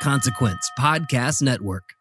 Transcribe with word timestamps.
Consequence 0.00 0.70
Podcast 0.78 1.42
Network. 1.42 1.92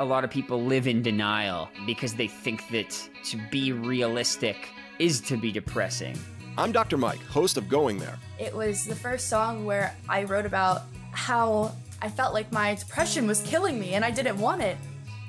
A 0.00 0.04
lot 0.04 0.24
of 0.24 0.30
people 0.30 0.62
live 0.62 0.86
in 0.86 1.02
denial 1.02 1.68
because 1.84 2.14
they 2.14 2.26
think 2.26 2.66
that 2.70 2.90
to 3.24 3.38
be 3.50 3.72
realistic 3.72 4.56
is 4.98 5.20
to 5.20 5.36
be 5.36 5.52
depressing. 5.52 6.18
I'm 6.56 6.72
Dr. 6.72 6.96
Mike, 6.96 7.22
host 7.24 7.58
of 7.58 7.68
Going 7.68 7.98
There. 7.98 8.18
It 8.38 8.54
was 8.54 8.86
the 8.86 8.94
first 8.94 9.28
song 9.28 9.66
where 9.66 9.94
I 10.08 10.24
wrote 10.24 10.46
about 10.46 10.84
how 11.12 11.74
I 12.00 12.08
felt 12.08 12.32
like 12.32 12.50
my 12.50 12.76
depression 12.76 13.26
was 13.26 13.42
killing 13.42 13.78
me 13.78 13.92
and 13.92 14.06
I 14.06 14.10
didn't 14.10 14.38
want 14.38 14.62
it. 14.62 14.78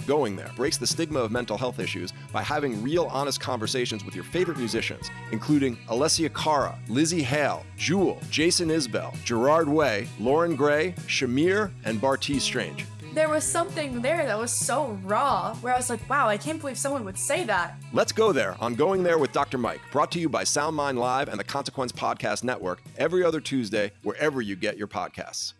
Going 0.07 0.35
There 0.35 0.51
breaks 0.55 0.77
the 0.77 0.87
stigma 0.87 1.19
of 1.19 1.31
mental 1.31 1.57
health 1.57 1.79
issues 1.79 2.13
by 2.31 2.41
having 2.41 2.81
real, 2.83 3.05
honest 3.05 3.39
conversations 3.39 4.05
with 4.05 4.15
your 4.15 4.23
favorite 4.23 4.57
musicians, 4.57 5.09
including 5.31 5.77
Alessia 5.87 6.33
Cara, 6.33 6.77
Lizzie 6.87 7.23
Hale, 7.23 7.65
Jewel, 7.77 8.19
Jason 8.29 8.69
Isbell, 8.69 9.13
Gerard 9.23 9.67
Way, 9.67 10.07
Lauren 10.19 10.55
Gray, 10.55 10.93
Shamir, 11.07 11.71
and 11.85 11.99
Bartees 11.99 12.41
Strange. 12.41 12.85
There 13.15 13.29
was 13.29 13.45
something 13.45 14.01
there 14.01 14.25
that 14.25 14.37
was 14.37 14.51
so 14.51 14.99
raw 15.03 15.55
where 15.61 15.73
I 15.73 15.77
was 15.77 15.89
like, 15.89 16.07
wow, 16.09 16.27
I 16.27 16.35
can't 16.35 16.59
believe 16.59 16.77
someone 16.77 17.05
would 17.05 17.17
say 17.17 17.45
that. 17.45 17.77
Let's 17.93 18.11
go 18.11 18.33
there 18.33 18.57
on 18.59 18.75
Going 18.75 19.03
There 19.03 19.17
with 19.17 19.31
Dr. 19.31 19.57
Mike, 19.57 19.79
brought 19.91 20.11
to 20.11 20.19
you 20.19 20.27
by 20.27 20.43
SoundMind 20.43 20.97
Live 20.97 21.29
and 21.29 21.39
the 21.39 21.45
Consequence 21.45 21.93
Podcast 21.93 22.43
Network 22.43 22.81
every 22.97 23.23
other 23.23 23.39
Tuesday, 23.39 23.93
wherever 24.03 24.41
you 24.41 24.57
get 24.57 24.77
your 24.77 24.87
podcasts. 24.87 25.53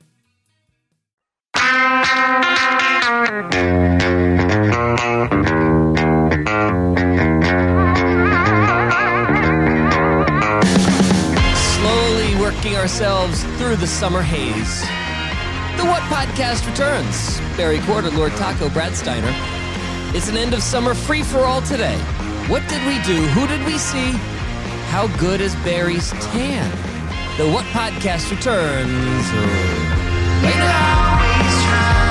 Slowly 11.56 12.36
working 12.36 12.76
ourselves 12.76 13.44
through 13.58 13.76
the 13.78 13.88
summer 13.88 14.22
haze. 14.22 14.82
The 15.78 15.86
What 15.86 16.02
Podcast 16.04 16.70
returns. 16.70 17.40
Barry 17.58 17.80
Courter, 17.80 18.12
Lord 18.12 18.32
Taco, 18.34 18.70
Brad 18.70 18.96
Steiner. 18.96 19.34
It's 20.16 20.30
an 20.30 20.38
end 20.38 20.54
of 20.54 20.62
summer 20.62 20.94
free 20.94 21.24
for 21.24 21.40
all 21.40 21.62
today. 21.62 21.98
What 22.48 22.68
did 22.70 22.86
we 22.86 23.02
do? 23.04 23.22
Who 23.30 23.48
did 23.48 23.66
we 23.66 23.78
see? 23.78 24.12
How 24.90 25.08
good 25.18 25.42
is 25.42 25.56
Barry's 25.58 26.12
tan? 26.12 26.70
The 27.38 27.50
What 27.52 27.66
Podcast 27.66 28.32
returns 28.32 29.26
right 30.44 30.56
now. 30.58 31.05
Hi 31.68 32.05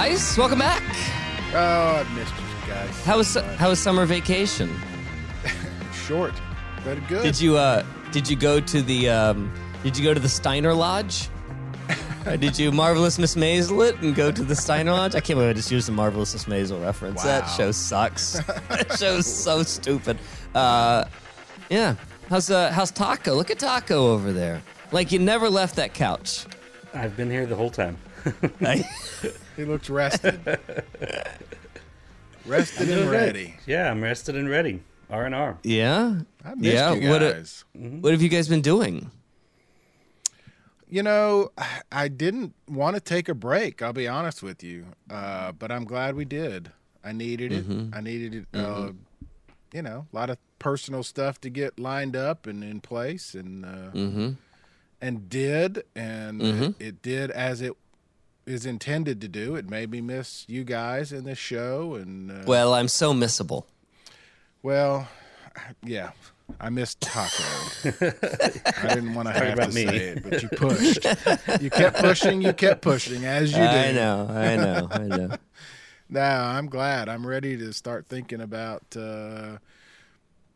guys, 0.00 0.38
welcome 0.38 0.60
back. 0.60 0.80
Oh, 1.52 2.06
I 2.06 2.14
missed 2.14 2.32
you 2.36 2.72
guys. 2.72 3.04
How 3.04 3.16
was 3.16 3.26
so 3.26 3.42
how 3.42 3.70
was 3.70 3.80
summer 3.80 4.06
vacation? 4.06 4.70
short, 5.92 6.34
but 6.84 7.04
good. 7.08 7.24
Did 7.24 7.40
you 7.40 7.56
uh 7.56 7.84
did 8.12 8.30
you 8.30 8.36
go 8.36 8.60
to 8.60 8.80
the 8.80 9.10
um 9.10 9.52
did 9.82 9.98
you 9.98 10.04
go 10.04 10.14
to 10.14 10.20
the 10.20 10.28
Steiner 10.28 10.72
Lodge? 10.72 11.28
Or 12.26 12.36
did 12.36 12.56
you 12.56 12.70
marvelous 12.70 13.18
Miss 13.18 13.34
Maisel 13.34 13.88
it 13.88 14.00
and 14.00 14.14
go 14.14 14.30
to 14.30 14.44
the 14.44 14.54
Steiner 14.54 14.92
Lodge? 14.92 15.16
I 15.16 15.20
can't 15.20 15.36
believe 15.36 15.50
I 15.50 15.52
just 15.54 15.72
used 15.72 15.88
a 15.88 15.92
marvelous 15.92 16.32
Miss 16.32 16.44
Maisel 16.44 16.80
reference. 16.80 17.24
That 17.24 17.46
show 17.46 17.72
sucks. 17.72 18.34
that 18.68 18.96
show's 18.96 19.26
so 19.26 19.64
stupid. 19.64 20.16
Uh, 20.54 21.06
yeah. 21.70 21.96
How's 22.28 22.52
uh 22.52 22.70
how's 22.70 22.92
Taco? 22.92 23.34
Look 23.34 23.50
at 23.50 23.58
Taco 23.58 24.12
over 24.12 24.32
there. 24.32 24.62
Like 24.92 25.10
you 25.10 25.18
never 25.18 25.50
left 25.50 25.74
that 25.74 25.92
couch. 25.92 26.46
I've 26.94 27.16
been 27.16 27.30
here 27.30 27.46
the 27.46 27.56
whole 27.56 27.70
time. 27.70 27.98
He 29.58 29.64
looks 29.64 29.90
rested. 29.90 30.38
rested 32.46 32.88
and 32.88 32.98
Doing 32.98 33.08
ready. 33.08 33.54
Yeah, 33.66 33.90
I'm 33.90 34.00
rested 34.02 34.36
and 34.36 34.48
ready. 34.48 34.82
R 35.10 35.24
and 35.26 35.34
R. 35.34 35.58
yeah. 35.64 36.20
I 36.44 36.54
missed 36.54 36.62
Yeah, 36.74 36.94
you 36.94 37.08
what 37.10 37.22
a- 37.22 37.32
guys. 37.32 37.64
What 37.74 38.12
have 38.12 38.22
you 38.22 38.28
guys 38.28 38.46
been 38.48 38.60
doing? 38.62 39.10
You 40.88 41.02
know, 41.02 41.50
I 41.92 42.06
didn't 42.08 42.54
want 42.68 42.94
to 42.94 43.00
take 43.00 43.28
a 43.28 43.34
break. 43.34 43.82
I'll 43.82 43.92
be 43.92 44.06
honest 44.08 44.42
with 44.42 44.62
you, 44.62 44.86
uh, 45.10 45.52
but 45.52 45.70
I'm 45.72 45.84
glad 45.84 46.14
we 46.14 46.24
did. 46.24 46.70
I 47.04 47.12
needed 47.12 47.52
it. 47.52 47.68
Mm-hmm. 47.68 47.94
I 47.94 48.00
needed 48.00 48.34
it. 48.34 48.46
Uh, 48.58 48.92
you 49.74 49.82
know, 49.82 50.06
a 50.12 50.16
lot 50.16 50.30
of 50.30 50.38
personal 50.58 51.02
stuff 51.02 51.40
to 51.42 51.50
get 51.50 51.78
lined 51.80 52.14
up 52.16 52.46
and 52.46 52.62
in 52.64 52.80
place, 52.80 53.34
and 53.34 53.64
uh, 53.66 53.90
Mm-hmm. 53.92 54.30
and 55.02 55.28
did, 55.28 55.82
and 55.96 56.40
Mhm. 56.40 56.62
it, 56.80 56.86
it 56.86 57.02
did 57.02 57.30
as 57.32 57.60
it 57.60 57.74
is 58.48 58.66
intended 58.66 59.20
to 59.20 59.28
do. 59.28 59.54
It 59.56 59.68
made 59.68 59.90
me 59.90 60.00
miss 60.00 60.44
you 60.48 60.64
guys 60.64 61.12
in 61.12 61.24
this 61.24 61.38
show, 61.38 61.94
and 61.94 62.30
uh, 62.30 62.44
Well, 62.46 62.74
I'm 62.74 62.88
so 62.88 63.12
missable. 63.12 63.64
Well, 64.62 65.08
yeah, 65.84 66.10
I 66.60 66.70
missed 66.70 67.00
taco. 67.00 67.44
I 67.84 68.94
didn't 68.94 69.14
want 69.14 69.28
to 69.28 69.34
have 69.34 69.52
about 69.54 69.70
to 69.70 69.74
me. 69.74 69.86
say 69.86 69.96
it, 69.96 70.22
but 70.22 70.42
you 70.42 70.48
pushed. 70.48 71.04
You 71.60 71.70
kept 71.70 71.98
pushing. 71.98 72.42
You 72.42 72.52
kept 72.52 72.82
pushing, 72.82 73.24
as 73.24 73.52
you 73.52 73.58
did. 73.58 73.66
I 73.68 73.92
know, 73.92 74.26
I 74.30 74.56
know, 74.56 74.88
I 74.90 74.98
know. 75.16 75.36
Now 76.08 76.46
I'm 76.48 76.68
glad. 76.68 77.08
I'm 77.08 77.26
ready 77.26 77.56
to 77.58 77.72
start 77.72 78.06
thinking 78.06 78.40
about 78.40 78.82
uh, 78.96 79.58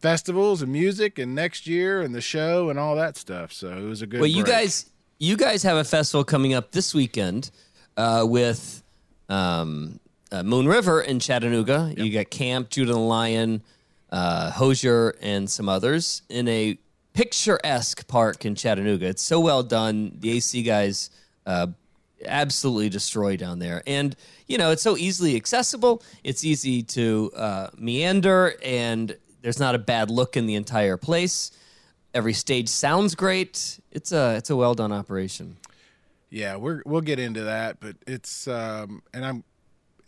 festivals 0.01 0.63
and 0.63 0.73
music, 0.73 1.19
and 1.19 1.35
next 1.35 1.67
year 1.67 2.01
and 2.01 2.15
the 2.15 2.21
show 2.23 2.71
and 2.71 2.79
all 2.79 2.97
that 2.97 3.17
stuff. 3.17 3.53
So 3.53 3.69
it 3.69 3.83
was 3.83 4.03
a 4.03 4.07
good. 4.07 4.21
Well, 4.21 4.31
you 4.31 4.45
guys, 4.45 4.87
you 5.19 5.37
guys 5.37 5.63
have 5.63 5.77
a 5.77 5.85
festival 5.85 6.25
coming 6.25 6.55
up 6.55 6.73
this 6.73 6.95
weekend 6.95 7.51
uh, 7.97 8.25
with 8.29 8.83
um, 9.29 10.01
uh, 10.31 10.43
Moon 10.43 10.67
River 10.67 11.01
in 11.01 11.21
Chattanooga. 11.21 11.93
You 11.97 12.13
got 12.13 12.27
Caamp, 12.31 12.71
Judah 12.71 12.93
the 12.93 12.99
Lion, 12.99 13.63
uh, 14.11 14.51
Hozier, 14.51 15.15
and 15.21 15.51
some 15.51 15.69
others 15.69 16.23
in 16.29 16.49
a 16.49 16.79
picturesque 17.13 18.07
park 18.09 18.45
in 18.45 18.55
Chattanooga. 18.55 19.07
It's 19.07 19.23
so 19.23 19.41
well 19.41 19.63
done. 19.63 20.17
The 20.19 20.33
AC 20.33 20.63
guys 20.63 21.11
uh, 21.47 21.69
absolutely 22.25 22.89
destroy 22.89 23.37
down 23.37 23.59
there, 23.59 23.83
and 23.87 24.17
you 24.47 24.59
know 24.59 24.71
it's 24.71 24.83
so 24.83 24.97
easily 24.97 25.37
accessible. 25.37 26.03
It's 26.25 26.45
easy 26.45 26.83
to 26.85 27.31
uh, 27.37 27.69
meander, 27.77 28.55
and 28.63 29.17
there's 29.43 29.61
not 29.61 29.75
a 29.75 29.79
bad 29.79 30.11
look 30.11 30.37
in 30.37 30.47
the 30.47 30.55
entire 30.55 30.97
place. 30.97 31.51
Every 32.15 32.33
stage 32.35 32.69
sounds 32.69 33.15
great. 33.15 33.81
It's 33.91 34.13
a 34.13 34.37
it's 34.37 34.51
a 34.51 34.57
well 34.57 34.75
done 34.75 34.93
operation. 34.93 35.57
Yeah, 36.33 36.57
we're 36.57 36.81
we'll 36.87 37.03
get 37.03 37.19
into 37.19 37.43
that, 37.45 37.79
but 37.79 37.97
it's 38.07 38.49
um 38.49 39.03
and 39.13 39.23
I'm 39.23 39.45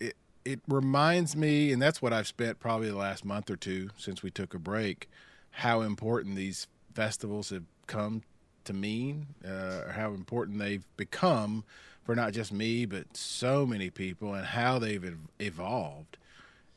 it 0.01 0.17
it 0.47 0.61
reminds 0.67 1.37
me 1.37 1.71
and 1.71 1.83
that's 1.83 2.01
what 2.01 2.15
I've 2.15 2.27
spent 2.27 2.59
probably 2.59 2.89
the 2.89 2.97
last 2.97 3.27
month 3.27 3.51
or 3.51 3.57
two 3.57 3.91
since 3.99 4.23
we 4.23 4.31
took 4.31 4.55
a 4.55 4.59
break 4.59 5.09
how 5.51 5.83
important 5.83 6.35
these 6.35 6.67
festivals 6.95 7.51
have 7.51 7.65
come 7.87 8.23
to 8.65 8.73
mean 8.73 9.27
uh, 9.47 9.83
or 9.87 9.93
how 9.95 10.15
important 10.15 10.59
they've 10.59 10.87
become 10.97 11.63
for 12.05 12.17
not 12.17 12.33
just 12.33 12.53
me 12.53 12.87
but 12.87 13.17
so 13.17 13.67
many 13.67 13.91
people 13.91 14.33
and 14.33 14.47
how 14.47 14.79
they've 14.79 15.05
ev- 15.05 15.29
evolved. 15.39 16.17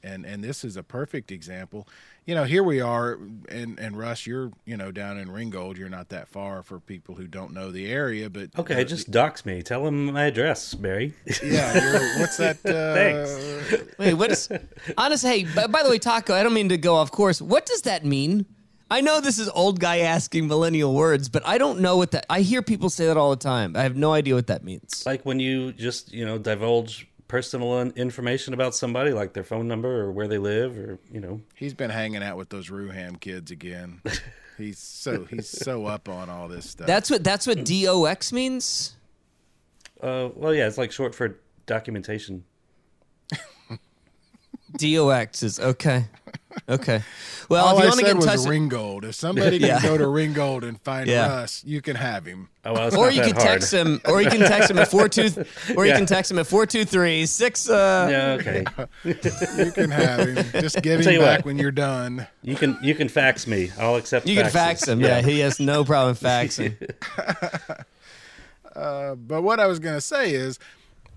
And 0.03 0.25
and 0.25 0.43
this 0.43 0.63
is 0.63 0.77
a 0.77 0.83
perfect 0.83 1.31
example. 1.31 1.87
You 2.25 2.35
know, 2.35 2.43
here 2.43 2.63
we 2.63 2.79
are 2.81 3.17
and 3.49 3.79
and 3.79 3.97
Russ, 3.97 4.27
you're, 4.27 4.51
you 4.65 4.77
know, 4.77 4.91
down 4.91 5.17
in 5.17 5.31
Ringgold, 5.31 5.77
you're 5.77 5.89
not 5.89 6.09
that 6.09 6.27
far 6.27 6.61
for 6.61 6.79
people 6.79 7.15
who 7.15 7.25
don't 7.27 7.51
know 7.53 7.71
the 7.71 7.91
area, 7.91 8.29
but 8.29 8.49
Okay, 8.57 8.81
uh, 8.81 8.83
just 8.83 9.09
dox 9.11 9.45
me. 9.45 9.61
Tell 9.63 9.87
him 9.87 10.13
my 10.13 10.25
address, 10.25 10.73
Barry. 10.75 11.13
yeah, 11.43 11.73
you're, 11.73 12.19
what's 12.19 12.37
that? 12.37 12.57
Uh, 12.65 12.93
Thanks. 12.93 13.97
Wait, 13.97 14.13
what 14.13 14.31
is 14.31 14.49
honest? 14.97 15.23
Hey, 15.25 15.45
by, 15.45 15.67
by 15.67 15.83
the 15.83 15.89
way, 15.89 15.97
Taco, 15.99 16.33
I 16.35 16.43
don't 16.43 16.53
mean 16.53 16.69
to 16.69 16.77
go 16.77 16.95
off 16.95 17.11
course. 17.11 17.41
What 17.41 17.65
does 17.65 17.81
that 17.83 18.05
mean? 18.05 18.45
I 18.89 19.01
know 19.01 19.19
this 19.19 19.37
is 19.37 19.49
old 19.49 19.79
guy 19.81 19.99
asking 19.99 20.47
millennial 20.47 20.93
words, 20.93 21.27
but 21.27 21.45
I 21.45 21.57
don't 21.57 21.79
know 21.81 21.97
what 21.97 22.11
that. 22.11 22.25
I 22.29 22.41
hear 22.41 22.61
people 22.61 22.89
say 22.89 23.07
that 23.07 23.17
all 23.17 23.31
the 23.31 23.35
time. 23.35 23.75
I 23.75 23.81
have 23.83 23.97
no 23.97 24.13
idea 24.13 24.35
what 24.35 24.47
that 24.47 24.63
means. 24.63 25.03
like 25.05 25.25
when 25.25 25.39
you 25.41 25.73
just 25.73 26.13
you 26.13 26.25
know 26.25 26.37
divulge 26.37 27.07
personal 27.27 27.81
information 27.91 28.53
about 28.53 28.75
somebody, 28.75 29.11
like 29.11 29.33
their 29.33 29.43
phone 29.43 29.67
number 29.67 30.01
or 30.01 30.11
where 30.11 30.27
they 30.27 30.37
live, 30.37 30.77
or 30.77 30.99
you 31.11 31.19
know. 31.19 31.41
He's 31.55 31.73
been 31.73 31.89
hanging 31.89 32.23
out 32.23 32.37
with 32.37 32.49
those 32.49 32.69
Ruham 32.69 33.19
kids 33.19 33.51
again. 33.51 34.01
He's 34.57 34.79
so 34.79 35.23
he's 35.25 35.47
so 35.47 35.85
up 35.85 36.09
on 36.09 36.31
all 36.31 36.47
this 36.47 36.71
stuff. 36.71 36.87
That's 36.87 37.11
what 37.11 37.23
that's 37.23 37.45
what 37.45 37.63
DOX 37.63 38.33
means. 38.33 38.95
Uh, 40.01 40.29
well, 40.33 40.51
yeah, 40.51 40.65
it's 40.65 40.79
like 40.79 40.91
short 40.91 41.13
for 41.13 41.37
documentation. 41.67 42.43
DOX 44.77 45.43
is 45.43 45.59
okay. 45.59 46.05
Okay. 46.69 47.01
Well, 47.49 47.65
All 47.65 47.77
if 47.77 47.79
you 47.79 47.83
I 47.85 47.87
want 47.89 47.99
to 47.99 48.05
get 48.05 48.07
said 48.07 48.11
in 48.11 48.17
was 48.17 48.25
touch, 48.43 48.49
Ringgold. 48.49 49.05
If 49.05 49.15
somebody 49.15 49.57
Yeah. 49.61 49.79
can 49.79 49.89
go 49.89 49.97
to 49.97 50.07
Ringgold 50.07 50.63
and 50.63 50.81
find 50.81 51.07
Yeah. 51.07 51.27
Russ, 51.27 51.63
you 51.65 51.81
can 51.81 51.95
have 51.95 52.25
him. 52.25 52.49
Oh, 52.65 52.73
well, 52.73 52.87
it's 52.87 52.95
or 52.97 53.09
you 53.09 53.21
can 53.21 53.31
hard. 53.35 53.47
text 53.47 53.73
him, 53.73 54.01
or 54.05 54.21
you 54.21 54.29
can 54.29 54.39
text 54.41 54.69
him 54.69 54.77
at 54.77 54.89
four 54.89 55.07
two, 55.07 55.29
or 55.77 55.85
you 55.85 55.91
Yeah. 55.91 55.97
can 55.97 56.05
text 56.05 56.29
him 56.31 56.39
at 56.39 56.47
four 56.47 56.65
two 56.65 56.83
three 56.83 57.25
six. 57.25 57.69
Uh, 57.69 58.07
Yeah, 58.11 58.31
okay. 58.39 58.65
You 59.63 59.71
can 59.71 59.91
have 59.91 60.27
him. 60.27 60.61
Just 60.61 60.81
give 60.81 61.01
Tell 61.03 61.13
him 61.13 61.21
back 61.21 61.39
what. 61.39 61.45
when 61.45 61.57
you're 61.57 61.71
done. 61.71 62.27
You 62.43 62.55
can 62.55 62.77
you 62.81 62.95
can 62.95 63.07
fax 63.07 63.47
me. 63.47 63.71
I'll 63.79 63.95
accept. 63.95 64.27
You 64.27 64.35
can 64.35 64.49
fax 64.51 64.85
him. 64.87 64.99
Yeah, 64.99 65.21
he 65.21 65.39
has 65.39 65.59
no 65.59 65.85
problem 65.85 66.15
faxing. 66.21 66.75
But 68.73 69.41
what 69.43 69.59
I 69.59 69.67
was 69.67 69.79
going 69.79 69.95
to 69.95 70.01
say 70.01 70.31
is, 70.33 70.59
uh, 70.59 70.61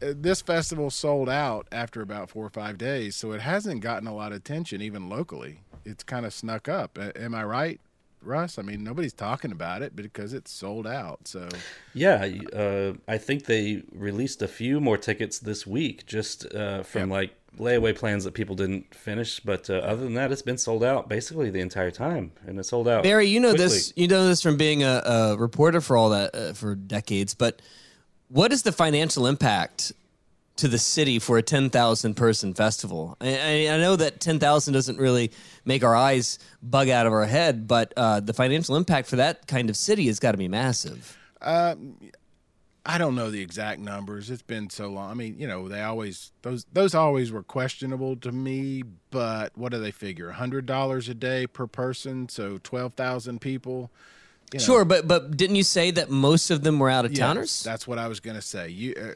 this 0.01 0.41
festival 0.41 0.91
sold 0.91 1.29
out 1.29 1.67
after 1.71 2.01
about 2.01 2.31
four 2.31 2.45
or 2.45 2.51
five 2.51 2.79
days, 2.79 3.17
so 3.17 3.33
it 3.33 3.41
hasn't 3.41 3.81
gotten 3.81 4.09
a 4.09 4.15
lot 4.15 4.33
of 4.33 4.39
attention 4.39 4.81
even 4.81 5.09
locally. 5.09 5.61
It's 5.85 6.03
kind 6.03 6.27
of 6.27 6.33
snuck 6.33 6.69
up. 6.69 6.99
Am 7.17 7.35
I 7.35 7.45
right, 7.45 7.81
Russ? 8.23 8.59
I 8.59 8.63
mean, 8.63 8.85
nobody's 8.85 9.13
talking 9.13 9.53
about 9.53 9.83
it 9.83 9.97
because 9.97 10.33
it's 10.33 10.51
sold 10.51 10.87
out. 10.87 11.27
So 11.29 11.49
Yeah, 11.95 12.29
uh, 12.53 12.95
I 13.09 13.19
think 13.19 13.47
they 13.47 13.83
released 13.93 14.43
a 14.43 14.49
few 14.49 14.81
more 14.81 14.99
tickets 14.99 15.39
this 15.39 15.67
week, 15.67 16.07
just 16.07 16.53
uh, 16.55 16.83
from 16.83 17.11
like 17.11 17.35
layaway 17.59 17.97
plans 17.97 18.25
that 18.25 18.35
people 18.35 18.55
didn't 18.55 18.95
finish. 18.95 19.41
But 19.41 19.69
uh, 19.69 19.75
other 19.75 20.05
than 20.05 20.15
that, 20.15 20.33
it's 20.33 20.43
been 20.43 20.59
sold 20.59 20.85
out 20.85 21.09
basically 21.09 21.51
the 21.51 21.61
entire 21.61 21.91
time, 21.91 22.33
and 22.47 22.59
it 22.59 22.65
sold 22.65 22.89
out. 22.89 23.03
Barry, 23.03 23.27
you 23.27 23.41
know 23.41 23.51
quickly. 23.51 23.67
this. 23.67 23.93
You 23.97 24.09
know 24.09 24.27
this 24.27 24.43
from 24.43 24.57
being 24.57 24.83
a, 24.83 25.03
a 25.05 25.37
reporter 25.37 25.81
for 25.81 25.97
all 25.97 26.11
that 26.11 26.35
uh, 26.35 26.53
for 26.53 26.75
decades. 26.75 27.35
But 27.35 27.61
what 28.31 28.53
is 28.53 28.63
the 28.63 28.73
financial 28.73 29.27
impact 29.27 29.93
to 30.57 30.69
the 30.69 30.79
city 30.79 31.19
for 31.19 31.39
a 31.39 31.43
ten 31.43 31.71
thousand 31.71 32.15
person 32.15 32.55
festival? 32.55 33.17
I, 33.21 33.69
I, 33.69 33.79
know 33.79 33.97
that 33.97 34.21
ten 34.21 34.39
thousand 34.39 34.75
doesn't 34.75 34.99
really 34.99 35.33
make 35.65 35.85
our 35.85 35.95
eyes 35.95 36.39
bug 36.63 36.89
out 36.89 37.07
of 37.07 37.13
our 37.13 37.27
head, 37.27 37.69
but 37.69 37.93
uh, 37.97 38.21
the 38.21 38.33
financial 38.33 38.77
impact 38.77 39.09
for 39.09 39.17
that 39.17 39.47
kind 39.47 39.69
of 39.69 39.77
city 39.77 40.07
has 40.07 40.19
got 40.19 40.33
to 40.33 40.39
be 40.39 40.49
massive. 40.49 41.19
I 42.85 42.97
don't 42.97 43.15
know 43.15 43.31
the 43.31 43.43
exact 43.43 43.79
numbers. 43.79 44.31
It's 44.31 44.43
been 44.43 44.71
so 44.71 44.89
long. 44.89 45.11
I 45.11 45.15
mean, 45.15 45.37
you 45.39 45.47
know, 45.47 45.69
they 45.69 45.83
always 45.83 46.33
those 46.43 46.65
those 46.73 46.95
always 46.95 47.31
were 47.31 47.43
questionable 47.43 48.17
to 48.17 48.33
me. 48.33 48.83
But 49.11 49.57
what 49.57 49.73
do 49.73 49.79
they 49.79 49.91
figure? 49.91 50.31
hundred 50.31 50.67
dollars 50.67 51.09
a 51.09 51.15
day 51.15 51.47
per 51.47 51.67
person, 51.67 52.29
so 52.29 52.59
twelve 52.63 52.95
thousand 52.95 53.41
people. 53.41 53.91
You 54.53 54.59
know, 54.59 54.65
Sure, 54.65 54.85
but 54.85 55.07
but 55.07 55.37
didn't 55.37 55.57
you 55.57 55.63
say 55.63 55.91
that 55.93 56.11
most 56.11 56.51
of 56.51 56.63
them 56.63 56.79
were 56.79 56.91
out 56.91 57.05
of 57.05 57.13
Yes, 57.13 57.19
towners? 57.21 57.63
That's 57.63 57.87
what 57.87 57.99
I 57.99 58.09
was 58.09 58.21
going 58.21 58.37
to 58.37 58.43
say. 58.43 58.69
You, 58.69 58.95
uh, 59.01 59.13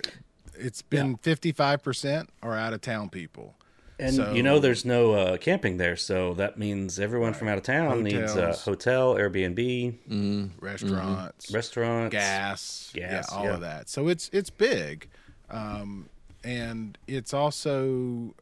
it's 0.56 0.82
been 0.82 1.16
fifty 1.16 1.50
five 1.52 1.82
percent 1.82 2.30
are 2.42 2.54
out 2.56 2.72
of 2.72 2.80
town 2.80 3.08
people. 3.08 3.54
And 3.98 4.14
So- 4.16 4.32
you 4.32 4.42
know, 4.42 4.58
there's 4.58 4.84
no 4.84 5.12
uh, 5.12 5.36
camping 5.36 5.76
there, 5.76 5.96
so 5.96 6.34
that 6.34 6.58
means 6.58 6.98
everyone 6.98 7.32
from 7.32 7.46
out 7.48 7.58
of 7.58 7.62
town 7.64 8.02
needs 8.02 8.34
a 8.34 8.52
hotel, 8.52 9.14
Airbnb, 9.14 10.50
Restaurants, 10.60 11.50
restaurants, 11.52 12.12
gas, 12.12 12.90
Gas, 12.94 13.28
yeah, 13.30 13.36
all 13.36 13.44
yeah. 13.44 13.54
of 13.54 13.60
that. 13.60 13.88
So 13.88 14.08
it's 14.08 14.30
it's 14.32 14.50
big, 14.50 15.08
um, 15.50 16.08
and 16.42 16.98
it's 17.06 17.32
also 17.34 18.34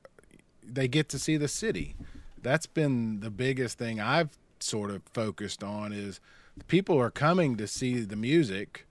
they 0.63 0.89
get 0.89 1.09
to 1.11 1.19
see 1.19 1.37
the 1.37 1.49
city. 1.49 1.95
That's 2.43 2.67
been 2.67 3.21
the 3.21 3.31
biggest 3.31 3.79
thing 3.79 4.01
I've 4.01 4.31
sort 4.61 4.91
of 4.91 5.03
focused 5.13 5.63
on 5.63 5.93
is 5.93 6.19
people 6.69 7.01
are 7.01 7.11
coming 7.11 7.57
to 7.57 7.67
see 7.67 8.01
the 8.01 8.17
music, 8.17 8.87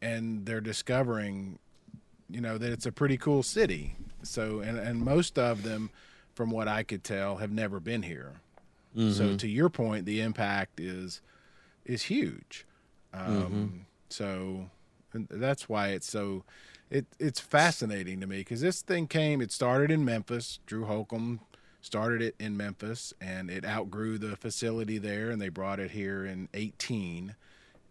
and 0.00 0.46
they're 0.46 0.60
discovering, 0.60 1.58
you 2.30 2.40
know, 2.40 2.58
that 2.58 2.72
it's 2.72 2.86
a 2.86 2.92
pretty 2.92 3.16
cool 3.16 3.42
city. 3.42 3.96
So 4.22 4.60
and 4.60 4.78
and 4.78 5.00
most 5.04 5.38
of 5.38 5.62
them, 5.62 5.90
from 6.34 6.50
what 6.50 6.68
I 6.68 6.82
could 6.82 7.04
tell, 7.04 7.36
have 7.36 7.52
never 7.52 7.80
been 7.80 8.02
here. 8.02 8.40
So 9.12 9.36
to 9.36 9.46
your 9.48 9.68
point, 9.68 10.06
the 10.06 10.20
impact 10.20 10.80
is 10.80 11.20
is 11.84 12.04
huge. 12.04 12.66
Um, 13.14 13.86
So 14.08 14.70
and 15.12 15.28
that's 15.30 15.68
why 15.68 15.88
it's 15.88 16.10
so 16.10 16.44
it 16.90 17.06
it's 17.18 17.38
fascinating 17.40 18.20
to 18.20 18.26
me 18.26 18.38
because 18.38 18.60
this 18.60 18.82
thing 18.82 19.06
came. 19.06 19.40
It 19.40 19.52
started 19.52 19.90
in 19.90 20.04
Memphis. 20.04 20.58
Drew 20.66 20.84
Holcomb 20.86 21.40
started 21.80 22.22
it 22.22 22.34
in 22.38 22.56
Memphis, 22.56 23.12
and 23.20 23.50
it 23.50 23.64
outgrew 23.64 24.18
the 24.18 24.36
facility 24.36 24.98
there, 24.98 25.30
and 25.30 25.40
they 25.40 25.48
brought 25.48 25.80
it 25.80 25.90
here 25.90 26.24
in 26.24 26.48
18, 26.54 27.34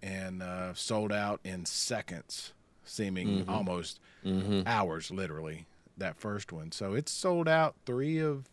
and 0.03 0.43
uh, 0.43 0.73
sold 0.73 1.11
out 1.11 1.39
in 1.43 1.65
seconds, 1.65 2.53
seeming 2.83 3.45
almost 3.47 3.99
hours, 4.65 5.11
literally. 5.11 5.65
That 5.97 6.15
first 6.15 6.51
one, 6.51 6.71
so 6.71 6.93
it's 6.93 7.11
sold 7.11 7.47
out 7.47 7.75
three 7.87 8.19
of 8.19 8.47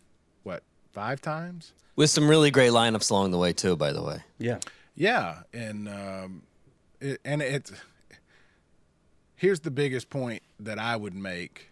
what 0.45 0.63
five 0.93 1.21
times. 1.21 1.73
With 1.95 2.09
some 2.09 2.27
really 2.27 2.51
great 2.51 2.71
lineups 2.71 3.11
along 3.11 3.33
the 3.33 3.39
way 3.39 3.53
too, 3.53 3.77
by 3.77 3.93
the 3.93 4.03
way. 4.03 4.23
Yeah, 4.39 4.61
Yeah, 4.97 5.43
and 5.53 5.89
um, 5.89 6.43
it, 7.01 7.21
and 7.25 7.43
it's 7.43 7.73
here's 9.37 9.61
the 9.61 9.71
biggest 9.71 10.09
point 10.09 10.43
that 10.61 10.79
I 10.79 10.97
would 10.97 11.15
make. 11.15 11.69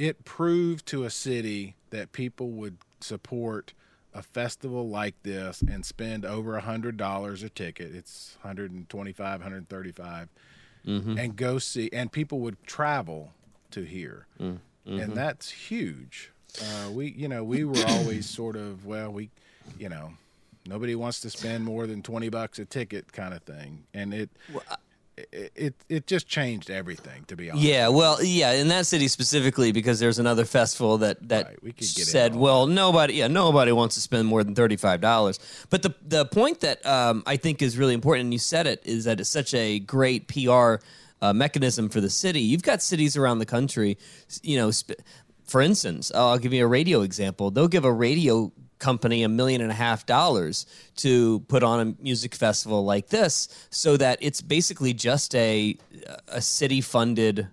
It 0.00 0.24
proved 0.24 0.86
to 0.86 1.04
a 1.04 1.10
city 1.10 1.74
that 1.90 2.12
people 2.12 2.52
would 2.52 2.78
support 3.00 3.74
a 4.14 4.22
festival 4.22 4.88
like 4.88 5.14
this 5.24 5.60
and 5.60 5.84
spend 5.84 6.24
over 6.24 6.56
a 6.56 6.62
hundred 6.62 6.96
dollars 6.96 7.42
a 7.42 7.50
ticket. 7.50 7.94
It's 7.94 8.38
125, 8.40 9.40
135, 9.40 10.28
mm-hmm. 10.86 11.18
and 11.18 11.36
go 11.36 11.58
see. 11.58 11.90
And 11.92 12.10
people 12.10 12.40
would 12.40 12.56
travel 12.66 13.32
to 13.72 13.82
here, 13.82 14.26
mm, 14.40 14.56
and 14.86 15.00
mm-hmm. 15.00 15.14
that's 15.14 15.50
huge. 15.50 16.30
Uh, 16.58 16.90
we, 16.90 17.10
you 17.10 17.28
know, 17.28 17.44
we 17.44 17.64
were 17.64 17.84
always 17.86 18.26
sort 18.26 18.56
of 18.56 18.86
well, 18.86 19.12
we, 19.12 19.28
you 19.78 19.90
know, 19.90 20.14
nobody 20.66 20.94
wants 20.94 21.20
to 21.20 21.28
spend 21.28 21.62
more 21.62 21.86
than 21.86 22.02
20 22.02 22.30
bucks 22.30 22.58
a 22.58 22.64
ticket 22.64 23.12
kind 23.12 23.34
of 23.34 23.42
thing 23.42 23.84
and 23.92 24.14
it 24.14 24.30
it, 24.48 24.62
it 25.32 25.74
it 25.88 26.06
just 26.06 26.26
changed 26.28 26.70
everything 26.70 27.24
to 27.26 27.36
be 27.36 27.50
honest 27.50 27.64
Yeah, 27.64 27.88
well, 27.88 28.22
yeah, 28.22 28.52
in 28.52 28.68
that 28.68 28.86
city 28.86 29.08
specifically 29.08 29.72
because 29.72 29.98
there's 30.00 30.18
another 30.18 30.44
festival 30.44 30.98
that 30.98 31.28
that 31.28 31.46
Right, 31.46 31.62
we 31.62 31.74
said, 31.80 32.34
well, 32.34 32.66
nobody, 32.66 33.14
yeah, 33.14 33.28
nobody 33.28 33.72
wants 33.72 33.94
to 33.96 34.00
spend 34.00 34.28
more 34.28 34.44
than 34.44 34.54
thirty 34.54 34.76
five 34.76 35.00
dollars. 35.00 35.38
But 35.70 35.82
the 35.82 35.94
the 36.06 36.24
point 36.26 36.60
that 36.60 36.84
um, 36.86 37.22
I 37.26 37.36
think 37.36 37.62
is 37.62 37.78
really 37.78 37.94
important, 37.94 38.26
and 38.26 38.32
you 38.32 38.38
said 38.38 38.66
it, 38.66 38.82
is 38.84 39.04
that 39.04 39.20
it's 39.20 39.28
such 39.28 39.54
a 39.54 39.78
great 39.78 40.28
PR 40.28 40.76
uh, 41.22 41.32
mechanism 41.32 41.88
for 41.88 42.00
the 42.00 42.10
city. 42.10 42.40
You've 42.40 42.62
got 42.62 42.82
cities 42.82 43.16
around 43.16 43.38
the 43.38 43.46
country, 43.46 43.98
you 44.42 44.56
know. 44.56 44.70
Sp- 44.72 45.00
for 45.44 45.60
instance, 45.60 46.12
I'll 46.14 46.38
give 46.38 46.52
you 46.52 46.64
a 46.64 46.68
radio 46.68 47.00
example. 47.02 47.50
They'll 47.50 47.66
give 47.66 47.84
a 47.84 47.92
radio 47.92 48.52
company 48.80 49.22
a 49.22 49.28
million 49.28 49.60
and 49.60 49.70
a 49.70 49.74
half 49.74 50.04
dollars 50.06 50.66
to 50.96 51.40
put 51.46 51.62
on 51.62 51.80
a 51.80 52.02
music 52.02 52.34
festival 52.34 52.84
like 52.84 53.08
this 53.08 53.48
so 53.70 53.96
that 53.96 54.18
it's 54.20 54.40
basically 54.40 54.92
just 54.92 55.34
a 55.36 55.76
a 56.26 56.40
city 56.40 56.80
funded 56.80 57.46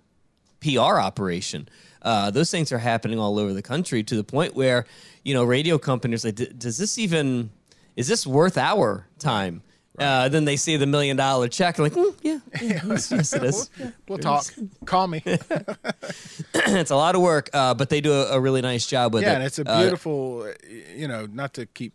PR 0.60 0.98
operation. 0.98 1.68
Uh, 2.02 2.30
those 2.30 2.50
things 2.50 2.72
are 2.72 2.78
happening 2.78 3.18
all 3.18 3.38
over 3.38 3.52
the 3.52 3.62
country 3.62 4.02
to 4.02 4.16
the 4.16 4.24
point 4.24 4.54
where 4.54 4.86
you 5.24 5.34
know 5.34 5.44
radio 5.44 5.78
companies 5.78 6.24
like, 6.24 6.34
"D- 6.34 6.52
does 6.56 6.78
this 6.78 6.98
even 6.98 7.50
is 7.94 8.08
this 8.08 8.26
worth 8.26 8.56
our 8.56 9.06
time? 9.18 9.62
Uh, 9.98 10.28
then 10.28 10.44
they 10.44 10.56
see 10.56 10.76
the 10.76 10.86
million 10.86 11.16
dollar 11.16 11.48
check 11.48 11.78
and 11.78 11.84
like, 11.84 11.92
"Mm, 11.94 12.14
yeah, 12.22 12.38
yeah 12.62 12.80
yes, 12.86 13.32
it 13.32 13.42
is. 13.42 13.70
we'll 14.08 14.18
talk 14.18 14.44
call 14.86 15.06
me 15.08 15.22
it's 16.54 16.90
a 16.90 16.96
lot 16.96 17.14
of 17.14 17.20
work, 17.22 17.50
uh, 17.52 17.74
but 17.74 17.88
they 17.90 18.00
do 18.00 18.12
a, 18.12 18.32
a 18.36 18.40
really 18.40 18.62
nice 18.62 18.86
job 18.86 19.12
with 19.14 19.22
it. 19.22 19.26
yeah 19.26 19.34
and 19.34 19.42
it's 19.44 19.58
a 19.58 19.68
Uh, 19.68 19.80
beautiful 19.82 20.42
uh, 20.42 20.52
you 20.94 21.08
know 21.08 21.26
not 21.26 21.52
to 21.54 21.66
keep 21.66 21.92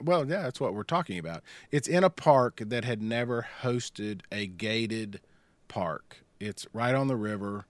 well 0.00 0.26
yeah 0.28 0.42
that's 0.42 0.60
what 0.60 0.74
we're 0.74 0.82
talking 0.82 1.18
about 1.18 1.42
it's 1.70 1.86
in 1.88 2.02
a 2.04 2.10
park 2.10 2.60
that 2.66 2.84
had 2.84 3.02
never 3.02 3.46
hosted 3.62 4.20
a 4.32 4.46
gated 4.46 5.20
park 5.68 6.18
it's 6.40 6.66
right 6.72 6.94
on 6.94 7.06
the 7.08 7.16
river 7.16 7.66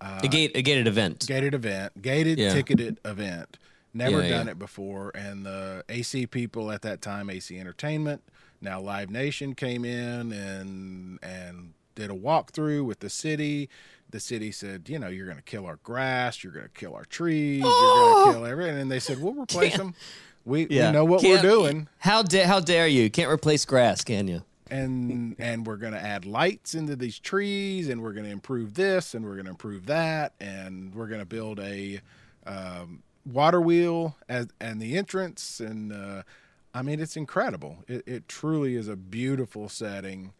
a 0.00 0.28
gate 0.28 0.52
a 0.54 0.60
gated 0.60 0.86
event. 0.86 1.24
gated 1.26 1.54
event, 1.54 2.02
gated 2.02 2.38
Yeah. 2.38 2.52
ticketed 2.52 3.00
event. 3.06 3.56
Never 3.94 4.20
Yeah, 4.22 4.28
done 4.28 4.46
yeah. 4.46 4.52
it 4.52 4.58
before. 4.58 5.10
And 5.14 5.46
the 5.46 5.82
AC 5.88 6.26
people 6.26 6.70
at 6.70 6.82
that 6.82 7.00
time, 7.00 7.30
AC 7.30 7.58
Entertainment, 7.58 8.22
now 8.64 8.80
Live 8.80 9.10
Nation 9.10 9.54
came 9.54 9.84
in 9.84 10.32
and 10.32 11.18
and 11.22 11.74
did 11.94 12.10
a 12.10 12.14
walkthrough 12.14 12.84
with 12.84 13.00
the 13.00 13.10
city. 13.10 13.68
The 14.10 14.20
city 14.20 14.52
said, 14.52 14.88
you 14.88 14.98
know, 14.98 15.08
you're 15.08 15.26
going 15.26 15.38
to 15.38 15.42
kill 15.42 15.66
our 15.66 15.76
grass, 15.82 16.42
you're 16.42 16.52
going 16.52 16.66
to 16.66 16.70
kill 16.72 16.94
our 16.94 17.04
trees, 17.04 17.62
you're 17.62 17.70
going 17.70 18.26
to 18.26 18.32
kill 18.32 18.46
everything. 18.46 18.78
And 18.78 18.90
they 18.90 19.00
said, 19.00 19.20
we'll 19.20 19.34
replace 19.34 19.76
them. 19.76 19.94
We, 20.44 20.66
we 20.66 20.76
know 20.76 21.04
what 21.04 21.22
we're 21.22 21.40
doing. 21.40 21.88
How 21.98 22.22
da- 22.22 22.44
how 22.44 22.60
dare 22.60 22.86
you? 22.86 23.10
Can't 23.10 23.30
replace 23.30 23.64
grass, 23.64 24.04
can 24.04 24.28
you? 24.28 24.42
and 24.70 25.36
and 25.38 25.66
we're 25.66 25.76
going 25.76 25.92
to 25.92 26.00
add 26.00 26.24
lights 26.24 26.74
into 26.74 26.96
these 26.96 27.18
trees 27.18 27.88
and 27.88 28.02
we're 28.02 28.12
going 28.12 28.24
to 28.24 28.30
improve 28.30 28.74
this 28.74 29.14
and 29.14 29.24
we're 29.24 29.34
going 29.34 29.44
to 29.44 29.50
improve 29.50 29.86
that 29.86 30.32
and 30.40 30.94
we're 30.94 31.06
going 31.06 31.20
to 31.20 31.26
build 31.26 31.60
a 31.60 32.00
um, 32.46 33.02
water 33.30 33.60
wheel 33.60 34.16
as 34.28 34.48
and 34.60 34.80
the 34.80 34.96
entrance 34.96 35.60
and 35.60 35.92
uh, 35.92 36.22
I 36.74 36.82
mean 36.82 36.98
it's 37.00 37.16
incredible. 37.16 37.84
It, 37.86 38.02
it 38.06 38.28
truly 38.28 38.74
is 38.74 38.88
a 38.88 38.96
beautiful 38.96 39.68
setting, 39.68 40.32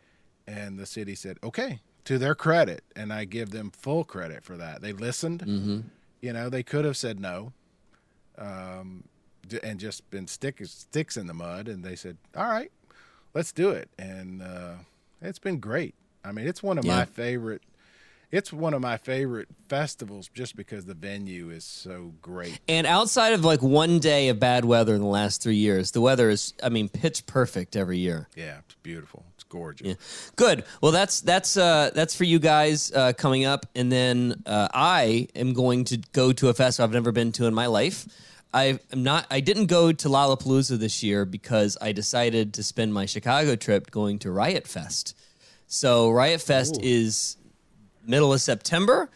and 0.46 0.78
the 0.78 0.84
city 0.86 1.14
said 1.14 1.38
okay 1.42 1.80
to 2.04 2.18
their 2.18 2.34
credit, 2.34 2.82
and 2.96 3.12
I 3.12 3.24
give 3.24 3.50
them 3.50 3.70
full 3.70 4.04
credit 4.04 4.42
for 4.44 4.56
that. 4.56 4.82
They 4.82 4.92
listened. 4.92 5.84
You 6.20 6.32
know 6.32 6.48
they 6.50 6.62
could 6.62 6.84
have 6.84 6.96
said 6.96 7.20
no, 7.20 7.52
um, 8.38 9.04
and 9.62 9.78
just 9.78 10.08
been 10.10 10.26
stick 10.26 10.60
sticks 10.64 11.16
in 11.16 11.26
the 11.26 11.34
mud, 11.34 11.68
and 11.68 11.84
they 11.84 11.96
said, 11.96 12.16
"All 12.36 12.48
right, 12.48 12.72
let's 13.34 13.52
do 13.52 13.70
it," 13.70 13.88
and 13.98 14.42
uh, 14.42 14.74
it's 15.22 15.38
been 15.38 15.60
great. 15.60 15.94
I 16.24 16.32
mean, 16.32 16.46
it's 16.46 16.62
one 16.62 16.78
of 16.78 16.84
Yeah. 16.84 16.96
my 16.96 17.04
favorite. 17.04 17.62
It's 18.34 18.52
one 18.52 18.74
of 18.74 18.80
my 18.82 18.96
favorite 18.96 19.46
festivals 19.68 20.28
just 20.34 20.56
because 20.56 20.86
the 20.86 20.94
venue 20.94 21.50
is 21.50 21.64
so 21.64 22.14
great. 22.20 22.58
And 22.66 22.84
outside 22.84 23.32
of 23.32 23.44
like 23.44 23.62
one 23.62 24.00
day 24.00 24.28
of 24.28 24.40
bad 24.40 24.64
weather 24.64 24.92
in 24.96 25.02
the 25.02 25.06
last 25.06 25.40
three 25.40 25.54
years, 25.54 25.92
the 25.92 26.00
weather 26.00 26.28
is, 26.30 26.52
I 26.60 26.68
mean, 26.68 26.88
pitch 26.88 27.26
perfect 27.26 27.76
every 27.76 27.98
year. 27.98 28.28
Yeah, 28.34 28.58
it's 28.66 28.74
beautiful. 28.82 29.24
It's 29.36 29.44
gorgeous. 29.44 29.86
Yeah. 29.86 29.94
Good. 30.34 30.64
Well, 30.80 30.90
that's 30.90 31.20
that's 31.20 31.56
uh, 31.56 31.92
that's 31.94 32.16
for 32.16 32.24
you 32.24 32.40
guys 32.40 32.90
uh, 32.90 33.12
coming 33.12 33.44
up, 33.44 33.66
and 33.76 33.92
then 33.92 34.42
uh, 34.46 34.66
I 34.74 35.28
am 35.36 35.52
going 35.52 35.84
to 35.84 35.98
go 36.10 36.32
to 36.32 36.48
a 36.48 36.54
festival 36.54 36.88
I've 36.88 36.92
never 36.92 37.12
been 37.12 37.30
to 37.32 37.46
in 37.46 37.54
my 37.54 37.66
life. 37.66 38.04
I 38.52 38.80
am 38.92 39.04
not. 39.04 39.28
I 39.30 39.38
didn't 39.38 39.66
go 39.66 39.92
to 39.92 40.08
Lollapalooza 40.08 40.76
this 40.80 41.04
year 41.04 41.24
because 41.24 41.78
I 41.80 41.92
decided 41.92 42.54
to 42.54 42.64
spend 42.64 42.92
my 42.92 43.06
Chicago 43.06 43.54
trip 43.54 43.92
going 43.92 44.18
to 44.18 44.32
Riot 44.32 44.66
Fest. 44.66 45.16
So 45.68 46.10
Riot 46.10 46.40
Fest 46.40 46.80
is 46.82 47.36
middle 48.06 48.32
of 48.32 48.40
September 48.40 49.10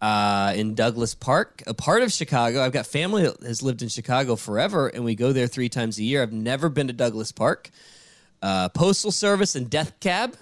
uh, 0.00 0.52
in 0.56 0.74
Douglas 0.74 1.14
Park, 1.14 1.62
a 1.66 1.74
part 1.74 2.02
of 2.02 2.12
Chicago. 2.12 2.62
I've 2.62 2.72
got 2.72 2.86
family 2.86 3.22
that 3.24 3.42
has 3.42 3.62
lived 3.62 3.82
in 3.82 3.88
Chicago 3.88 4.36
forever, 4.36 4.88
and 4.88 5.04
we 5.04 5.14
go 5.14 5.32
there 5.32 5.46
three 5.46 5.68
times 5.68 5.98
a 5.98 6.02
year. 6.02 6.22
I've 6.22 6.32
never 6.32 6.68
been 6.68 6.86
to 6.86 6.92
Douglas 6.92 7.32
Park. 7.32 7.70
Uh, 8.42 8.68
Postal 8.70 9.10
Service 9.12 9.54
and 9.54 9.68
Death 9.68 10.00
Cab. 10.00 10.34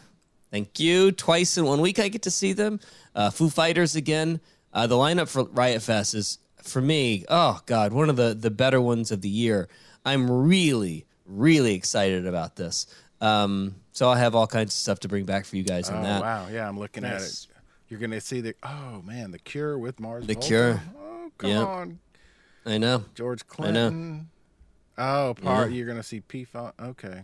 Thank 0.51 0.79
you. 0.81 1.11
Twice 1.13 1.59
in 1.59 1.65
one 1.65 1.81
week, 1.81 1.99
I 1.99 2.09
get 2.09 2.23
to 2.23 2.31
see 2.31 2.53
them. 2.53 2.81
Uh, 3.15 3.31
Foo 3.31 3.51
Fighters 3.51 3.97
again. 3.97 4.41
Uh, 4.73 4.87
the 4.87 4.95
lineup 4.95 5.29
for 5.29 5.45
Riot 5.45 5.83
Fest 5.83 6.15
is, 6.15 6.39
for 6.63 6.81
me, 6.81 7.25
oh 7.29 7.61
God, 7.67 7.93
one 7.93 8.09
of 8.09 8.17
the, 8.17 8.35
the 8.35 8.51
better 8.51 8.81
ones 8.81 9.11
of 9.11 9.21
the 9.23 9.29
year. 9.29 9.69
I'm 10.05 10.31
really, 10.31 11.05
really 11.27 11.75
excited 11.75 12.27
about 12.27 12.55
this. 12.57 12.87
Um, 13.21 13.75
so 13.93 14.09
I'll 14.09 14.15
have 14.15 14.37
all 14.37 14.47
kinds 14.47 14.69
of 14.73 14.79
stuff 14.79 15.01
to 15.01 15.09
bring 15.09 15.25
back 15.25 15.45
for 15.45 15.57
you 15.57 15.65
guys 15.65 15.91
on 15.91 15.99
Oh 15.99 16.03
that. 16.05 16.21
wow, 16.23 16.47
yeah, 16.53 16.69
I'm 16.69 16.79
looking 16.79 17.05
at 17.05 17.15
Nice. 17.15 17.48
You're 17.89 18.01
gonna 18.01 18.21
see 18.21 18.41
the 18.41 18.55
oh 18.63 19.03
man, 19.05 19.31
the 19.31 19.39
Cure 19.39 19.79
with 19.79 19.99
Mars. 20.01 20.27
The 20.27 20.35
Volta. 20.35 20.47
Cure. 20.49 20.83
Oh 20.99 21.33
come 21.39 21.51
Yeah. 21.51 21.65
on, 21.65 21.99
I 22.67 22.79
know. 22.79 23.05
George 23.15 23.47
Clinton. 23.47 24.29
I 24.97 25.03
know. 25.03 25.29
Oh, 25.31 25.35
part 25.35 25.71
you're 25.73 25.87
gonna 25.87 26.03
see 26.03 26.21
P. 26.21 26.47
Okay, 26.55 27.23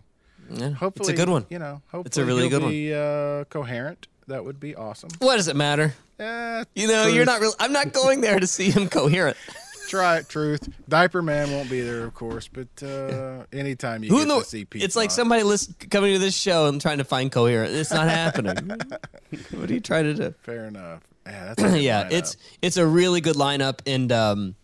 Yeah, 0.51 0.71
hopefully 0.71 1.11
it's 1.13 1.21
a 1.21 1.23
good 1.23 1.29
one. 1.29 1.45
You 1.51 1.59
know, 1.59 1.83
hopefully 1.91 2.05
It's 2.07 2.17
a 2.19 2.25
really 2.25 2.49
good 2.49 2.63
one. 2.63 2.71
be, 2.71 2.95
Uh, 2.95 3.45
coherent. 3.45 4.07
That 4.27 4.45
would 4.45 4.59
be 4.59 4.75
awesome. 4.75 5.11
What 5.19 5.37
does 5.37 5.49
it 5.49 5.57
matter? 5.57 5.93
Eh, 6.19 6.65
You 6.75 6.87
know, 6.89 7.03
truth. 7.03 7.15
you're 7.15 7.25
not 7.27 7.41
real. 7.43 7.53
I'm 7.61 7.73
not 7.75 7.93
going 7.93 8.21
there 8.23 8.41
to 8.41 8.47
see 8.47 8.71
him 8.71 8.89
coherent. 8.89 9.37
Try 9.89 10.19
it, 10.19 10.29
truth. 10.29 10.69
Diaper 10.89 11.23
Man 11.23 11.51
won't 11.51 11.71
be 11.71 11.81
there, 11.81 12.05
of 12.05 12.15
course, 12.15 12.49
but 12.49 12.69
uh, 12.83 13.45
anytime 13.53 14.03
you 14.03 14.11
Who 14.11 14.25
get 14.25 14.29
the? 14.29 14.43
see 14.45 14.67
It's 14.75 14.97
like 14.97 15.11
somebody 15.11 15.43
listen, 15.43 15.75
coming 15.91 16.13
to 16.13 16.19
this 16.19 16.37
show 16.37 16.67
and 16.67 16.81
trying 16.81 16.99
to 16.99 17.05
find 17.05 17.31
coherent. 17.31 17.75
It's 17.75 17.93
not 17.93 18.09
happening. 18.09 18.57
what 19.51 19.71
are 19.71 19.75
you 19.75 19.81
trying 19.81 20.05
to 20.05 20.15
do? 20.15 20.35
Fair 20.43 20.67
enough. 20.67 21.03
Yeah, 21.27 21.45
that's 21.45 21.63
a 21.63 21.69
good 21.71 21.83
yeah, 21.83 22.05
lineup. 22.05 22.13
it's 22.13 22.37
it's 22.63 22.77
a 22.77 22.87
really 22.87 23.21
good 23.21 23.37
lineup, 23.37 23.81
and 23.87 24.11
um, 24.13 24.55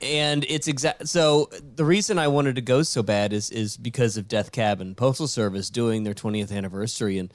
and 0.00 0.44
it's 0.48 0.68
exact. 0.68 1.08
So 1.08 1.50
the 1.74 1.84
reason 1.84 2.18
I 2.18 2.28
wanted 2.28 2.56
to 2.56 2.62
go 2.62 2.82
so 2.82 3.02
bad 3.02 3.32
is 3.32 3.50
is 3.50 3.76
because 3.76 4.16
of 4.16 4.28
Death 4.28 4.52
Cab 4.52 4.80
and 4.80 4.96
Postal 4.96 5.26
Service 5.26 5.70
doing 5.70 6.04
their 6.04 6.14
20th 6.14 6.52
anniversary, 6.54 7.18
and 7.18 7.32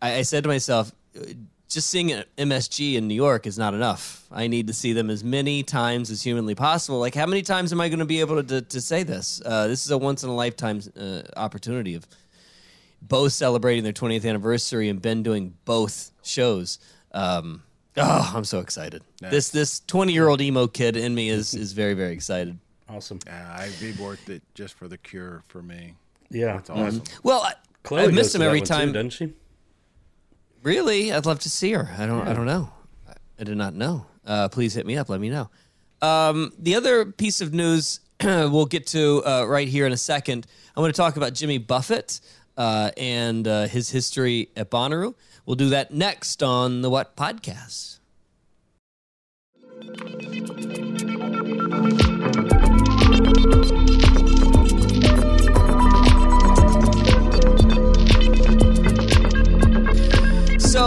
I, 0.00 0.16
I 0.16 0.22
said 0.22 0.44
to 0.44 0.48
myself, 0.48 0.92
just 1.68 1.90
seeing 1.90 2.12
an 2.12 2.24
MSG 2.38 2.94
in 2.94 3.08
New 3.08 3.14
York 3.14 3.46
is 3.46 3.58
not 3.58 3.74
enough. 3.74 4.26
I 4.32 4.46
need 4.46 4.66
to 4.68 4.72
see 4.72 4.92
them 4.92 5.10
as 5.10 5.22
many 5.22 5.62
times 5.62 6.10
as 6.10 6.22
humanly 6.22 6.54
possible. 6.54 6.98
Like, 6.98 7.14
how 7.14 7.26
many 7.26 7.42
times 7.42 7.72
am 7.72 7.80
I 7.80 7.88
going 7.88 7.98
to 7.98 8.04
be 8.06 8.20
able 8.20 8.36
to 8.36 8.42
to, 8.42 8.62
to 8.62 8.80
say 8.80 9.02
this? 9.02 9.42
Uh, 9.44 9.68
this 9.68 9.84
is 9.84 9.90
a 9.90 9.98
once 9.98 10.24
in 10.24 10.30
a 10.30 10.34
lifetime 10.34 10.80
uh, 10.98 11.22
opportunity 11.36 11.94
of 11.94 12.06
both 13.02 13.32
celebrating 13.32 13.84
their 13.84 13.92
20th 13.92 14.28
anniversary 14.28 14.88
and 14.88 15.00
Ben 15.00 15.22
doing 15.22 15.54
both 15.64 16.10
shows. 16.22 16.78
Um, 17.12 17.62
oh, 17.96 18.32
I'm 18.34 18.44
so 18.44 18.60
excited. 18.60 19.02
This 19.20 19.50
this 19.50 19.80
20 19.80 20.12
year 20.12 20.28
old 20.28 20.40
emo 20.40 20.66
kid 20.66 20.96
in 20.96 21.14
me 21.14 21.28
is 21.28 21.54
is 21.54 21.72
very 21.72 21.94
very 21.94 22.12
excited. 22.12 22.58
Awesome. 22.88 23.18
Yeah, 23.26 23.56
I'd 23.58 23.78
be 23.78 23.92
worth 23.92 24.30
it 24.30 24.42
just 24.54 24.74
for 24.74 24.88
the 24.88 24.96
Cure 24.96 25.42
for 25.48 25.60
me. 25.62 25.94
Yeah. 26.30 26.54
That's 26.54 26.70
awesome. 26.70 27.02
Well, 27.22 27.42
I, 27.42 27.52
Chloe 27.82 28.02
I 28.02 28.06
goes 28.06 28.14
miss 28.14 28.34
him 28.34 28.42
every 28.42 28.60
one 28.60 28.66
too, 28.66 28.74
time. 28.74 28.92
doesn't 28.92 29.10
she? 29.10 29.32
Really, 30.68 31.12
I'd 31.12 31.26
love 31.26 31.40
to 31.40 31.50
see 31.50 31.72
her. 31.72 31.88
I 31.98 32.06
don't 32.06 32.28
I 32.28 32.34
don't 32.34 32.46
know. 32.46 32.70
I 33.40 33.44
did 33.44 33.56
not 33.56 33.74
know. 33.74 34.06
Uh, 34.26 34.48
please 34.48 34.74
hit 34.74 34.86
me 34.86 34.96
up. 34.96 35.08
Let 35.08 35.20
me 35.20 35.30
know. 35.30 35.48
Um, 36.02 36.52
the 36.58 36.74
other 36.74 37.06
piece 37.06 37.40
of 37.40 37.54
news 37.54 38.00
we'll 38.22 38.66
get 38.66 38.86
to 38.88 39.22
uh, 39.24 39.44
right 39.46 39.68
here 39.68 39.86
in 39.86 39.92
a 39.92 39.96
second. 39.96 40.46
I 40.76 40.80
want 40.80 40.94
to 40.94 40.96
talk 41.00 41.16
about 41.16 41.32
Jimmy 41.34 41.58
Buffett 41.58 42.20
uh, 42.56 42.90
and 42.96 43.48
uh, 43.48 43.66
his 43.66 43.90
history 43.90 44.50
at 44.56 44.70
Bonnaroo. 44.70 45.14
We'll 45.46 45.56
do 45.56 45.70
that 45.70 45.92
next 45.92 46.42
on 46.42 46.82
the 46.82 46.90
What 46.90 47.16
Podcast. 47.16 47.98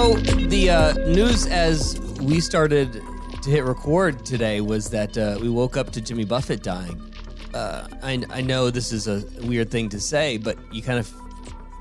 So 0.02 0.16
the 0.16 0.68
uh, 0.72 0.94
news 1.10 1.46
as 1.46 2.00
we 2.22 2.40
started 2.40 3.04
to 3.44 3.50
hit 3.52 3.64
record 3.64 4.26
today 4.26 4.60
was 4.60 4.90
that 4.90 5.16
uh, 5.16 5.38
we 5.40 5.48
woke 5.48 5.78
up 5.78 5.92
to 5.92 6.02
Jimmy 6.02 6.26
Buffett 6.26 6.64
dying. 6.64 7.00
Uh, 7.54 7.88
I, 8.02 8.24
I 8.32 8.42
know 8.42 8.72
this 8.72 8.92
is 8.94 9.08
a 9.08 9.24
weird 9.46 9.70
thing 9.70 9.90
to 9.90 10.00
say, 10.00 10.38
but 10.38 10.58
you 10.74 10.82
kind 10.82 10.98
of 10.98 11.14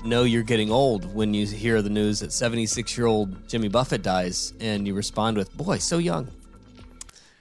know 0.05 0.21
you're 0.21 0.43
getting 0.43 0.69
old 0.69 1.15
when 1.15 1.33
you 1.33 1.47
hear 1.47 1.81
the 1.81 1.89
news 1.89 2.19
that 2.19 2.31
76 2.31 2.95
year 2.95 3.07
old 3.07 3.49
Jimmy 3.49 3.69
Buffett 3.69 4.03
dies, 4.03 4.53
and 4.59 4.85
you 4.85 4.93
respond 4.93 5.35
with, 5.35 5.51
"Boy, 5.57 5.79
so 5.79 5.97
young, 5.97 6.27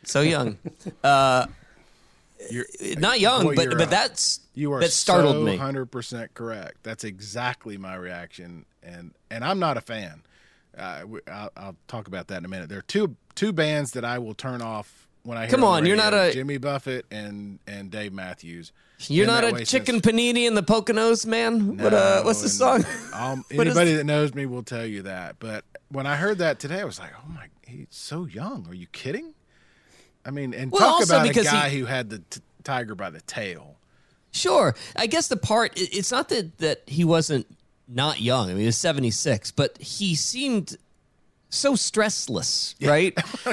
so 0.04 0.22
young." 0.22 0.56
uh, 1.04 1.44
You're, 2.50 2.64
not 2.96 3.20
young, 3.20 3.54
but 3.54 3.76
but 3.76 3.90
that's 3.90 4.40
You 4.54 4.72
are 4.72 4.80
that 4.80 4.92
startled 4.92 5.37
so 5.37 5.42
me. 5.42 5.58
Hundred 5.58 5.90
percent 5.90 6.32
correct. 6.32 6.78
That's 6.84 7.04
exactly 7.04 7.76
my 7.76 7.96
reaction, 7.96 8.64
and 8.82 9.12
and 9.30 9.44
I'm 9.44 9.58
not 9.58 9.76
a 9.76 9.82
fan. 9.82 10.22
Uh, 10.77 11.03
I'll, 11.31 11.50
I'll 11.57 11.77
talk 11.89 12.07
about 12.09 12.29
that 12.29 12.39
in 12.39 12.45
a 12.45 12.49
minute. 12.49 12.69
There 12.69 12.79
are 12.79 12.83
two 12.83 13.17
two 13.35 13.53
bands 13.53 13.93
that 13.93 14.05
I 14.05 14.19
will 14.19 14.35
turn 14.35 14.62
off 14.62 15.07
when 15.23 15.37
I 15.37 15.43
hear 15.43 15.50
Come 15.50 15.65
on, 15.65 15.83
the 15.83 15.89
you're 15.89 15.97
not 15.97 16.15
a- 16.15 16.33
Jimmy 16.33 16.59
Buffett 16.59 17.07
and 17.11 17.59
and 17.67 17.91
Dave 17.91 18.12
Matthews. 18.12 18.73
You're 19.09 19.27
Been 19.27 19.35
not 19.50 19.61
a 19.61 19.65
chicken 19.65 19.97
since- 20.03 20.07
panini 20.07 20.47
in 20.47 20.55
the 20.55 20.62
Poconos, 20.62 21.25
man. 21.27 21.79
what 21.79 21.95
uh, 21.95 22.23
what's 22.23 22.43
the 22.43 22.49
song? 22.49 22.85
Um, 23.15 23.45
What 23.55 23.67
is- 23.67 23.77
anybody 23.77 23.95
that 23.95 24.05
knows 24.05 24.35
me 24.35 24.47
will 24.47 24.62
tell 24.62 24.85
you 24.87 25.03
that. 25.03 25.37
But 25.39 25.65
when 25.89 26.07
I 26.07 26.17
heard 26.17 26.39
that 26.39 26.59
today, 26.59 26.81
I 26.81 26.85
was 26.85 26.99
like, 26.99 27.11
"Oh 27.17 27.29
my, 27.33 27.47
he's 27.67 27.87
so 27.91 28.25
young. 28.27 28.67
Are 28.69 28.75
you 28.75 28.87
kidding?" 28.93 29.35
I 30.25 30.31
mean, 30.31 30.53
and 30.55 30.71
Well, 30.71 30.99
talk 30.99 31.05
about 31.05 31.29
a 31.29 31.33
guy 31.43 31.71
he- 31.71 31.79
who 31.79 31.87
had 31.87 32.11
the 32.11 32.19
t- 32.19 32.41
tiger 32.62 32.95
by 32.95 33.09
the 33.11 33.23
tail. 33.23 33.77
Sure. 34.33 34.77
I 34.95 35.07
guess 35.07 35.27
the 35.29 35.37
part 35.37 35.73
it's 35.77 36.12
not 36.12 36.29
that 36.29 36.59
that 36.59 36.83
he 36.87 37.05
wasn't 37.05 37.47
not 37.92 38.20
young. 38.20 38.47
I 38.47 38.52
mean, 38.52 38.61
he 38.61 38.66
was 38.66 38.76
76, 38.78 39.50
but 39.52 39.76
he 39.78 40.14
seemed 40.14 40.76
so 41.49 41.75
stressless, 41.75 42.75
right? 42.87 43.12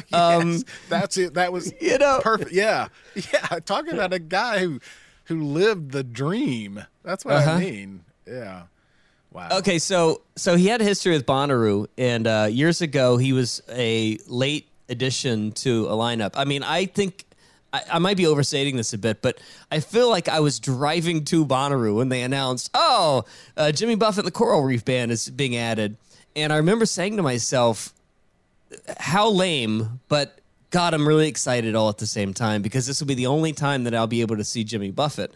Um, 0.14 0.64
that's 0.90 1.18
it. 1.18 1.34
That 1.34 1.52
was 1.52 1.74
you 1.82 1.98
know- 1.98 2.20
perfect. 2.22 2.52
Yeah, 2.52 2.88
yeah. 3.16 3.60
Talking 3.66 3.94
about 3.94 4.14
a 4.14 4.20
guy 4.20 4.60
who 4.60 4.80
who 5.26 5.44
lived 5.44 5.92
the 5.92 6.04
dream. 6.04 6.84
That's 7.04 7.26
what 7.26 7.36
Uh-huh. 7.36 7.52
I 7.52 7.60
mean. 7.60 8.04
Yeah. 8.26 8.64
Wow. 9.32 9.50
Okay, 9.60 9.78
so 9.80 10.22
so 10.36 10.56
he 10.56 10.68
had 10.68 10.80
a 10.82 10.84
history 10.86 11.12
with 11.14 11.26
Bonnaroo, 11.26 11.88
and 11.98 12.26
uh, 12.28 12.48
years 12.50 12.82
ago 12.82 13.18
he 13.18 13.34
was 13.34 13.62
a 13.70 14.18
late 14.28 14.68
addition 14.90 15.52
to 15.52 15.86
a 15.88 15.92
lineup. 15.92 16.32
I 16.36 16.46
mean, 16.46 16.64
I 16.64 16.86
think 16.86 17.26
I, 17.74 17.82
I 17.94 18.00
might 18.00 18.18
be 18.18 18.26
overstating 18.26 18.78
this 18.78 18.94
a 18.94 18.98
bit, 18.98 19.22
but 19.22 19.40
I 19.72 19.80
feel 19.80 20.10
like 20.10 20.30
I 20.30 20.40
was 20.40 20.60
driving 20.60 21.26
to 21.26 21.46
Bonnaroo 21.46 21.96
when 21.96 22.10
they 22.10 22.22
announced, 22.22 22.70
"Oh, 22.74 23.26
uh, 23.56 23.72
Jimmy 23.72 23.96
Buffett 23.96 24.20
and 24.20 24.28
the 24.28 24.32
Coral 24.32 24.64
Reefer 24.64 24.86
Band 24.86 25.12
is 25.12 25.30
being 25.30 25.56
added," 25.56 25.98
and 26.36 26.54
I 26.54 26.58
remember 26.58 26.86
saying 26.86 27.18
to 27.18 27.24
myself, 27.24 27.94
"How 29.00 29.30
lame!" 29.30 30.00
But 30.08 30.40
God, 30.70 30.94
I'm 30.94 31.08
really 31.08 31.28
excited 31.28 31.76
all 31.76 31.90
at 31.90 31.98
the 31.98 32.08
same 32.08 32.34
time 32.34 32.62
because 32.62 32.88
this 32.88 33.00
will 33.00 33.08
be 33.08 33.14
the 33.16 33.28
only 33.28 33.54
time 33.54 33.84
that 33.86 33.96
I'll 33.96 34.08
be 34.08 34.22
able 34.22 34.38
to 34.38 34.44
see 34.44 34.64
Jimmy 34.64 34.92
Buffett. 34.92 35.32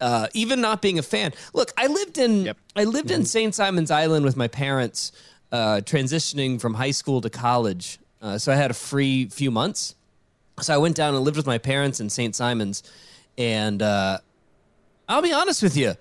Uh, 0.00 0.28
even 0.32 0.60
not 0.60 0.80
being 0.80 0.98
a 0.98 1.02
fan. 1.02 1.32
Look, 1.52 1.72
I 1.76 1.88
lived 1.88 2.18
in 2.18 2.44
Yep. 2.44 2.56
I 2.76 2.84
lived 2.84 3.10
in 3.10 3.24
St. 3.24 3.52
Simon's 3.52 3.90
Island 3.90 4.24
with 4.24 4.36
my 4.36 4.46
parents, 4.46 5.10
uh, 5.50 5.80
transitioning 5.84 6.60
from 6.60 6.74
high 6.74 6.92
school 6.92 7.20
to 7.20 7.30
college. 7.30 7.98
Uh, 8.22 8.38
so 8.38 8.52
I 8.52 8.54
had 8.54 8.70
a 8.70 8.74
free 8.74 9.26
few 9.26 9.50
months. 9.50 9.96
So 10.60 10.74
I 10.74 10.78
went 10.78 10.96
down 10.96 11.14
and 11.14 11.24
lived 11.24 11.36
with 11.36 11.46
my 11.46 11.58
parents 11.58 12.00
in 12.00 12.10
St. 12.10 12.34
Simon's, 12.34 12.82
and 13.36 13.82
uh, 13.82 14.18
I'll 15.08 15.22
be 15.22 15.32
honest 15.32 15.62
with 15.62 15.76
you. 15.76 15.94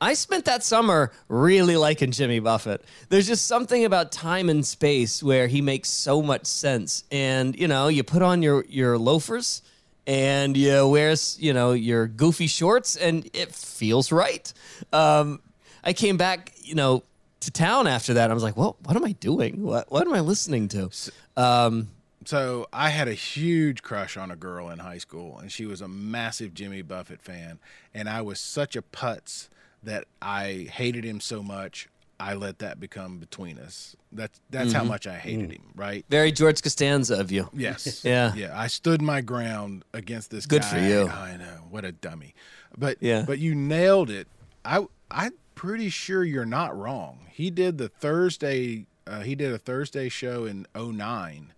I 0.00 0.12
spent 0.12 0.44
that 0.44 0.62
summer 0.62 1.10
really 1.28 1.76
liking 1.76 2.10
Jimmy 2.10 2.38
Buffett. 2.38 2.84
There's 3.08 3.26
just 3.26 3.46
something 3.46 3.84
about 3.84 4.12
time 4.12 4.50
and 4.50 4.66
space 4.66 5.22
where 5.22 5.46
he 5.46 5.62
makes 5.62 5.88
so 5.88 6.20
much 6.20 6.44
sense. 6.44 7.04
And, 7.10 7.58
you 7.58 7.66
know, 7.66 7.88
you 7.88 8.02
put 8.02 8.20
on 8.20 8.42
your, 8.42 8.64
your 8.68 8.98
loafers 8.98 9.62
and 10.06 10.56
you 10.56 10.86
wear 10.88 11.14
you 11.38 11.52
know 11.52 11.72
your 11.72 12.06
goofy 12.06 12.46
shorts, 12.46 12.96
and 12.96 13.28
it 13.32 13.52
feels 13.52 14.12
right. 14.12 14.52
Um, 14.92 15.40
I 15.82 15.92
came 15.92 16.16
back, 16.16 16.52
you 16.62 16.74
know, 16.74 17.02
to 17.40 17.50
town 17.50 17.86
after 17.86 18.14
that. 18.14 18.30
I 18.30 18.34
was 18.34 18.42
like, 18.42 18.56
well, 18.56 18.76
what 18.84 18.96
am 18.96 19.04
I 19.04 19.12
doing? 19.12 19.62
What 19.62 19.90
what 19.90 20.06
am 20.06 20.14
I 20.14 20.20
listening 20.20 20.68
to? 20.68 20.90
Um, 21.36 21.88
So 22.26 22.66
I 22.72 22.90
had 22.90 23.06
a 23.08 23.14
huge 23.14 23.82
crush 23.82 24.16
on 24.16 24.30
a 24.30 24.36
girl 24.36 24.68
in 24.70 24.80
high 24.80 24.98
school, 24.98 25.38
and 25.38 25.50
she 25.50 25.64
was 25.64 25.80
a 25.80 25.88
massive 25.88 26.54
Jimmy 26.54 26.82
Buffett 26.82 27.22
fan. 27.22 27.58
And 27.94 28.08
I 28.08 28.20
was 28.22 28.40
such 28.40 28.74
a 28.76 28.82
putz 28.82 29.48
that 29.82 30.04
I 30.20 30.68
hated 30.72 31.04
him 31.04 31.20
so 31.20 31.42
much. 31.42 31.88
I 32.18 32.34
let 32.34 32.58
that 32.60 32.80
become 32.80 33.18
between 33.18 33.58
us. 33.58 33.94
That's 34.10 34.40
that's 34.50 34.70
Mm-hmm. 34.70 34.78
how 34.78 34.84
much 34.84 35.06
I 35.06 35.16
hated 35.18 35.52
him. 35.52 35.62
Right? 35.76 36.04
very 36.08 36.32
George 36.32 36.62
Costanza 36.62 37.20
of 37.20 37.30
you. 37.30 37.48
Yes. 37.52 38.02
Yeah. 38.04 38.34
Yeah. 38.34 38.58
I 38.58 38.66
stood 38.68 39.02
my 39.02 39.20
ground 39.20 39.84
against 39.92 40.30
this 40.30 40.46
Good 40.46 40.62
guy. 40.62 40.68
for 40.68 40.78
you. 40.80 41.08
I 41.08 41.36
know. 41.36 41.66
What 41.70 41.84
a 41.84 41.92
dummy. 41.92 42.34
But 42.76 42.96
Yeah. 43.00 43.22
but 43.26 43.38
you 43.38 43.54
nailed 43.54 44.08
it. 44.10 44.28
I 44.64 44.86
I'm 45.10 45.34
pretty 45.54 45.90
sure 45.90 46.24
you're 46.24 46.46
not 46.46 46.76
wrong. 46.76 47.26
He 47.30 47.50
did 47.50 47.76
the 47.76 47.88
Thursday 47.90 48.86
uh, 49.06 49.20
he 49.20 49.34
did 49.34 49.52
a 49.52 49.58
Thursday 49.58 50.08
show 50.08 50.46
in 50.46 50.66
09 50.74 51.52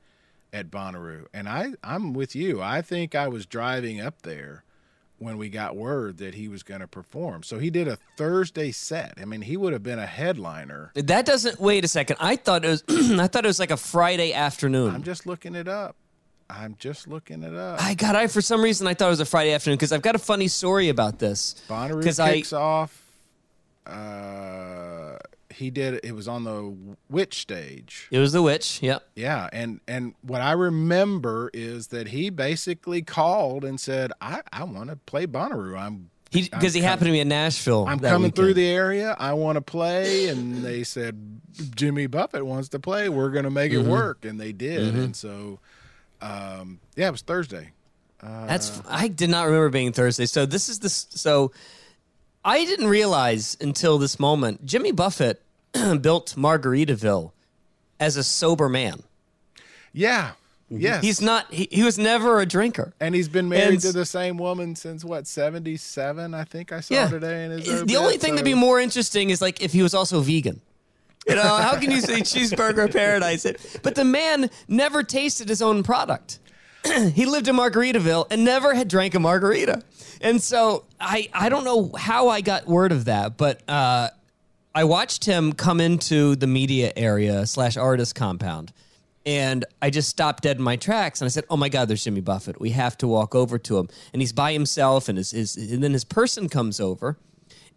at 0.53 0.71
Bonnaroo. 0.71 1.27
And 1.35 1.49
I 1.49 1.73
I'm 1.85 2.13
with 2.15 2.35
you. 2.37 2.61
I 2.63 2.83
think 2.83 3.15
I 3.15 3.29
was 3.29 3.47
driving 3.47 4.01
up 4.01 4.23
there 4.23 4.65
when 5.19 5.37
we 5.37 5.49
got 5.49 5.75
word 5.77 6.19
that 6.19 6.35
he 6.35 6.47
was 6.49 6.63
going 6.63 6.81
to 6.81 6.87
perform. 6.87 7.43
So 7.43 7.59
he 7.59 7.71
did 7.71 7.89
a 7.89 7.99
Thursday 8.17 8.71
set. 8.71 9.15
I 9.21 9.25
mean, 9.25 9.41
he 9.43 9.57
would 9.57 9.73
have 9.73 9.83
been 9.83 9.99
a 9.99 10.07
headliner. 10.07 10.93
That 10.95 11.27
doesn't. 11.27 11.59
Wait 11.61 11.85
a 11.85 11.89
second. 11.89 12.17
I 12.21 12.37
thought 12.37 12.65
it 12.65 12.69
was. 12.69 12.85
I 13.19 13.27
thought 13.27 13.45
it 13.45 13.49
was 13.49 13.59
like 13.59 13.73
a 13.73 13.77
Friday 13.77 14.33
afternoon. 14.33 14.95
I'm 14.95 15.03
just 15.03 15.27
looking 15.27 15.55
it 15.57 15.67
up. 15.69 15.97
I'm 16.51 16.77
just 16.79 17.07
looking 17.09 17.43
it 17.43 17.55
up. 17.55 17.83
I 17.83 17.95
got. 17.95 18.17
I 18.17 18.27
for 18.29 18.41
some 18.41 18.63
reason 18.63 18.87
I 18.87 18.95
thought 18.95 19.09
it 19.09 19.11
was 19.11 19.21
a 19.21 19.27
Friday 19.27 19.53
afternoon 19.53 19.77
because 19.77 19.93
I've 19.93 20.03
got 20.03 20.15
a 20.15 20.19
funny 20.21 20.49
story 20.49 20.89
about 20.89 21.19
this. 21.19 21.57
Bonnaroo 21.69 22.03
'Cause 22.03 22.19
I- 22.19 22.35
kicks 22.37 22.53
off. 22.55 23.03
Uh, 23.87 25.17
he 25.59 25.71
did. 25.71 26.01
It 26.05 26.13
was 26.13 26.27
on 26.29 26.45
the 26.45 26.75
Which 27.09 27.41
stage. 27.41 28.09
It 28.11 28.19
was 28.19 28.33
the 28.33 28.41
Which. 28.43 28.83
Yep. 28.83 29.03
Yeah, 29.17 29.49
and 29.53 29.81
and 29.87 30.15
what 30.23 30.41
I 30.41 30.53
remember 30.53 31.51
is 31.53 31.89
that 31.89 32.09
he 32.09 32.31
basically 32.31 33.03
called 33.03 33.65
and 33.65 33.79
said, 33.81 34.13
"I 34.21 34.41
I 34.53 34.65
want 34.65 34.91
to 34.91 34.97
play 34.97 35.27
Bonnaroo. 35.27 35.79
I'm 35.79 36.11
He 36.31 36.43
because 36.43 36.75
he 36.75 36.81
happened 36.81 37.07
to 37.07 37.13
be 37.13 37.21
in 37.21 37.29
Nashville. 37.29 37.87
I'm 37.89 38.01
coming 38.01 38.31
through 38.33 38.55
the 38.55 38.67
area. 38.67 39.15
I 39.19 39.33
want 39.35 39.57
to 39.57 39.63
play." 39.63 40.29
And 40.29 40.65
they 40.65 40.83
said, 40.85 41.41
"Jimmy 41.75 42.07
Buffett 42.07 42.47
wants 42.47 42.69
to 42.71 42.79
play. 42.79 43.09
We're 43.09 43.31
going 43.31 43.45
to 43.45 43.51
make 43.51 43.73
Mm-hmm. 43.73 43.87
it 43.89 43.91
work." 43.91 44.25
And 44.25 44.41
they 44.41 44.53
did. 44.53 44.95
And 44.95 45.15
so, 45.17 45.59
um, 46.23 46.81
yeah, 46.97 47.09
it 47.09 47.13
was 47.13 47.23
Thursday. 47.23 47.73
That's. 48.23 48.81
I 48.89 49.09
did 49.09 49.31
not 49.31 49.45
remember 49.47 49.69
being 49.71 49.93
Thursday. 49.93 50.27
So 50.27 50.45
this 50.47 50.69
is 50.69 50.81
this. 50.81 51.07
So 51.11 51.53
I 52.45 52.65
didn't 52.65 52.89
realize 52.89 53.57
until 53.61 53.99
this 53.99 54.19
moment 54.19 54.65
Jimmy 54.65 54.91
Buffett 54.93 55.41
built 56.01 56.35
Margaritaville 56.37 57.33
as 58.01 58.17
a 58.17 58.25
sober 58.25 58.69
man. 58.69 59.03
Yeah. 59.93 60.33
Yes. 60.71 61.03
He's 61.03 61.23
not. 61.23 61.53
He, 61.53 61.67
he 61.71 61.83
was 61.83 61.99
never 61.99 62.41
a 62.41 62.47
drinker. 62.47 62.93
And 63.01 63.15
he's 63.15 63.29
been 63.29 63.49
married 63.49 63.69
And- 63.75 63.81
to 63.81 63.93
the 63.93 64.05
same 64.05 64.37
woman 64.37 64.77
since 64.77 65.03
what 65.05 65.27
seventy 65.27 65.77
seven? 65.79 66.35
I 66.35 66.45
think 66.45 66.73
I 66.73 66.81
saw 66.81 66.95
Yeah. 66.95 67.09
today 67.09 67.45
in 67.47 67.51
his. 67.53 67.65
The 67.65 67.73
obit, 67.83 67.97
only 67.97 68.17
thing 68.19 68.33
that'd 68.35 68.45
be 68.45 68.53
more 68.55 68.79
interesting 68.79 69.31
is 69.31 69.41
like 69.41 69.63
if 69.63 69.73
he 69.73 69.83
was 69.83 69.95
also 69.95 70.21
vegan. 70.21 70.61
You 71.27 71.35
know, 71.37 71.43
how 71.57 71.79
can 71.79 71.91
you 71.91 72.01
say 72.01 72.21
cheeseburger 72.21 72.91
paradise? 72.93 73.45
It, 73.45 73.81
but 73.83 73.95
the 73.95 74.05
man 74.05 74.51
never 74.67 75.03
tasted 75.03 75.49
his 75.49 75.61
own 75.61 75.83
product. 75.83 76.39
he 77.13 77.27
lived 77.27 77.49
in 77.49 77.57
Margaritaville 77.57 78.27
and 78.31 78.45
never 78.45 78.73
had 78.75 78.89
drank 78.89 79.15
a 79.15 79.21
margarita. 79.21 79.83
And 80.21 80.41
so 80.43 80.85
I 81.01 81.29
I 81.33 81.49
don't 81.49 81.65
know 81.65 81.91
how 81.99 82.29
I 82.29 82.41
got 82.43 82.67
word 82.67 82.93
of 82.93 83.07
that, 83.07 83.37
but 83.37 83.61
uh, 83.69 84.09
I 84.75 84.85
watched 84.85 85.25
him 85.25 85.53
come 85.53 85.81
into 85.81 86.37
the 86.37 86.47
media 86.47 86.93
area 86.97 87.47
slash 87.47 87.77
artist 87.77 88.15
compound. 88.15 88.73
And 89.27 89.65
I 89.83 89.91
just 89.91 90.09
stopped 90.09 90.45
dead 90.45 90.57
in 90.57 90.63
my 90.63 90.77
tracks 90.77 91.21
and 91.21 91.27
I 91.27 91.29
said, 91.29 91.45
Oh 91.51 91.57
my 91.57 91.69
God, 91.69 91.89
there's 91.89 92.03
Jimmy 92.05 92.21
Buffett. 92.21 92.61
We 92.61 92.71
have 92.71 92.97
to 92.99 93.09
walk 93.09 93.35
over 93.35 93.59
to 93.59 93.79
him. 93.79 93.89
And 94.13 94.23
he's 94.23 94.33
by 94.33 94.53
himself, 94.53 95.09
and 95.09 95.19
his, 95.19 95.33
his 95.33 95.57
and 95.57 95.83
then 95.83 95.93
his 95.93 96.05
person 96.05 96.49
comes 96.49 96.81
over 96.81 97.19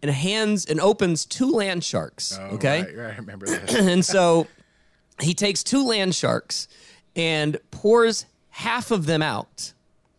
and 0.01 0.09
hands 0.11 0.65
and 0.65 0.79
opens 0.79 1.25
two 1.25 1.51
land 1.51 1.83
sharks. 1.83 2.37
Oh, 2.39 2.55
okay. 2.55 2.83
right, 2.83 2.97
right, 2.97 3.13
I 3.13 3.17
remember 3.17 3.45
that. 3.47 3.73
and 3.75 4.05
so 4.05 4.47
he 5.19 5.33
takes 5.33 5.63
two 5.63 5.85
land 5.85 6.15
sharks 6.15 6.67
and 7.15 7.57
pours 7.71 8.25
half 8.49 8.91
of 8.91 9.05
them 9.05 9.21
out. 9.21 9.73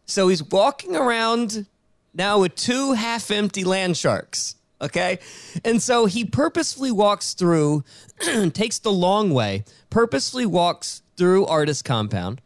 So 0.06 0.28
he's 0.28 0.42
walking 0.42 0.94
around 0.94 1.66
now 2.14 2.40
with 2.40 2.54
two 2.54 2.92
half 2.92 3.30
empty 3.30 3.64
land 3.64 3.96
sharks. 3.96 4.56
Okay. 4.82 5.20
And 5.64 5.80
so 5.80 6.06
he 6.06 6.24
purposefully 6.24 6.90
walks 6.90 7.34
through, 7.34 7.84
takes 8.52 8.78
the 8.80 8.92
long 8.92 9.30
way, 9.30 9.64
purposefully 9.90 10.46
walks 10.46 11.02
through 11.16 11.46
Artist 11.46 11.84
Compound, 11.84 12.40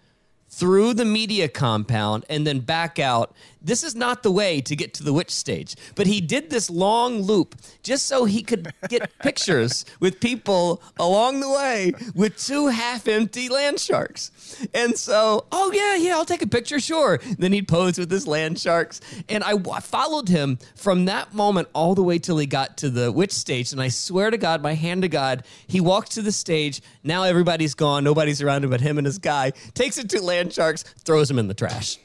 through 0.56 0.94
the 0.94 1.04
media 1.04 1.48
compound, 1.48 2.24
and 2.30 2.46
then 2.46 2.60
back 2.60 2.98
out. 2.98 3.34
This 3.60 3.82
is 3.82 3.96
not 3.96 4.22
the 4.22 4.30
way 4.30 4.60
to 4.60 4.76
get 4.76 4.94
to 4.94 5.02
the 5.02 5.12
Which 5.12 5.30
stage. 5.30 5.74
But 5.96 6.06
he 6.06 6.20
did 6.20 6.50
this 6.50 6.70
long 6.70 7.20
loop 7.20 7.56
just 7.82 8.06
so 8.06 8.24
he 8.24 8.42
could 8.42 8.72
get 8.88 9.10
pictures 9.22 9.84
with 9.98 10.20
people 10.20 10.80
along 10.98 11.40
the 11.40 11.50
way 11.50 11.92
with 12.14 12.38
two 12.38 12.68
half 12.68 13.08
empty 13.08 13.48
land 13.48 13.80
sharks. 13.80 14.30
And 14.72 14.96
so, 14.96 15.46
oh, 15.50 15.72
yeah, 15.72 15.96
yeah, 15.96 16.14
I'll 16.14 16.24
take 16.24 16.42
a 16.42 16.46
picture, 16.46 16.78
sure. 16.78 17.18
Then 17.38 17.52
he'd 17.52 17.66
pose 17.66 17.98
with 17.98 18.10
his 18.10 18.28
land 18.28 18.60
sharks. 18.60 19.00
And 19.28 19.42
I 19.42 19.52
w- 19.52 19.80
followed 19.80 20.28
him 20.28 20.58
from 20.76 21.06
that 21.06 21.34
moment 21.34 21.68
all 21.74 21.96
the 21.96 22.04
way 22.04 22.18
till 22.18 22.38
he 22.38 22.46
got 22.46 22.76
to 22.78 22.88
the 22.88 23.10
Which 23.10 23.32
stage. 23.32 23.72
And 23.72 23.82
I 23.82 23.88
swear 23.88 24.30
to 24.30 24.38
God, 24.38 24.62
my 24.62 24.74
hand 24.74 25.02
to 25.02 25.08
God, 25.08 25.44
he 25.66 25.80
walks 25.80 26.10
to 26.10 26.22
the 26.22 26.32
stage. 26.32 26.80
Now 27.02 27.24
everybody's 27.24 27.74
gone. 27.74 28.04
Nobody's 28.04 28.40
around 28.40 28.62
him 28.62 28.70
but 28.70 28.80
him 28.80 28.96
and 28.96 29.06
his 29.06 29.18
guy. 29.18 29.50
Takes 29.74 29.98
it 29.98 30.08
to 30.10 30.22
land 30.22 30.45
sharks, 30.52 30.82
throws 30.82 31.30
him 31.30 31.38
in 31.38 31.48
the 31.48 31.54
trash. 31.54 31.98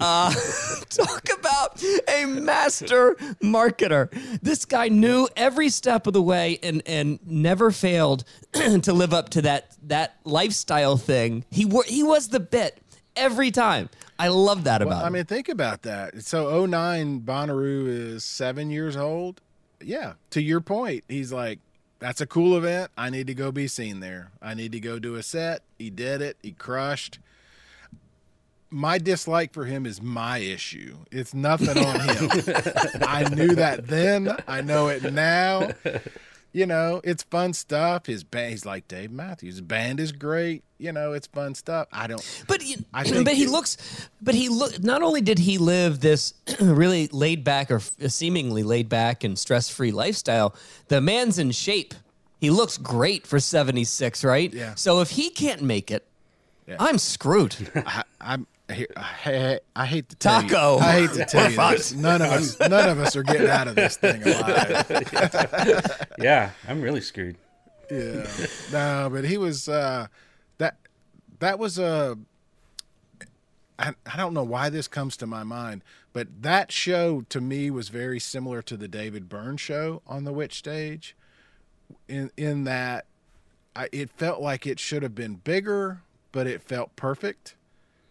Uh, 0.00 0.32
talk 0.88 1.28
about 1.38 1.82
a 2.08 2.24
master 2.24 3.14
marketer. 3.42 4.10
This 4.40 4.64
guy 4.64 4.88
knew 4.88 5.28
every 5.36 5.68
step 5.68 6.06
of 6.06 6.14
the 6.14 6.22
way 6.22 6.58
and 6.62 6.82
and 6.86 7.18
never 7.26 7.70
failed 7.70 8.24
to 8.52 8.92
live 8.92 9.12
up 9.12 9.28
to 9.30 9.42
that 9.42 9.76
that 9.82 10.16
lifestyle 10.24 10.96
thing. 10.96 11.44
He 11.50 11.70
he 11.86 12.02
was 12.02 12.28
the 12.28 12.40
bit 12.40 12.80
every 13.14 13.50
time. 13.50 13.90
I 14.18 14.28
love 14.28 14.64
that 14.64 14.82
about 14.82 14.96
Well, 14.96 15.04
I 15.04 15.08
mean, 15.10 15.24
think 15.24 15.48
about 15.48 15.82
that. 15.82 16.22
So 16.22 16.66
09 16.66 17.20
Bonnaroo 17.20 17.86
is 17.88 18.24
seven 18.24 18.70
years 18.70 18.96
old. 18.96 19.40
Yeah. 19.82 20.14
To 20.30 20.42
your 20.42 20.60
point, 20.60 21.04
he's 21.08 21.32
like, 21.32 21.58
that's 22.00 22.20
a 22.20 22.26
cool 22.26 22.56
event. 22.56 22.90
I 22.98 23.08
need 23.08 23.26
to 23.28 23.34
go 23.34 23.50
be 23.50 23.66
seen 23.66 24.00
there. 24.00 24.30
I 24.42 24.52
need 24.52 24.72
to 24.72 24.80
go 24.80 24.98
do 24.98 25.14
a 25.14 25.22
set. 25.22 25.62
He 25.78 25.88
did 25.88 26.20
it. 26.20 26.36
He 26.42 26.52
crushed. 26.52 27.18
My 28.70 28.98
dislike 28.98 29.52
for 29.52 29.64
him 29.64 29.84
is 29.86 30.00
my 30.00 30.38
issue. 30.38 30.98
It's 31.10 31.34
nothing 31.34 31.76
on 31.84 32.00
him. 32.00 32.30
I 33.02 33.26
knew 33.34 33.54
that 33.56 33.86
then. 33.88 34.36
I 34.46 34.60
know 34.60 34.88
it 34.88 35.12
now. 35.12 35.70
You 36.52 36.66
know, 36.66 37.00
it's 37.04 37.22
fun 37.24 37.52
stuff. 37.52 38.06
His 38.06 38.24
band, 38.24 38.50
he's 38.50 38.66
like 38.66 38.86
Dave 38.88 39.10
Matthews. 39.12 39.54
His 39.54 39.60
band 39.60 40.00
is 40.00 40.10
great. 40.12 40.64
You 40.78 40.90
know, 40.92 41.12
it's 41.12 41.26
fun 41.28 41.54
stuff. 41.54 41.86
I 41.92 42.06
don't. 42.08 42.44
But 42.48 42.64
you, 42.64 42.76
I 42.94 43.04
think 43.04 43.24
but 43.24 43.34
he 43.34 43.44
it- 43.44 43.50
looks. 43.50 44.08
But 44.20 44.34
he 44.34 44.48
look. 44.48 44.82
Not 44.82 45.02
only 45.02 45.20
did 45.20 45.38
he 45.38 45.58
live 45.58 46.00
this 46.00 46.34
really 46.60 47.08
laid 47.08 47.44
back 47.44 47.70
or 47.70 47.80
seemingly 47.80 48.62
laid 48.64 48.88
back 48.88 49.22
and 49.24 49.38
stress 49.38 49.68
free 49.70 49.92
lifestyle, 49.92 50.54
the 50.88 51.00
man's 51.00 51.38
in 51.38 51.50
shape. 51.52 51.94
He 52.40 52.50
looks 52.50 52.78
great 52.78 53.26
for 53.26 53.38
seventy 53.38 53.84
six, 53.84 54.24
right? 54.24 54.52
Yeah. 54.52 54.74
So 54.74 55.00
if 55.02 55.10
he 55.10 55.30
can't 55.30 55.62
make 55.62 55.90
it, 55.92 56.04
Yeah. 56.66 56.76
I'm 56.80 56.98
screwed. 56.98 57.54
I, 57.76 58.02
I'm. 58.20 58.46
I, 58.70 58.86
I, 58.96 59.60
I 59.74 59.86
hate 59.86 60.08
to 60.10 60.16
tell 60.16 60.42
Taco. 60.42 60.76
you. 60.76 60.82
I 60.84 60.92
hate 60.92 61.10
to 61.12 61.24
tell 61.24 61.44
We're 61.44 61.70
you 61.70 61.76
this. 61.76 61.92
None 61.92 62.22
of 62.22 62.30
us. 62.30 62.58
None 62.60 62.88
of 62.88 62.98
us 63.00 63.16
are 63.16 63.22
getting 63.22 63.48
out 63.48 63.68
of 63.68 63.74
this 63.74 63.96
thing 63.96 64.22
alive. 64.22 66.06
Yeah, 66.18 66.50
I'm 66.68 66.80
really 66.80 67.00
screwed. 67.00 67.36
Yeah. 67.90 68.26
No, 68.72 69.08
but 69.12 69.24
he 69.24 69.38
was. 69.38 69.68
Uh, 69.68 70.06
that. 70.58 70.76
That 71.40 71.58
was 71.58 71.78
a. 71.78 72.18
I, 73.78 73.94
I 74.04 74.16
don't 74.16 74.34
know 74.34 74.42
why 74.44 74.68
this 74.68 74.86
comes 74.88 75.16
to 75.18 75.26
my 75.26 75.42
mind, 75.42 75.82
but 76.12 76.42
that 76.42 76.70
show 76.70 77.22
to 77.30 77.40
me 77.40 77.70
was 77.70 77.88
very 77.88 78.20
similar 78.20 78.60
to 78.62 78.76
the 78.76 78.86
David 78.88 79.28
Byrne 79.28 79.56
show 79.56 80.02
on 80.06 80.24
the 80.24 80.32
Which 80.32 80.58
stage, 80.58 81.16
in 82.06 82.30
in 82.36 82.64
that, 82.64 83.06
I, 83.74 83.88
it 83.90 84.10
felt 84.10 84.42
like 84.42 84.66
it 84.66 84.78
should 84.78 85.02
have 85.02 85.14
been 85.14 85.36
bigger, 85.36 86.02
but 86.30 86.46
it 86.46 86.62
felt 86.62 86.94
perfect. 86.94 87.54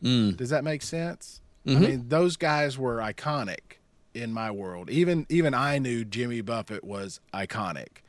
Does 0.01 0.49
that 0.49 0.63
make 0.63 0.81
sense? 0.81 1.41
I 1.67 1.71
mean, 1.75 2.05
those 2.09 2.35
guys 2.37 2.77
were 2.77 2.97
iconic 2.97 3.77
in 4.15 4.33
my 4.33 4.49
world. 4.49 4.89
Even 4.89 5.25
even 5.29 5.53
I 5.53 5.77
knew 5.77 6.03
Jimmy 6.03 6.41
Buffett 6.41 6.83
was 6.83 7.19
iconic, 7.33 7.99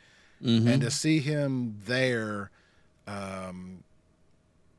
and 0.42 0.80
to 0.80 0.90
see 0.90 1.18
him 1.18 1.76
there, 1.84 2.50
um, 3.06 3.82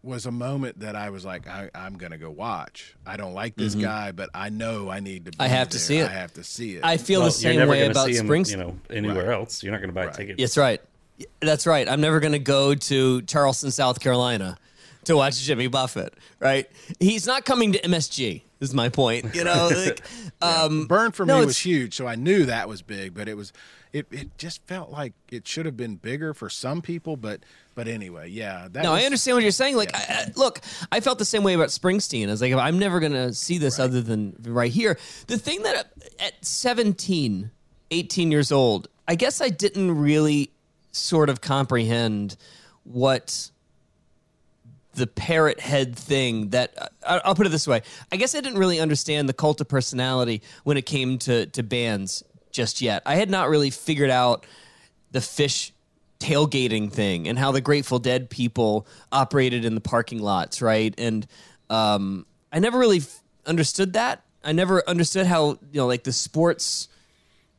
was 0.04 0.26
a 0.26 0.32
moment 0.32 0.80
that 0.80 0.96
I 0.96 1.12
was 1.12 1.24
like, 1.24 1.48
I, 1.48 1.70
I'm 1.76 1.96
gonna 1.98 2.18
go 2.18 2.32
watch. 2.32 2.96
I 3.06 3.18
don't 3.18 3.34
like 3.36 3.56
this 3.56 3.76
guy, 3.76 4.12
but 4.14 4.30
I 4.34 4.50
know 4.50 4.90
I 4.90 5.00
need 5.00 5.26
to. 5.26 5.32
Be 5.32 5.36
Mm-hmm. 5.38 5.42
I 5.44 5.48
have 5.48 5.70
to 5.70 5.80
see 5.80 5.98
it. 5.98 6.10
I 6.10 6.14
have 6.14 6.34
to 6.34 6.44
see 6.44 6.76
it. 6.76 6.84
I 6.84 6.98
feel 6.98 7.20
Well, 7.20 7.30
the 7.30 7.34
same 7.34 7.54
you're 7.54 7.60
never 7.62 7.72
way 7.72 7.80
gonna 7.82 7.92
about 7.92 8.08
see 8.08 8.16
him, 8.18 8.26
Springs. 8.26 8.50
you 8.52 8.58
know, 8.58 8.78
anywhere 8.90 9.32
else. 9.32 9.62
You're 9.62 9.72
not 9.74 9.78
going 9.82 9.90
to 9.90 9.94
buy 9.94 10.08
tickets. 10.08 10.40
That's 10.42 10.58
right. 10.58 10.82
That's 11.40 11.68
right. 11.68 11.88
I'm 11.88 12.02
never 12.02 12.20
going 12.20 12.32
to 12.32 12.40
go 12.40 12.74
to 12.74 13.22
Charleston, 13.24 13.70
South 13.70 14.00
Carolina 14.00 14.58
to 15.06 15.16
watch 15.16 15.42
Jimmy 15.42 15.68
Buffett, 15.68 16.14
right? 16.40 16.70
He's 17.00 17.26
not 17.28 17.46
coming 17.46 17.74
to 17.74 17.82
MSG, 17.82 18.42
is 18.60 18.74
my 18.74 18.90
point. 18.90 19.36
You 19.36 19.44
know, 19.44 19.70
like, 19.86 20.02
um, 20.42 20.88
Burn 20.88 21.12
for 21.12 21.26
no, 21.26 21.40
me 21.40 21.46
was 21.46 21.58
huge, 21.58 21.96
so 21.96 22.08
I 22.08 22.16
knew 22.16 22.46
that 22.46 22.68
was 22.68 22.82
big, 22.82 23.14
but 23.14 23.28
it 23.28 23.36
was 23.36 23.54
it, 23.94 24.08
it 24.12 24.38
just 24.38 24.66
felt 24.68 24.90
like 24.90 25.14
it 25.30 25.48
should 25.48 25.66
have 25.66 25.76
been 25.76 25.96
bigger 25.96 26.34
for 26.34 26.50
some 26.50 26.82
people, 26.82 27.18
but 27.18 27.42
but 27.76 27.88
anyway, 27.88 28.30
yeah. 28.30 28.68
That 28.72 28.84
No, 28.84 28.92
was, 28.92 29.02
I 29.02 29.06
understand 29.06 29.36
what 29.36 29.44
you're 29.44 29.52
saying. 29.52 29.76
Like, 29.76 29.96
I, 29.96 30.00
I, 30.10 30.32
look, 30.36 30.60
I 30.92 31.00
felt 31.00 31.20
the 31.20 31.26
same 31.26 31.44
way 31.44 31.54
about 31.54 31.70
Springsteen. 31.70 32.28
I 32.28 32.32
was 32.32 32.42
like, 32.42 32.54
I'm 32.54 32.80
never 32.80 33.00
going 33.00 33.14
to 33.14 33.34
see 33.34 33.58
this 33.58 33.80
other 33.80 34.02
than 34.02 34.36
right 34.46 34.72
here. 34.72 34.98
The 35.28 35.38
thing 35.38 35.64
that 35.64 35.92
at 36.20 36.46
17, 36.46 37.52
18 37.92 38.32
years 38.32 38.52
old, 38.52 38.88
I 39.08 39.16
guess 39.16 39.42
I 39.42 39.50
didn't 39.50 39.98
really 39.98 40.52
sort 40.92 41.30
of 41.30 41.40
comprehend 41.42 42.36
what 42.84 43.51
the 44.94 45.08
parrot 45.08 45.60
head 45.60 45.96
thing 45.96 46.50
that 46.50 46.92
I- 47.08 47.22
I'll 47.24 47.36
put 47.36 47.46
it 47.46 47.50
this 47.50 47.68
way. 47.68 47.82
I 48.12 48.18
guess 48.18 48.36
I 48.36 48.42
didn't 48.42 48.60
really 48.60 48.80
understand 48.80 49.30
the 49.30 49.34
cult 49.34 49.62
of 49.62 49.68
personality 49.68 50.42
when 50.64 50.78
it 50.78 50.86
came 50.86 51.18
to 51.20 51.46
to 51.48 51.64
bands 51.64 52.24
just 52.52 52.82
yet. 52.82 53.02
I 53.06 53.16
had 53.16 53.30
not 53.30 53.50
really 53.50 53.70
figured 53.70 54.10
out 54.10 54.46
the 55.12 55.20
Phish 55.20 55.72
tailgating 56.20 56.92
thing 56.92 57.28
and 57.28 57.40
how 57.40 57.52
the 57.52 57.62
Grateful 57.62 57.98
Dead 58.00 58.30
people 58.30 58.86
operated 59.12 59.66
in 59.66 59.74
the 59.76 59.82
parking 59.82 60.20
lots, 60.20 60.62
right? 60.62 60.94
And 60.98 61.26
um, 61.70 62.26
I 62.52 62.60
never 62.60 62.78
really 62.78 62.98
f- 63.00 63.22
understood 63.46 63.94
that. 63.94 64.22
I 64.44 64.52
never 64.52 64.88
understood 64.88 65.26
how 65.26 65.52
you 65.72 65.80
know 65.80 65.88
like 65.88 66.04
the 66.04 66.12
sports 66.14 66.88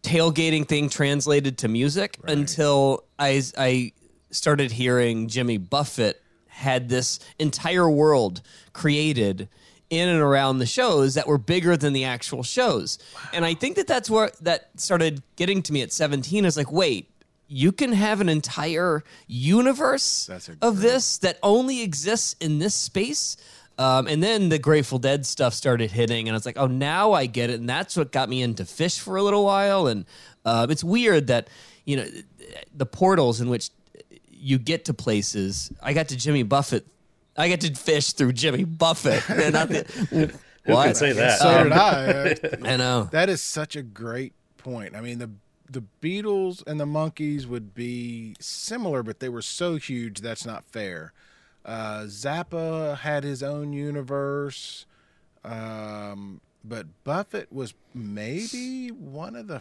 tailgating 0.03 0.67
thing 0.67 0.89
translated 0.89 1.59
to 1.59 1.69
music 1.69 2.19
until 2.25 3.05
I 3.19 3.43
I 3.57 3.93
started 4.31 4.73
hearing 4.73 5.29
Jimmy 5.29 5.59
Buffett 5.59 6.22
had 6.53 6.89
this 6.89 7.19
entire 7.39 7.91
world 7.91 8.43
created 8.73 9.49
in 9.91 10.09
and 10.09 10.21
around 10.21 10.59
the 10.59 10.67
shows 10.67 11.15
that 11.15 11.27
were 11.27 11.39
bigger 11.39 11.77
than 11.77 11.93
the 11.93 12.05
actual 12.05 12.43
shows. 12.43 12.99
And 13.35 13.45
I 13.45 13.53
think 13.55 13.77
that 13.77 13.87
that's 13.87 14.09
where 14.09 14.31
that 14.41 14.71
started 14.77 15.23
getting 15.37 15.63
to 15.63 15.73
me 15.73 15.83
at 15.83 15.93
17 15.93 16.45
is 16.45 16.57
like, 16.57 16.73
wait, 16.73 17.11
you 17.47 17.73
can 17.73 17.93
have 17.93 18.23
an 18.23 18.31
entire 18.31 19.05
universe 19.27 20.27
of 20.63 20.81
this 20.81 21.19
that 21.19 21.39
only 21.43 21.83
exists 21.83 22.35
in 22.41 22.59
this 22.59 22.75
space. 22.75 23.37
Um, 23.79 24.07
and 24.07 24.23
then 24.23 24.49
the 24.49 24.59
Grateful 24.59 24.99
Dead 24.99 25.27
stuff 25.27 25.53
started 25.53 25.91
hitting, 25.91 26.29
and 26.29 26.35
I 26.35 26.37
was 26.37 26.47
like, 26.47 26.59
"Oh, 26.59 26.67
now 26.67 27.13
I 27.13 27.25
get 27.27 27.49
it." 27.51 27.59
And 27.59 27.69
that's 27.69 27.97
what 27.97 28.13
got 28.13 28.29
me 28.29 28.43
into 28.43 28.65
Phish 28.65 29.01
for 29.01 29.17
a 29.17 29.23
little 29.23 29.45
while. 29.45 29.87
And 29.87 30.05
uh, 30.45 30.67
it's 30.69 30.85
weird 30.85 31.29
that 31.29 31.49
you 31.87 31.97
know 31.97 32.07
the 32.75 32.87
portals 32.87 33.41
in 33.41 33.49
which 33.49 33.71
you 34.43 34.59
get 34.59 34.85
to 34.87 34.95
places. 34.95 35.73
I 35.83 35.93
got 35.93 36.09
to 36.09 36.17
Jimmy 36.17 36.43
Buffett. 36.43 36.87
I 37.37 37.49
got 37.49 37.61
to 37.61 37.71
Phish 37.71 38.15
through 38.15 38.33
Jimmy 38.35 38.65
Buffett. 38.65 39.29
And 39.31 39.55
not 39.55 39.69
the, 39.69 39.85
Who 40.65 40.73
what? 40.73 40.87
can 40.87 40.95
say 40.95 41.13
that? 41.13 41.39
So 41.39 41.49
Um, 41.49 41.69
did 41.71 41.73
I. 41.73 42.37
I 42.75 42.77
know. 42.77 43.09
That 43.13 43.29
is 43.29 43.41
such 43.43 43.75
a 43.77 43.83
great 43.83 44.33
point. 44.59 44.95
I 44.95 45.01
mean, 45.01 45.19
the 45.19 45.31
the 45.71 45.83
Beatles 46.03 46.63
and 46.67 46.79
the 46.79 46.85
Monkees 46.85 47.47
would 47.47 47.75
be 47.75 48.35
similar, 48.41 49.03
but 49.03 49.21
they 49.21 49.31
were 49.31 49.41
so 49.41 49.77
huge 49.77 50.21
that's 50.21 50.45
not 50.45 50.65
fair. 50.67 51.13
Uh, 51.65 52.01
Zappa 52.03 52.99
had 52.99 53.25
his 53.25 53.43
own 53.43 53.73
universe, 53.73 54.85
um, 55.45 56.41
but 56.63 56.87
Buffett 57.05 57.51
was 57.53 57.73
maybe 57.95 58.89
one 58.89 59.35
of 59.35 59.47
the 59.47 59.61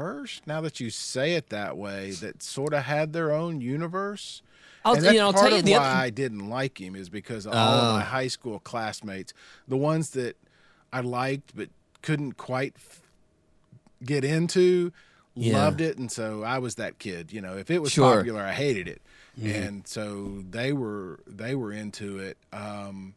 first. 0.00 0.46
Now 0.46 0.60
that 0.60 0.78
you 0.78 0.90
say 0.90 1.32
it 1.32 1.48
that 1.48 1.76
way, 1.78 2.10
that 2.12 2.42
sort 2.42 2.74
of 2.74 2.84
had 2.84 3.14
their 3.14 3.32
own 3.32 3.60
universe. 3.62 4.42
I'll, 4.84 4.94
and 4.94 5.02
that's 5.02 5.14
you 5.14 5.20
know, 5.20 5.32
part 5.32 5.44
tell 5.44 5.52
you 5.52 5.58
of 5.60 5.64
the 5.64 5.72
why 5.72 5.78
other, 5.78 5.96
I 6.06 6.10
didn't 6.10 6.48
like 6.50 6.78
him 6.80 6.94
is 6.94 7.08
because 7.08 7.46
all 7.46 7.54
Oh. 7.54 7.88
of 7.88 7.94
my 7.94 8.02
high 8.02 8.28
school 8.28 8.60
classmates, 8.60 9.32
the 9.66 9.76
ones 9.76 10.10
that 10.10 10.36
I 10.92 11.00
liked 11.00 11.56
but 11.56 11.70
couldn't 12.02 12.34
quite 12.36 12.74
f- 12.76 13.00
get 14.04 14.22
into, 14.22 14.92
Yeah. 15.34 15.64
loved 15.64 15.80
it, 15.80 15.96
and 15.98 16.12
so 16.12 16.42
I 16.44 16.58
was 16.58 16.74
that 16.76 16.98
kid. 16.98 17.32
You 17.32 17.40
know, 17.40 17.56
if 17.56 17.70
it 17.70 17.80
was 17.80 17.90
Sure. 17.92 18.18
popular, 18.18 18.42
I 18.42 18.52
hated 18.52 18.86
it, 18.86 19.00
and 19.42 19.86
so 19.88 20.44
they 20.48 20.72
were 20.72 21.20
they 21.26 21.54
were 21.54 21.72
into 21.72 22.18
it. 22.18 22.36
Um, 22.52 23.14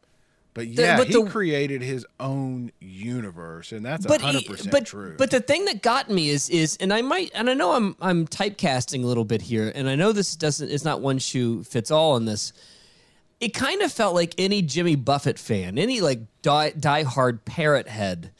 but 0.59 0.67
yeah, 0.83 0.97
but 0.97 1.07
he 1.07 1.13
the- 1.13 1.29
created 1.29 1.81
his 1.81 2.05
own 2.19 2.71
universe, 2.79 3.71
and 3.71 3.85
that's 3.85 4.05
but 4.05 4.21
hundred 4.21 4.41
he- 4.41 4.47
percent 4.49 4.71
but 4.71 4.85
true. 4.85 5.15
but 5.17 5.31
the 5.31 5.39
thing 5.39 5.65
that 5.65 5.81
got 5.81 6.09
me 6.09 6.29
is 6.29 6.49
is 6.49 6.77
and 6.81 6.91
I 6.93 7.01
might 7.01 7.31
and 7.33 7.49
I 7.49 7.53
know 7.53 7.71
I'm 7.73 7.95
I'm 8.01 8.27
typecasting 8.27 9.03
a 9.03 9.07
little 9.07 9.25
bit 9.25 9.41
here 9.43 9.71
and 9.73 9.89
I 9.89 9.95
know 9.95 10.11
this 10.11 10.35
doesn't 10.35 10.69
it's 10.69 10.83
not 10.85 11.01
one 11.01 11.17
shoe 11.19 11.63
fits 11.63 11.91
all 11.91 12.15
in 12.17 12.25
this. 12.25 12.51
It 13.39 13.53
kind 13.53 13.81
of 13.81 13.91
felt 13.91 14.15
like 14.15 14.35
any 14.37 14.61
Jimmy 14.61 14.95
Buffett 14.95 15.39
fan, 15.39 15.77
any 15.77 16.01
like 16.01 16.19
die 16.41 16.71
diehard 16.71 17.45
parrot 17.45 17.87
head. 17.87 18.31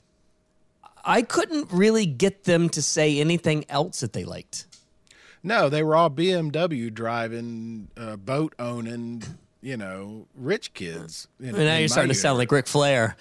I 1.05 1.21
couldn't 1.21 1.71
really 1.71 2.05
get 2.05 2.43
them 2.43 2.67
to 2.69 2.81
say 2.81 3.19
anything 3.19 3.63
else 3.69 4.01
that 4.01 4.11
they 4.13 4.25
liked. 4.25 4.65
no, 5.41 5.69
they 5.69 5.81
were 5.81 5.95
all 5.95 6.09
BMW 6.09 6.93
driving, 6.93 7.87
uh, 7.95 8.17
boat 8.17 8.53
owning. 8.59 9.23
You 9.61 9.75
know, 9.75 10.25
rich 10.35 10.73
kids. 10.73 11.27
In, 11.41 11.51
now 11.51 11.77
you're 11.77 11.89
starting 11.89 12.13
to 12.13 12.15
sound 12.15 12.37
like 12.37 12.49
Ric 12.49 12.65
Flair. 12.65 13.17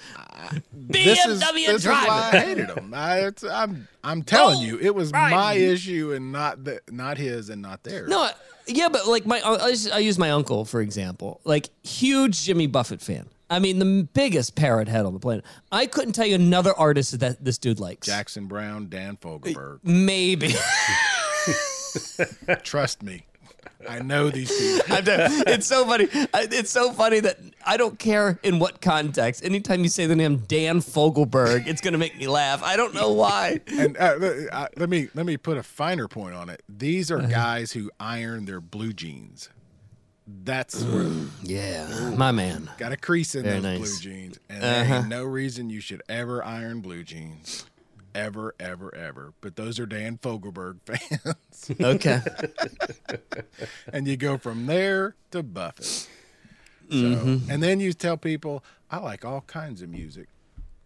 this 0.73 1.27
is, 1.27 1.43
BMW 1.43 1.67
this 1.67 1.85
is 1.85 1.87
why 1.87 2.31
I 2.33 2.39
hated 2.39 2.71
him. 2.71 2.95
I, 2.95 3.27
it's, 3.27 3.43
I'm 3.43 3.89
I'm 4.05 4.23
telling 4.23 4.61
you, 4.61 4.79
it 4.79 4.95
was 4.95 5.13
my 5.13 5.55
issue 5.55 6.13
and 6.13 6.31
not 6.31 6.63
the, 6.63 6.81
not 6.91 7.19
his 7.19 7.51
and 7.51 7.61
not 7.61 7.83
theirs. 7.83 8.09
No, 8.09 8.31
yeah, 8.69 8.89
but 8.89 9.09
like 9.09 9.27
my, 9.27 9.41
I 9.45 9.75
I 9.93 9.99
use 9.99 10.17
my 10.17 10.31
uncle 10.31 10.65
for 10.65 10.81
example. 10.81 11.41
Like 11.43 11.71
huge 11.83 12.45
Jimmy 12.45 12.69
Buffett 12.69 13.01
fan. 13.01 13.29
I 13.51 13.59
mean, 13.59 13.79
the 13.79 14.07
biggest 14.13 14.55
parrot 14.55 14.89
head 14.89 15.07
on 15.07 15.15
the 15.15 15.21
planet. 15.21 15.45
I 15.73 15.87
couldn't 15.87 16.13
tell 16.13 16.27
you 16.27 16.35
another 16.35 16.75
artist 16.75 17.19
that 17.21 17.43
this 17.45 17.57
dude 17.59 17.81
likes. 17.81 18.07
Jackson 18.07 18.47
Browne, 18.47 18.89
Dan 18.89 19.17
Fogelberg. 19.17 19.81
Maybe. 19.83 20.55
Trust 22.63 23.03
me, 23.03 23.25
I 23.89 24.01
know 24.01 24.31
these 24.31 24.51
people. 24.51 24.97
It's 25.47 25.67
so 25.67 25.85
funny. 25.87 26.09
It's 26.13 26.71
so 26.71 26.93
funny 26.93 27.21
that 27.21 27.39
I 27.65 27.77
don't 27.77 27.99
care 27.99 28.39
in 28.43 28.59
what 28.59 28.81
context. 28.81 29.45
Anytime 29.45 29.83
you 29.83 29.89
say 29.89 30.07
the 30.07 30.17
name 30.17 30.39
Dan 30.49 30.81
Fogelberg, 30.81 31.67
it's 31.67 31.81
going 31.81 31.93
to 31.93 31.99
make 31.99 32.17
me 32.19 32.27
laugh. 32.27 32.63
I 32.63 32.77
don't 32.77 32.95
know 32.95 33.13
why. 33.13 33.61
And 33.69 33.97
uh, 33.97 34.17
let- 34.19 34.53
uh, 34.53 34.69
let 34.77 34.89
me 34.91 35.09
let 35.15 35.27
me 35.27 35.37
put 35.37 35.57
a 35.59 35.63
finer 35.63 36.09
point 36.09 36.35
on 36.35 36.49
it. 36.49 36.63
These 36.69 37.11
Uh-huh. 37.13 37.25
are 37.25 37.29
guys 37.29 37.73
who 37.73 37.91
iron 38.01 38.47
their 38.47 38.61
blue 38.61 38.93
jeans. 38.93 39.49
That's 40.27 40.83
where 40.85 41.11
Yeah, 41.43 41.87
my 42.17 42.33
man. 42.33 42.69
got 42.79 42.93
a 42.93 42.97
crease 42.99 43.35
in 43.35 43.45
Very 43.45 43.61
those 43.61 43.63
nice. 43.63 43.79
blue 43.79 43.99
jeans, 44.13 44.39
and 44.51 44.63
there 44.63 44.83
Uh-huh. 44.83 44.95
ain't 44.97 45.09
no 45.09 45.25
reason 45.25 45.71
you 45.71 45.81
should 45.81 46.03
ever 46.09 46.45
iron 46.45 46.81
blue 46.81 47.03
jeans, 47.03 47.65
ever, 48.19 48.55
ever, 48.61 48.95
ever. 48.95 49.33
But 49.41 49.57
those 49.57 49.79
are 49.79 49.87
Dan 49.87 50.19
Fogelberg 50.19 50.79
fans, 50.87 51.71
Okay. 51.81 52.21
and 53.93 54.07
you 54.07 54.17
go 54.17 54.37
from 54.39 54.67
there 54.67 55.15
to 55.31 55.43
Buffett. 55.43 55.85
So, 55.85 56.07
Mm-hmm. 56.91 57.51
and 57.51 57.63
then 57.63 57.81
you 57.81 57.93
tell 57.93 58.17
people, 58.17 58.65
I 58.91 58.99
like 58.99 59.23
all 59.25 59.43
kinds 59.43 59.83
of 59.83 59.91
music. 59.91 60.29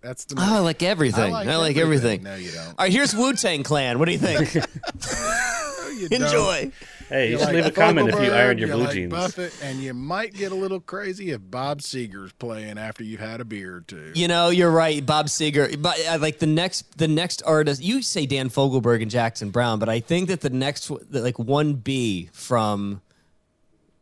That's 0.00 0.24
the 0.24 0.34
Oh, 0.36 0.56
I 0.56 0.58
like 0.58 0.82
everything. 0.82 1.32
I 1.32 1.54
like, 1.56 1.76
everything. 1.76 2.24
No, 2.24 2.34
you 2.34 2.50
don't. 2.50 2.66
All 2.70 2.74
right, 2.80 2.92
here's 2.92 3.14
Wu 3.14 3.34
Tang 3.34 3.62
Clan. 3.62 4.00
What 4.00 4.06
do 4.06 4.12
you 4.12 4.18
think? 4.18 4.52
No, 5.92 6.00
you 6.00 6.08
don't. 6.08 6.22
Enjoy. 6.22 6.72
Hey, 7.08 7.26
you 7.26 7.32
You 7.32 7.38
should 7.38 7.46
like 7.46 7.54
leave 7.54 7.66
a 7.66 7.70
comment 7.70 8.08
if 8.08 8.14
you 8.14 8.20
Fogelberg, 8.20 8.32
ironed 8.34 8.60
your 8.60 8.68
blue 8.68 8.84
like 8.84 8.92
jeans. 8.94 9.12
Buffett, 9.12 9.54
and 9.62 9.80
you 9.80 9.92
might 9.94 10.32
get 10.32 10.52
a 10.52 10.54
little 10.54 10.80
crazy 10.80 11.30
if 11.30 11.40
Bob 11.42 11.80
Seger's 11.80 12.32
playing 12.32 12.78
after 12.78 13.04
you've 13.04 13.20
had 13.20 13.40
a 13.40 13.44
beer 13.44 13.76
or 13.76 13.80
two. 13.82 14.12
You 14.14 14.28
know, 14.28 14.48
you're 14.48 14.70
right, 14.70 15.04
Bob 15.04 15.26
Seger. 15.26 15.80
But 15.80 15.98
uh, 16.06 16.18
like 16.20 16.38
the 16.38 16.46
next, 16.46 16.98
the 16.98 17.08
next 17.08 17.42
artist, 17.44 17.82
you 17.82 18.02
say 18.02 18.26
Dan 18.26 18.48
Fogelberg 18.48 19.02
and 19.02 19.10
Jackson 19.10 19.50
Browne, 19.50 19.78
but 19.78 19.88
I 19.88 20.00
think 20.00 20.28
that 20.28 20.40
the 20.40 20.50
next, 20.50 20.90
like 21.10 21.38
one 21.38 21.74
B 21.74 22.30
from 22.32 23.02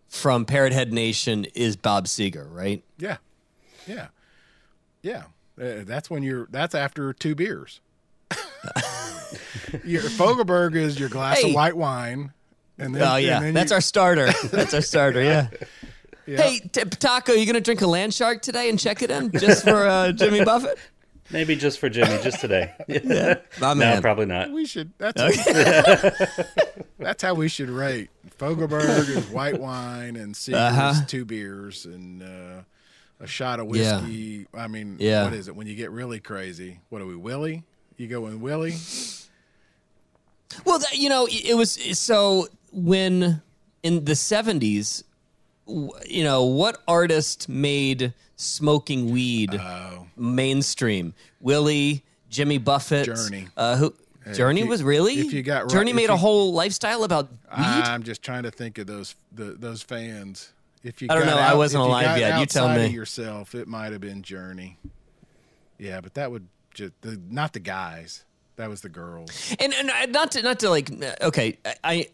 from 0.08 0.44
Parrot 0.44 0.72
Head 0.72 0.92
Nation 0.92 1.46
is 1.54 1.76
Bob 1.76 2.06
Seger, 2.06 2.46
right? 2.52 2.82
Yeah, 2.98 3.18
yeah, 3.86 4.08
yeah. 5.02 5.24
Uh, 5.60 5.84
that's 5.84 6.08
when 6.10 6.22
you're. 6.22 6.46
That's 6.50 6.74
after 6.74 7.12
two 7.12 7.34
beers. 7.34 7.80
your 9.84 10.02
Fogelberg 10.02 10.74
is 10.76 10.98
your 10.98 11.08
glass 11.08 11.40
Hey. 11.40 11.48
of 11.50 11.54
white 11.54 11.76
wine, 11.76 12.32
and 12.78 12.94
then 12.94 13.02
Oh 13.02 13.14
and 13.16 13.24
yeah, 13.24 13.40
then 13.40 13.54
that's 13.54 13.70
you- 13.70 13.76
our 13.76 13.80
starter. 13.80 14.30
That's 14.50 14.74
our 14.74 14.80
starter. 14.82 15.22
Yeah. 15.22 15.48
yeah. 16.26 16.42
Hey, 16.42 16.58
T- 16.60 16.82
Taco, 16.84 17.32
you 17.32 17.46
gonna 17.46 17.60
drink 17.60 17.80
a 17.82 17.86
land 17.86 18.14
shark 18.14 18.42
today 18.42 18.68
and 18.70 18.78
check 18.78 19.02
it 19.02 19.10
in 19.10 19.30
just 19.32 19.64
for 19.64 19.86
uh, 19.86 20.12
Jimmy 20.12 20.44
Buffett? 20.44 20.78
Maybe 21.32 21.54
just 21.54 21.78
for 21.78 21.88
Jimmy, 21.88 22.20
just 22.24 22.40
today. 22.40 22.72
My 23.60 23.68
no, 23.68 23.74
man. 23.76 24.02
probably 24.02 24.26
not. 24.26 24.50
we 24.50 24.66
should. 24.66 24.92
That's 24.98 25.20
that's 26.98 27.22
how 27.22 27.34
we 27.34 27.48
should 27.48 27.70
rate 27.70 28.10
Fogelberg 28.38 29.08
is 29.08 29.26
white 29.28 29.60
wine, 29.60 30.16
and 30.16 30.34
Seger 30.34 30.54
Uh-huh. 30.54 31.04
two 31.06 31.24
beers 31.24 31.84
and 31.84 32.22
uh, 32.22 32.62
a 33.20 33.26
shot 33.26 33.60
of 33.60 33.74
Yeah. 33.76 34.00
whiskey. 34.00 34.46
I 34.54 34.66
mean, 34.66 34.96
Yeah. 34.98 35.24
what 35.24 35.34
is 35.34 35.46
it 35.48 35.54
when 35.54 35.66
you 35.66 35.74
get 35.76 35.90
really 35.90 36.20
crazy? 36.20 36.80
What 36.88 37.00
are 37.02 37.06
we, 37.06 37.16
Willie? 37.16 37.62
You 37.96 38.08
go 38.08 38.26
in 38.26 38.40
Willie? 38.40 38.76
Well, 40.64 40.80
you 40.92 41.08
know, 41.08 41.26
it 41.30 41.54
was 41.56 41.72
so 41.98 42.48
when 42.72 43.42
in 43.82 44.04
the 44.04 44.12
70s, 44.12 45.04
you 45.66 46.24
know, 46.24 46.44
what 46.44 46.82
artist 46.88 47.48
made 47.48 48.12
smoking 48.36 49.10
weed 49.10 49.54
Oh. 49.54 50.06
mainstream? 50.16 51.14
Willie, 51.40 52.02
Jimmy 52.28 52.58
Buffett, 52.58 53.06
Journey. 53.06 53.48
Uh, 53.56 53.76
who 53.76 53.94
Journey 54.34 54.62
you- 54.62 54.66
was 54.68 54.82
really? 54.82 55.14
if 55.14 55.32
you 55.32 55.42
got 55.42 55.68
Journey 55.70 55.92
made 55.92 56.10
a 56.10 56.14
you- 56.14 56.18
whole 56.18 56.52
lifestyle 56.52 57.04
about 57.04 57.30
weed. 57.30 57.38
I'm 57.64 58.02
just 58.02 58.22
trying 58.22 58.42
to 58.44 58.50
think 58.50 58.78
of 58.78 58.86
those 58.86 59.14
the, 59.32 59.52
those 59.58 59.82
fans. 59.82 60.52
If 60.82 61.02
you 61.02 61.08
I 61.10 61.14
don't 61.14 61.26
know. 61.26 61.36
I 61.36 61.54
wasn't 61.54 61.82
if 61.82 61.86
you 61.86 61.90
alive 61.90 62.18
yet. 62.18 62.40
You 62.40 62.46
tell 62.46 62.68
me. 62.74 62.86
Yourself, 62.88 63.54
it 63.54 63.68
might 63.68 63.92
have 63.92 64.00
been 64.00 64.22
Journey. 64.22 64.78
Yeah, 65.78 66.00
but 66.00 66.14
that 66.14 66.30
would 66.30 66.48
just 66.74 66.92
the, 67.02 67.20
not 67.28 67.52
the 67.52 67.60
guys. 67.60 68.24
That 68.60 68.68
was 68.68 68.82
the 68.82 68.88
girls. 68.90 69.54
and 69.58 69.72
and 69.72 70.12
not 70.12 70.32
to 70.32 70.42
not 70.42 70.60
to 70.60 70.68
like 70.70 70.90
okay 71.22 71.56
I 71.82 72.08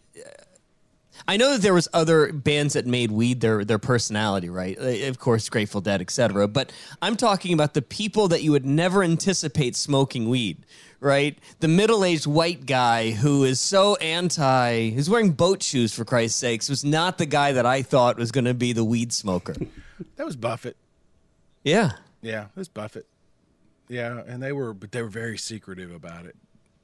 I 1.26 1.37
know 1.38 1.52
that 1.54 1.62
there 1.62 1.74
was 1.74 1.88
other 1.92 2.32
bands 2.32 2.74
that 2.74 2.87
made 2.87 3.11
weed 3.11 3.40
their 3.40 3.64
their 3.64 3.78
personality 3.80 4.48
right 4.48 4.78
Uh, 4.78 5.09
of 5.09 5.18
course 5.18 5.48
Grateful 5.48 5.80
Dead 5.80 6.00
etc 6.00 6.46
but 6.46 6.72
I'm 7.02 7.16
talking 7.16 7.52
about 7.52 7.74
the 7.74 7.82
people 7.82 8.28
that 8.28 8.42
you 8.44 8.52
would 8.52 8.64
never 8.66 9.02
anticipate 9.02 9.74
smoking 9.74 10.28
weed 10.28 10.64
right 11.00 11.37
the 11.61 11.68
middle-aged 11.68 12.26
white 12.26 12.64
guy 12.64 13.11
who 13.11 13.44
is 13.44 13.61
so 13.61 13.96
anti 13.96 14.90
who's 14.90 15.11
wearing 15.11 15.32
boat 15.32 15.62
shoes 15.62 15.92
for 15.92 16.04
Christ's 16.04 16.38
sakes 16.38 16.68
was 16.68 16.85
not 16.85 17.18
the 17.18 17.26
guy 17.26 17.52
that 17.52 17.66
I 17.66 17.82
thought 17.82 18.18
was 18.18 18.30
going 18.30 18.44
to 18.46 18.54
be 18.54 18.72
the 18.72 18.85
weed 18.85 19.12
smoker 19.12 19.54
That 20.16 20.26
was 20.26 20.37
Buffett. 20.37 20.76
yeah 21.64 21.92
Yeah, 22.22 22.42
it 22.44 22.56
was 22.56 22.68
Buffett. 22.68 23.06
Yeah, 23.88 24.22
and 24.27 24.42
they 24.42 24.53
were, 24.53 24.75
but 24.75 24.92
they 24.92 25.03
were 25.03 25.09
very 25.09 25.38
secretive 25.38 25.92
about 25.92 26.27
it. 26.27 26.35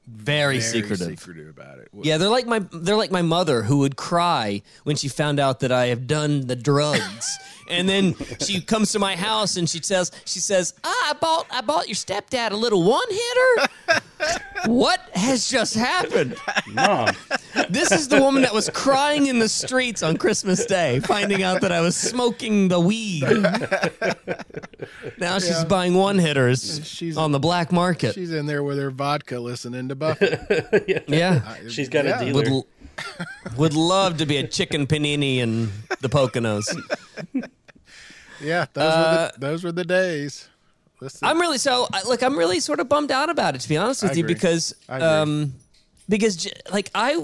very, 0.06 0.58
Very 0.58 0.60
secretive 0.60 1.18
secretive 1.18 1.48
about 1.48 1.78
it. 1.78 1.88
Yeah, 2.02 2.18
they're 2.18 2.28
like 2.28 2.46
my 2.46 2.60
they're 2.72 2.96
like 2.96 3.10
my 3.10 3.22
mother 3.22 3.62
who 3.62 3.78
would 3.78 3.96
cry 3.96 4.62
when 4.84 4.96
she 4.96 5.08
found 5.08 5.38
out 5.40 5.60
that 5.60 5.72
I 5.72 5.86
have 5.86 6.06
done 6.06 6.46
the 6.46 6.56
drugs. 6.56 7.38
and 7.70 7.88
then 7.88 8.14
she 8.40 8.60
comes 8.60 8.92
to 8.92 8.98
my 8.98 9.14
house 9.16 9.56
and 9.56 9.68
she 9.68 9.80
says 9.82 10.10
she 10.24 10.40
says, 10.40 10.74
ah, 10.84 11.10
"I 11.10 11.12
bought 11.14 11.46
I 11.50 11.60
bought 11.60 11.86
your 11.88 11.94
stepdad 11.94 12.50
a 12.50 12.56
little 12.56 12.82
one 12.82 13.06
hitter." 13.10 13.68
what 14.66 15.00
has 15.14 15.48
just 15.48 15.74
happened? 15.74 16.36
Mom, 16.68 17.10
This 17.68 17.90
is 17.92 18.08
the 18.08 18.20
woman 18.20 18.42
that 18.42 18.52
was 18.54 18.70
crying 18.70 19.26
in 19.26 19.38
the 19.38 19.48
streets 19.48 20.02
on 20.02 20.16
Christmas 20.16 20.64
Day, 20.66 21.00
finding 21.00 21.42
out 21.42 21.60
that 21.62 21.72
I 21.72 21.80
was 21.80 21.96
smoking 21.96 22.68
the 22.68 22.80
weed. 22.80 23.22
now 25.18 25.38
she's 25.38 25.50
Yeah. 25.50 25.64
buying 25.64 25.94
one 25.94 26.18
hitters 26.18 26.80
She's- 26.84 27.16
on 27.16 27.32
the 27.32 27.40
black 27.40 27.72
market. 27.72 28.14
She's 28.14 28.32
in 28.32 28.46
there 28.46 28.62
with 28.62 28.78
her 28.78 28.90
vodka 28.90 29.38
listening 29.40 29.88
to 29.88 29.94
Buffett. 29.94 30.40
yeah. 31.08 31.56
she's 31.68 31.88
got 31.88 32.04
Yeah. 32.04 32.20
a 32.20 32.24
dealer. 32.24 32.34
would 32.34 32.48
l- 32.48 32.66
would 33.56 33.74
love 33.74 34.18
to 34.18 34.26
be 34.26 34.36
a 34.36 34.46
chicken 34.46 34.86
panini 34.86 35.38
in 35.38 35.72
the 36.00 36.08
Poconos. 36.08 36.66
yeah, 38.40 38.66
those, 38.74 38.84
were 38.84 39.02
the, 39.02 39.18
uh, 39.18 39.30
those 39.38 39.64
were 39.64 39.72
the 39.72 39.84
days. 39.84 40.48
Listen, 41.02 41.26
I'm 41.28 41.40
really 41.40 41.58
so 41.58 41.88
I- 41.92 42.02
look. 42.04 42.22
I'm 42.22 42.38
really 42.38 42.60
sort 42.60 42.78
of 42.80 42.88
bummed 42.88 43.10
out 43.10 43.28
about 43.28 43.54
it 43.56 43.60
to 43.62 43.68
be 43.68 43.76
honest 43.76 44.02
with 44.02 44.16
you 44.16 44.24
because 44.24 44.74
um 44.88 45.52
because 46.08 46.48
like 46.72 46.90
I 46.94 47.14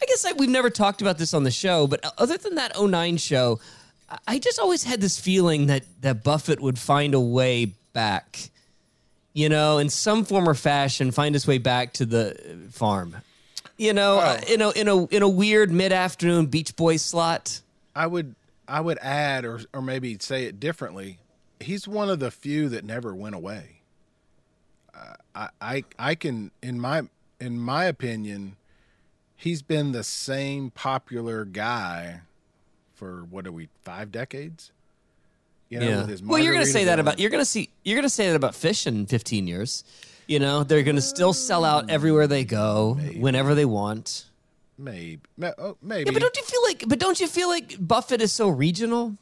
I 0.00 0.06
guess 0.06 0.24
like 0.24 0.38
we've 0.38 0.48
never 0.48 0.70
talked 0.70 1.02
about 1.02 1.18
this 1.18 1.34
on 1.34 1.44
the 1.44 1.50
show, 1.50 1.86
but 1.86 2.00
other 2.18 2.36
than 2.38 2.54
that 2.56 2.72
09 2.80 3.18
show, 3.18 3.60
I- 4.26 4.38
just 4.38 4.58
always 4.58 4.82
had 4.84 5.00
this 5.00 5.20
feeling 5.20 5.66
that 5.66 5.84
that 6.00 6.24
Buffett 6.24 6.60
would 6.60 6.78
find 6.78 7.14
a 7.14 7.20
way 7.20 7.66
back. 7.92 8.48
You 9.34 9.48
know, 9.48 9.78
in 9.78 9.88
some 9.88 10.24
form 10.24 10.48
or 10.48 10.54
fashion, 10.54 11.10
find 11.10 11.34
his 11.34 11.46
way 11.46 11.58
back 11.58 11.92
to 11.94 12.04
the 12.06 12.36
farm. 12.70 13.16
You 13.78 13.92
know, 13.94 14.18
uh, 14.18 14.38
Oh. 14.42 14.52
in 14.52 14.60
a 14.62 14.70
in 14.70 14.88
a 14.88 15.04
in 15.06 15.22
a 15.22 15.28
weird 15.28 15.70
mid 15.70 15.92
afternoon 15.92 16.46
Beach 16.46 16.76
Boys 16.76 17.02
slot. 17.02 17.60
I 17.94 18.06
would 18.06 18.34
I 18.68 18.80
would 18.80 18.98
add 19.00 19.44
or 19.44 19.60
or 19.74 19.80
maybe 19.82 20.16
say 20.20 20.44
it 20.44 20.60
differently. 20.60 21.18
He's 21.62 21.88
one 21.88 22.10
of 22.10 22.20
the 22.20 22.30
few 22.30 22.68
that 22.68 22.84
never 22.84 23.14
went 23.14 23.34
away. 23.34 23.80
Uh, 24.94 25.14
I 25.34 25.48
I 25.60 25.84
I 25.98 26.14
can 26.14 26.50
in 26.62 26.78
my 26.78 27.02
in 27.40 27.58
my 27.58 27.84
opinion, 27.84 28.56
he's 29.36 29.62
been 29.62 29.92
the 29.92 30.04
same 30.04 30.70
popular 30.70 31.44
guy 31.44 32.20
for 32.94 33.24
what 33.30 33.46
are 33.46 33.52
we 33.52 33.68
five 33.82 34.12
decades? 34.12 34.70
You 35.68 35.80
know, 35.80 36.00
with 36.00 36.08
his 36.08 36.22
Well, 36.22 36.38
you're 36.38 36.52
going 36.52 36.64
to 36.64 36.70
say 36.70 36.84
that 36.84 36.98
about 36.98 37.18
you're 37.18 37.30
going 37.30 37.40
to 37.40 37.46
see 37.46 37.70
you're 37.82 37.96
going 37.96 38.04
to 38.04 38.10
say 38.10 38.28
that 38.28 38.36
about 38.36 38.52
Phish 38.52 38.86
in 38.86 39.06
15 39.06 39.46
years. 39.46 39.84
You 40.26 40.38
know, 40.38 40.62
they're 40.62 40.82
going 40.82 40.96
to 40.96 41.02
still 41.02 41.32
sell 41.32 41.64
out 41.64 41.90
everywhere 41.90 42.26
they 42.26 42.44
go, 42.44 42.94
whenever 43.16 43.54
they 43.54 43.64
want. 43.64 44.26
maybe 44.78 45.20
oh, 45.58 45.76
maybe. 45.82 46.08
Yeah, 46.08 46.12
but 46.12 46.20
don't 46.20 46.36
you 46.36 46.44
feel 46.44 46.62
like 46.62 46.84
but 46.86 46.98
don't 46.98 47.20
you 47.20 47.26
feel 47.26 47.48
like 47.48 47.76
Buffett 47.80 48.20
is 48.20 48.32
so 48.32 48.48
regional? 48.48 49.16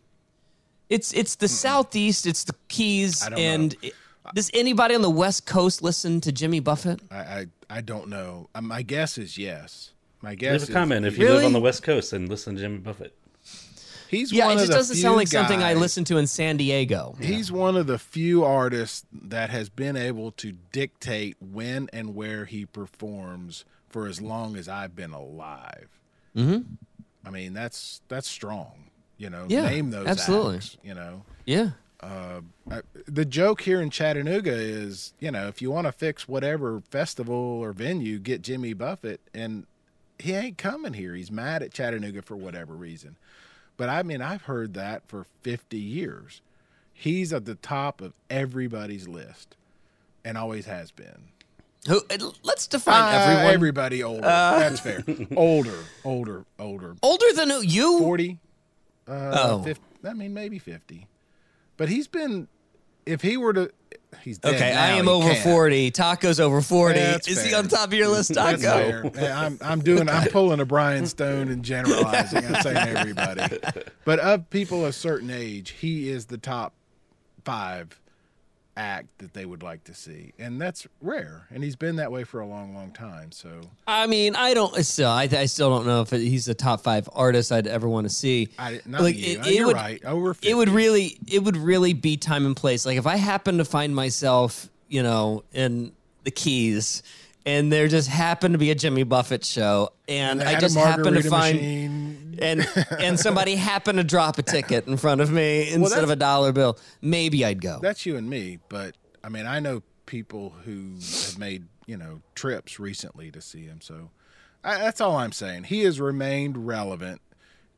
It's 0.91 1.13
it's 1.15 1.37
the 1.37 1.49
southeast, 1.49 2.27
it's 2.27 2.45
the 2.45 2.55
Keys 2.69 3.23
I 3.23 3.31
don't 3.31 3.39
and 3.39 3.77
it- 3.83 3.95
does 4.35 4.51
anybody 4.55 4.95
on 4.95 5.03
the 5.03 5.11
West 5.11 5.47
Coast 5.47 5.83
listen 5.83 6.21
to 6.21 6.31
Jimmy 6.31 6.61
Buffett? 6.61 7.01
I, 7.11 7.17
I 7.17 7.47
I 7.71 7.81
don't 7.81 8.09
know. 8.09 8.49
Uh, 8.55 8.61
my 8.61 8.83
guess 8.83 9.17
is 9.19 9.39
yes. 9.39 9.93
My 10.21 10.35
guess 10.35 10.53
Leave 10.53 10.63
is 10.65 10.69
a 10.69 10.73
comment 10.73 11.07
if 11.07 11.17
he- 11.17 11.23
you 11.23 11.29
live 11.31 11.45
on 11.47 11.53
the 11.53 11.61
West 11.61 11.83
Coast 11.83 12.13
and 12.13 12.29
listen 12.29 12.55
to 12.57 12.61
Jimmy 12.61 12.79
Buffett. 12.79 13.17
he's 14.09 14.31
Yeah, 14.33 14.47
one 14.47 14.59
it 14.59 14.63
of 14.63 14.67
just 14.67 14.71
the 14.73 14.77
doesn't 14.79 14.95
few 14.97 15.03
sound 15.03 15.17
like 15.17 15.29
something 15.29 15.63
I 15.63 15.75
listen 15.75 16.05
to 16.05 16.19
in 16.19 16.27
San 16.27 16.57
Diego. 16.59 17.17
He's 17.21 17.51
one 17.51 17.77
of 17.77 17.87
the 17.87 17.99
few 17.99 18.45
artists 18.45 19.07
that 19.13 19.51
has 19.51 19.69
been 19.69 19.97
able 19.97 20.33
to 20.33 20.53
dictate 20.73 21.37
when 21.41 21.89
and 21.93 22.15
where 22.15 22.45
he 22.45 22.67
performs 22.67 23.65
for 23.89 24.07
as 24.07 24.21
long 24.21 24.57
as 24.57 24.69
I've 24.69 24.95
been 24.95 25.13
alive. 25.13 25.89
Mm-hmm. 26.37 26.75
I 27.27 27.31
mean, 27.31 27.53
that's 27.55 28.03
that's 28.09 28.29
strong. 28.29 28.90
You 29.21 29.29
know, 29.29 29.45
Yeah, 29.49 29.69
name 29.69 29.91
those 29.91 30.07
absolutely. 30.07 30.57
acts, 30.57 30.77
you 30.83 30.95
know, 30.95 31.23
Yeah. 31.45 31.71
Uh, 32.03 32.41
I, 32.71 32.81
the 33.07 33.27
joke 33.27 33.61
here 33.61 33.83
in 33.83 33.91
Chattanooga 33.91 34.53
is, 34.55 35.13
you 35.21 35.31
know, 35.31 35.49
if 35.49 35.61
you 35.61 35.71
want 35.71 35.87
to 35.87 35.93
fix 35.93 36.27
whatever 36.27 36.81
festival 36.91 37.35
or 37.35 37.73
venue, 37.75 38.19
get 38.19 38.41
Jimmy 38.41 38.73
Buffett, 38.73 39.21
and 39.35 39.67
he 40.19 40.33
ain't 40.33 40.57
coming 40.57 40.95
here. 40.95 41.15
He's 41.15 41.31
mad 41.31 41.63
at 41.63 41.75
Chattanooga 41.75 42.23
for 42.23 42.37
whatever 42.37 42.73
reason. 42.75 43.17
But 43.77 43.91
I 43.91 44.03
mean, 44.03 44.23
I've 44.23 44.43
heard 44.43 44.73
that 44.75 45.03
for 45.07 45.27
50 45.43 45.77
years. 45.77 46.41
He's 46.95 47.35
at 47.35 47.45
the 47.45 47.57
top 47.57 48.01
of 48.01 48.15
everybody's 48.31 49.07
list, 49.07 49.55
and 50.25 50.39
always 50.39 50.65
has 50.65 50.91
been. 50.91 51.25
Who 51.87 52.01
uh, 52.11 52.31
let's 52.43 52.67
define 52.67 53.15
Uh, 53.15 53.19
everyone. 53.19 53.53
Everybody 53.55 54.03
older. 54.03 54.25
Uh, 54.27 54.59
That's 54.59 54.81
fair. 54.81 55.05
older, 55.37 55.77
older, 56.05 56.45
older. 56.59 56.97
Older 57.03 57.33
than 57.35 57.51
who? 57.51 57.61
You? 57.63 57.99
40 57.99 58.39
uh 59.11 59.33
Oh. 59.59 59.63
50, 59.63 59.83
i 60.09 60.13
mean 60.15 60.33
maybe 60.33 60.59
50 60.59 61.07
but 61.77 61.89
he's 61.89 62.07
been 62.09 62.49
if 63.07 63.23
he 63.23 63.37
were 63.37 63.53
to 63.53 63.71
he's 64.23 64.39
dead 64.39 64.55
Okay, 64.55 64.73
now, 64.73 64.83
I 64.83 64.87
am 64.89 65.05
he 65.07 65.11
over 65.11 65.31
can't. 65.31 65.43
40. 65.45 65.91
Taco's 65.93 66.39
over 66.41 66.61
40. 66.61 66.99
That's 66.99 67.29
Is 67.29 67.45
he 67.45 67.55
on 67.55 67.69
top 67.69 67.89
of 67.89 67.95
your 67.95 68.09
list, 68.09 68.35
That's 68.35 68.63
Taco? 68.63 69.11
fair. 69.11 69.11
Yeah, 69.25 69.41
I'm 69.41 69.59
I'm 69.63 69.81
doing 69.81 70.09
I'm 70.09 70.29
pulling 70.29 70.61
a 70.61 70.65
Brian 70.67 71.07
Stone 71.07 71.49
and 71.49 71.63
generalizing. 71.65 72.45
I'm 72.45 72.61
saying 72.63 72.77
everybody, 72.97 73.59
but 74.05 74.19
of 74.21 74.51
people 74.51 74.85
a 74.85 74.93
certain 74.93 75.31
age, 75.31 75.71
he 75.71 76.09
is 76.11 76.27
the 76.27 76.39
top 76.39 76.75
five 77.45 77.99
act 78.81 79.19
that 79.19 79.35
they 79.35 79.45
would 79.45 79.63
like 79.63 79.85
to 79.85 79.95
see, 79.95 80.33
and 80.39 80.61
that's 80.61 80.87
rare. 81.03 81.47
And 81.51 81.63
he's 81.63 81.77
been 81.77 81.97
that 81.97 82.11
way 82.11 82.25
for 82.25 82.41
a 82.41 82.47
long, 82.47 82.75
long 82.75 82.91
time. 82.93 83.31
So 83.31 83.61
I 83.87 84.07
mean, 84.07 84.35
I 84.35 84.55
don't 84.55 84.75
still. 84.85 85.11
I, 85.11 85.29
I 85.31 85.45
still 85.45 85.69
don't 85.69 85.87
know 85.87 86.01
if 86.01 86.11
he's 86.11 86.49
a 86.49 86.55
top 86.55 86.81
five 86.81 87.09
artist 87.13 87.53
I'd 87.53 87.67
ever 87.67 87.89
want 87.89 88.07
to 88.07 88.13
see. 88.13 88.49
I 88.59 88.81
not 88.87 89.03
you. 89.15 89.41
Uh, 89.41 89.47
you're 89.47 89.67
would, 89.67 89.77
right. 89.77 90.03
Over 90.05 90.33
50. 90.33 90.49
It 90.49 90.55
would 90.55 90.71
really, 90.71 91.19
it 91.31 91.45
would 91.45 91.59
really 91.59 91.93
be 91.93 92.17
time 92.17 92.47
and 92.47 92.57
place. 92.57 92.87
Like 92.87 92.97
if 92.97 93.07
I 93.07 93.17
happen 93.17 93.59
to 93.59 93.65
find 93.65 93.95
myself, 93.95 94.69
you 94.89 95.03
know, 95.03 95.45
in 95.53 95.93
the 96.25 96.31
Keys, 96.31 97.03
and 97.47 97.73
there 97.73 97.89
just 97.89 98.09
happened 98.09 98.55
to 98.55 98.59
be 98.59 98.71
a 98.71 98.75
Jimmy 98.75 99.03
Buffett 99.03 99.45
show, 99.45 99.91
and 100.09 100.41
They 100.41 100.47
I 100.47 100.61
just 100.61 100.77
happened 100.77 101.17
to 101.17 101.29
find. 101.29 101.57
machine. 101.57 102.17
And 102.43 102.67
and 102.99 103.19
somebody 103.27 103.57
happened 103.57 103.99
to 103.99 104.05
drop 104.05 104.39
a 104.39 104.43
ticket 104.43 104.87
in 104.87 104.97
front 104.97 105.21
of 105.21 105.31
me 105.31 105.71
instead 105.71 106.03
of 106.05 106.11
a 106.11 106.17
dollar 106.17 106.53
bill. 106.53 106.79
Maybe 107.03 107.45
I'd 107.45 107.61
go. 107.61 107.79
That's 107.83 108.07
you 108.07 108.17
and 108.17 108.31
me, 108.31 108.59
but 108.69 108.97
I 109.23 109.29
mean, 109.29 109.47
I 109.47 109.61
know 109.61 109.83
people 110.07 110.51
who 110.65 110.95
have 110.95 111.39
made 111.39 111.67
you 111.87 111.97
know 111.97 112.23
trips 112.35 112.79
recently 112.81 113.31
to 113.33 113.41
see 113.43 113.65
him. 113.65 113.81
So 113.83 114.11
I, 114.65 114.79
that's 114.79 115.01
all 115.01 115.17
I'm 115.17 115.33
saying. 115.33 115.65
He 115.65 115.81
has 115.83 116.01
remained 116.01 116.67
relevant 116.67 117.21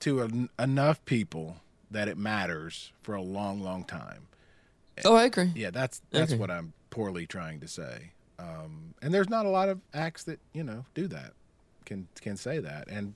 to 0.01 0.22
en- 0.22 0.48
enough 0.59 1.05
people 1.07 1.57
that 1.90 2.09
it 2.09 2.16
matters 2.16 2.92
for 3.03 3.14
a 3.14 3.22
long, 3.22 3.61
long 3.62 3.85
time. 3.85 4.27
oh, 5.05 5.14
I 5.16 5.25
agree. 5.25 5.51
Yeah, 5.57 5.70
that's 5.70 6.03
that's 6.11 6.35
what 6.35 6.51
I'm 6.51 6.72
poorly 6.90 7.27
trying 7.27 7.59
to 7.61 7.68
say. 7.68 8.12
Um, 8.42 8.94
and 9.02 9.14
there's 9.14 9.28
not 9.31 9.46
a 9.46 9.48
lot 9.48 9.68
of 9.68 9.81
acts 9.94 10.24
that 10.24 10.40
you 10.52 10.64
know 10.64 10.85
do 10.94 11.07
that 11.09 11.33
can 11.85 12.09
can 12.20 12.37
say 12.37 12.59
that. 12.59 12.88
And 12.88 13.14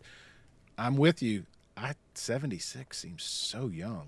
I'm 0.79 0.97
with 0.97 1.23
you. 1.23 1.45
I 1.77 1.95
76 2.15 2.97
seems 2.97 3.23
so 3.25 3.67
young 3.69 4.07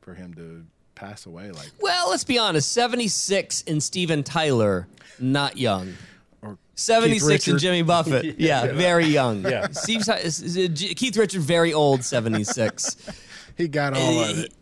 for 0.00 0.14
him 0.14 0.34
to 0.34 0.64
pass 0.94 1.26
away 1.26 1.50
like 1.50 1.70
Well, 1.80 2.10
let's 2.10 2.24
be 2.24 2.38
honest. 2.38 2.72
76 2.72 3.64
and 3.66 3.82
Steven 3.82 4.22
Tyler, 4.22 4.86
not 5.18 5.56
young. 5.56 5.94
or 6.42 6.58
76 6.74 7.22
and 7.22 7.30
Richard. 7.30 7.58
Jimmy 7.60 7.82
Buffett. 7.82 8.36
Yeah, 8.38 8.72
very 8.72 9.06
young. 9.06 9.42
Yeah. 9.44 9.68
Steve 9.72 10.02
Keith 10.96 11.16
Richard, 11.16 11.42
very 11.42 11.72
old, 11.72 12.04
76. 12.04 12.96
he 13.56 13.68
got 13.68 13.94
all 13.96 14.20
of 14.24 14.38
it. 14.38 14.52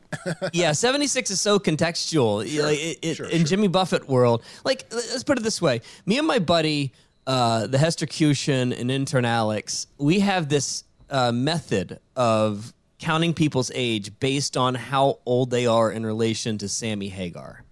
Yeah, 0.53 0.73
76 0.73 1.31
is 1.31 1.41
so 1.41 1.59
contextual. 1.59 2.45
Know, 2.57 2.65
Like, 2.65 2.79
it, 2.79 2.99
it- 3.03 3.17
sure, 3.17 3.27
in 3.27 3.39
sure. 3.39 3.47
Jimmy 3.47 3.69
Buffett 3.69 4.09
world, 4.09 4.43
like 4.65 4.85
let's 4.93 5.25
put 5.25 5.39
it 5.39 5.43
this 5.45 5.61
way: 5.63 5.81
me 6.07 6.19
and 6.19 6.27
my 6.27 6.39
buddy, 6.39 6.93
uh, 7.27 7.67
the 7.67 7.79
Hestercution 7.79 8.79
and 8.79 8.91
intern 8.91 9.25
Alex, 9.25 9.87
we 9.99 10.21
have 10.21 10.49
this 10.49 10.85
uh, 11.11 11.33
method 11.33 11.99
of 12.17 12.73
counting 12.99 13.35
people's 13.35 13.71
age 13.75 14.13
based 14.21 14.57
on 14.57 14.75
how 14.75 15.19
old 15.27 15.51
they 15.51 15.67
are 15.67 15.91
in 15.91 16.05
relation 16.07 16.59
to 16.59 16.69
Sammy 16.69 17.09
Hagar, 17.09 17.65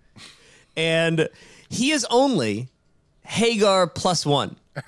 and 0.77 1.29
he 1.69 1.91
is 1.93 2.05
only 2.11 2.69
Hagar 3.25 3.87
plus 3.87 4.27
one. 4.27 4.57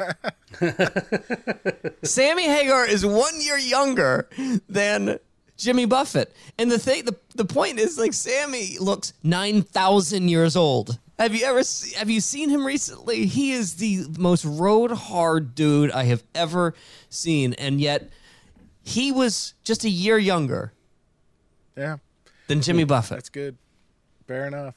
Sammy 2.02 2.44
Hagar 2.44 2.86
is 2.86 3.04
one 3.06 3.40
year 3.40 3.58
younger 3.58 4.28
than 4.68 5.18
Jimmy 5.62 5.84
Buffett. 5.86 6.34
And 6.58 6.70
the 6.70 6.78
thing, 6.78 7.04
the, 7.04 7.16
the 7.34 7.44
point 7.44 7.78
is, 7.78 7.98
like, 7.98 8.12
Sammy 8.12 8.76
looks 8.78 9.12
9,000 9.22 10.28
years 10.28 10.56
old. 10.56 10.98
Have 11.18 11.34
you 11.34 11.44
ever 11.44 11.62
have 11.98 12.10
you 12.10 12.20
seen 12.20 12.50
him 12.50 12.64
recently? 12.66 13.26
He 13.26 13.52
is 13.52 13.74
the 13.76 14.06
most 14.18 14.44
road 14.44 14.90
hard 14.90 15.54
dude 15.54 15.92
I 15.92 16.04
have 16.04 16.24
ever 16.34 16.74
seen, 17.10 17.52
and 17.54 17.80
yet 17.80 18.10
he 18.82 19.12
was 19.12 19.54
just 19.62 19.84
a 19.84 19.88
year 19.88 20.18
younger 20.18 20.72
Yeah, 21.76 21.98
than 22.48 22.60
Jimmy 22.60 22.82
Buffett. 22.82 23.18
that's 23.18 23.28
good. 23.28 23.56
Fair 24.26 24.46
enough. 24.48 24.74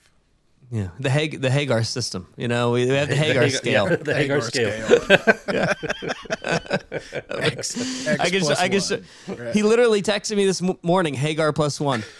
Yeah, 0.71 0.89
the 0.99 1.09
Hag, 1.09 1.41
the 1.41 1.49
Hagar 1.49 1.83
system. 1.83 2.27
You 2.37 2.47
know, 2.47 2.71
we, 2.71 2.85
we 2.85 2.91
have 2.93 3.07
the 3.07 3.15
Hagar 3.15 3.49
scale. 3.49 3.89
Yeah, 3.89 3.95
the 3.97 4.15
Hagar 4.15 4.41
scale. 4.41 4.85
X, 7.45 8.07
X 8.07 8.19
I 8.19 8.29
can, 8.29 8.45
I 8.51 8.69
can. 8.69 9.05
Right. 9.45 9.55
He 9.55 9.63
literally 9.63 10.01
texted 10.01 10.35
me 10.37 10.45
this 10.45 10.61
morning. 10.83 11.13
Hagar 11.13 11.53
plus 11.53 11.79
one. 11.79 12.03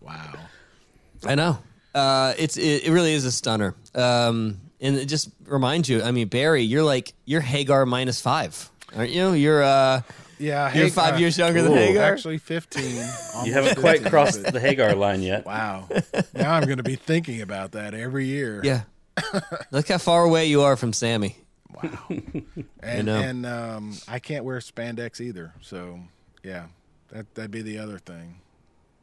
Wow. 0.00 0.34
I 1.26 1.34
know. 1.34 1.58
Uh, 1.94 2.34
it's 2.38 2.56
it, 2.56 2.84
it 2.84 2.92
really 2.92 3.12
is 3.14 3.24
a 3.24 3.32
stunner. 3.32 3.74
Um, 3.94 4.60
and 4.80 4.96
it 4.96 5.06
just 5.06 5.30
reminds 5.46 5.88
you. 5.88 6.02
I 6.02 6.10
mean, 6.10 6.28
Barry, 6.28 6.62
you're 6.62 6.82
like 6.82 7.14
you're 7.24 7.40
Hagar 7.40 7.86
minus 7.86 8.20
five, 8.20 8.70
aren't 8.96 9.10
you? 9.10 9.32
You're 9.32 9.62
uh, 9.62 10.02
Yeah, 10.38 10.64
you're 10.74 10.84
Hagar- 10.84 10.90
five 10.90 11.20
years 11.20 11.38
younger 11.38 11.62
than 11.62 11.72
Ooh. 11.72 11.76
Hagar. 11.76 12.12
Actually, 12.12 12.38
15. 12.38 12.84
You 13.44 13.52
haven't 13.52 13.76
quite 13.78 14.04
crossed 14.04 14.42
but- 14.42 14.52
the 14.52 14.60
Hagar 14.60 14.94
line 14.94 15.22
yet. 15.22 15.44
Wow. 15.46 15.88
Now 16.34 16.54
I'm 16.54 16.64
going 16.64 16.78
to 16.78 16.82
be 16.82 16.96
thinking 16.96 17.40
about 17.40 17.72
that 17.72 17.94
every 17.94 18.26
year. 18.26 18.60
yeah. 18.64 18.82
Look 19.70 19.88
how 19.88 19.98
far 19.98 20.24
away 20.24 20.46
you 20.46 20.62
are 20.62 20.76
from 20.76 20.92
Sammy. 20.92 21.36
Wow. 21.82 21.98
And, 22.80 23.06
know. 23.06 23.16
and 23.18 23.46
um, 23.46 23.94
I 24.06 24.18
can't 24.18 24.44
wear 24.44 24.58
spandex 24.58 25.20
either. 25.20 25.54
So, 25.62 26.00
yeah, 26.42 26.66
that, 27.08 27.34
that'd 27.34 27.50
be 27.50 27.62
the 27.62 27.78
other 27.78 27.98
thing. 27.98 28.40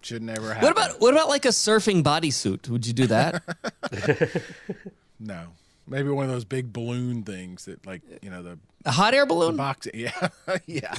Should 0.02 0.22
never 0.22 0.54
happen. 0.54 0.62
What 0.64 0.72
about 0.72 1.02
what 1.02 1.14
about 1.14 1.30
like 1.30 1.46
a 1.46 1.50
surfing 1.50 2.04
bodysuit? 2.04 2.70
Would 2.70 2.86
you 2.86 2.94
do 2.94 3.08
that? 3.08 3.44
No. 5.20 5.48
Maybe 5.92 6.10
one 6.10 6.24
of 6.24 6.32
those 6.32 6.46
big 6.46 6.72
balloon 6.72 7.24
things 7.24 7.66
that, 7.66 7.86
like, 7.86 8.02
you 8.22 8.30
know, 8.30 8.42
the 8.42 8.58
a 8.86 8.92
hot 8.92 9.14
air 9.14 9.26
balloon? 9.26 9.58
box. 9.58 9.90
Yeah. 9.94 10.30
yeah. 10.66 10.96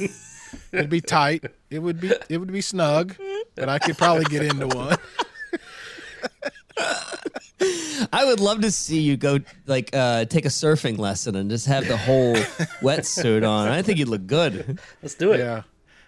It'd 0.72 0.90
be 0.90 1.00
tight. 1.00 1.44
It 1.70 1.78
would 1.78 2.00
be, 2.00 2.12
it 2.28 2.38
would 2.38 2.52
be 2.52 2.60
snug, 2.60 3.14
but 3.54 3.68
I 3.68 3.78
could 3.78 3.96
probably 3.96 4.24
get 4.24 4.42
into 4.42 4.66
one. 4.66 4.96
I 8.12 8.24
would 8.24 8.40
love 8.40 8.62
to 8.62 8.70
see 8.70 9.00
you 9.00 9.16
go 9.16 9.38
like 9.66 9.90
uh, 9.92 10.24
take 10.24 10.44
a 10.44 10.48
surfing 10.48 10.98
lesson 10.98 11.36
and 11.36 11.48
just 11.48 11.66
have 11.66 11.86
the 11.86 11.96
whole 11.96 12.34
wetsuit 12.80 13.48
on. 13.48 13.68
I 13.68 13.82
think 13.82 13.98
you'd 13.98 14.08
look 14.08 14.26
good. 14.26 14.78
Let's 15.02 15.14
do 15.14 15.32
it. 15.32 15.38
Yeah. 15.38 15.62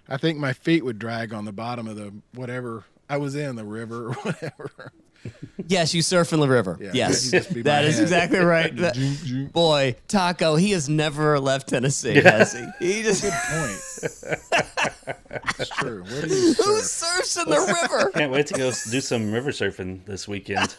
I 0.09 0.17
think 0.17 0.39
my 0.39 0.53
feet 0.53 0.85
would 0.85 0.99
drag 0.99 1.33
on 1.33 1.45
the 1.45 1.53
bottom 1.53 1.87
of 1.87 1.97
the 1.97 2.13
whatever 2.35 2.85
I 3.09 3.17
was 3.19 3.35
in, 3.35 3.57
the 3.57 3.65
river 3.65 4.09
or 4.09 4.13
whatever. 4.23 4.93
Yes, 5.67 5.93
you 5.93 6.01
surf 6.01 6.33
in 6.33 6.41
the 6.41 6.49
river. 6.49 6.79
Yeah, 6.81 6.91
yes, 6.95 7.31
that'd 7.31 7.43
just 7.45 7.55
be 7.55 7.63
that 7.63 7.83
my 7.83 7.89
is 7.89 7.95
head. 7.97 8.03
exactly 8.05 8.39
right. 8.39 8.75
That- 8.77 8.95
Zoom, 8.95 9.15
zoom. 9.15 9.47
boy, 9.49 9.97
Taco, 10.07 10.57
he 10.57 10.71
has 10.71 10.89
never 10.89 11.39
left 11.41 11.69
Tennessee, 11.69 12.15
has 12.21 12.53
he? 12.55 12.65
He 12.79 13.03
just 13.03 13.23
Point. 13.23 14.39
It's 15.59 15.71
true. 15.71 16.05
Where 16.05 16.23
do 16.23 16.29
you 16.35 16.55
who 16.55 16.79
surf? 16.81 17.25
surfs 17.27 17.37
in 17.37 17.51
the 17.51 17.59
river? 17.59 18.11
Can't 18.13 18.33
wait 18.33 18.47
to 18.47 18.55
go 18.55 18.71
do 18.91 19.01
some 19.01 19.31
river 19.33 19.51
surfing 19.51 20.05
this 20.07 20.27
weekend. 20.29 20.75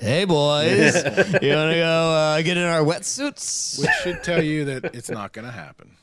hey, 0.00 0.24
boys, 0.24 0.94
you 1.04 1.54
want 1.54 1.72
to 1.72 1.76
go 1.76 2.10
uh, 2.10 2.42
get 2.42 2.56
in 2.56 2.64
our 2.64 2.80
wetsuits? 2.82 3.78
Which 3.80 3.90
should 4.02 4.22
tell 4.24 4.42
you 4.42 4.64
that 4.66 4.94
it's 4.94 5.10
not 5.10 5.32
going 5.32 5.44
to 5.46 5.52
happen. 5.52 5.96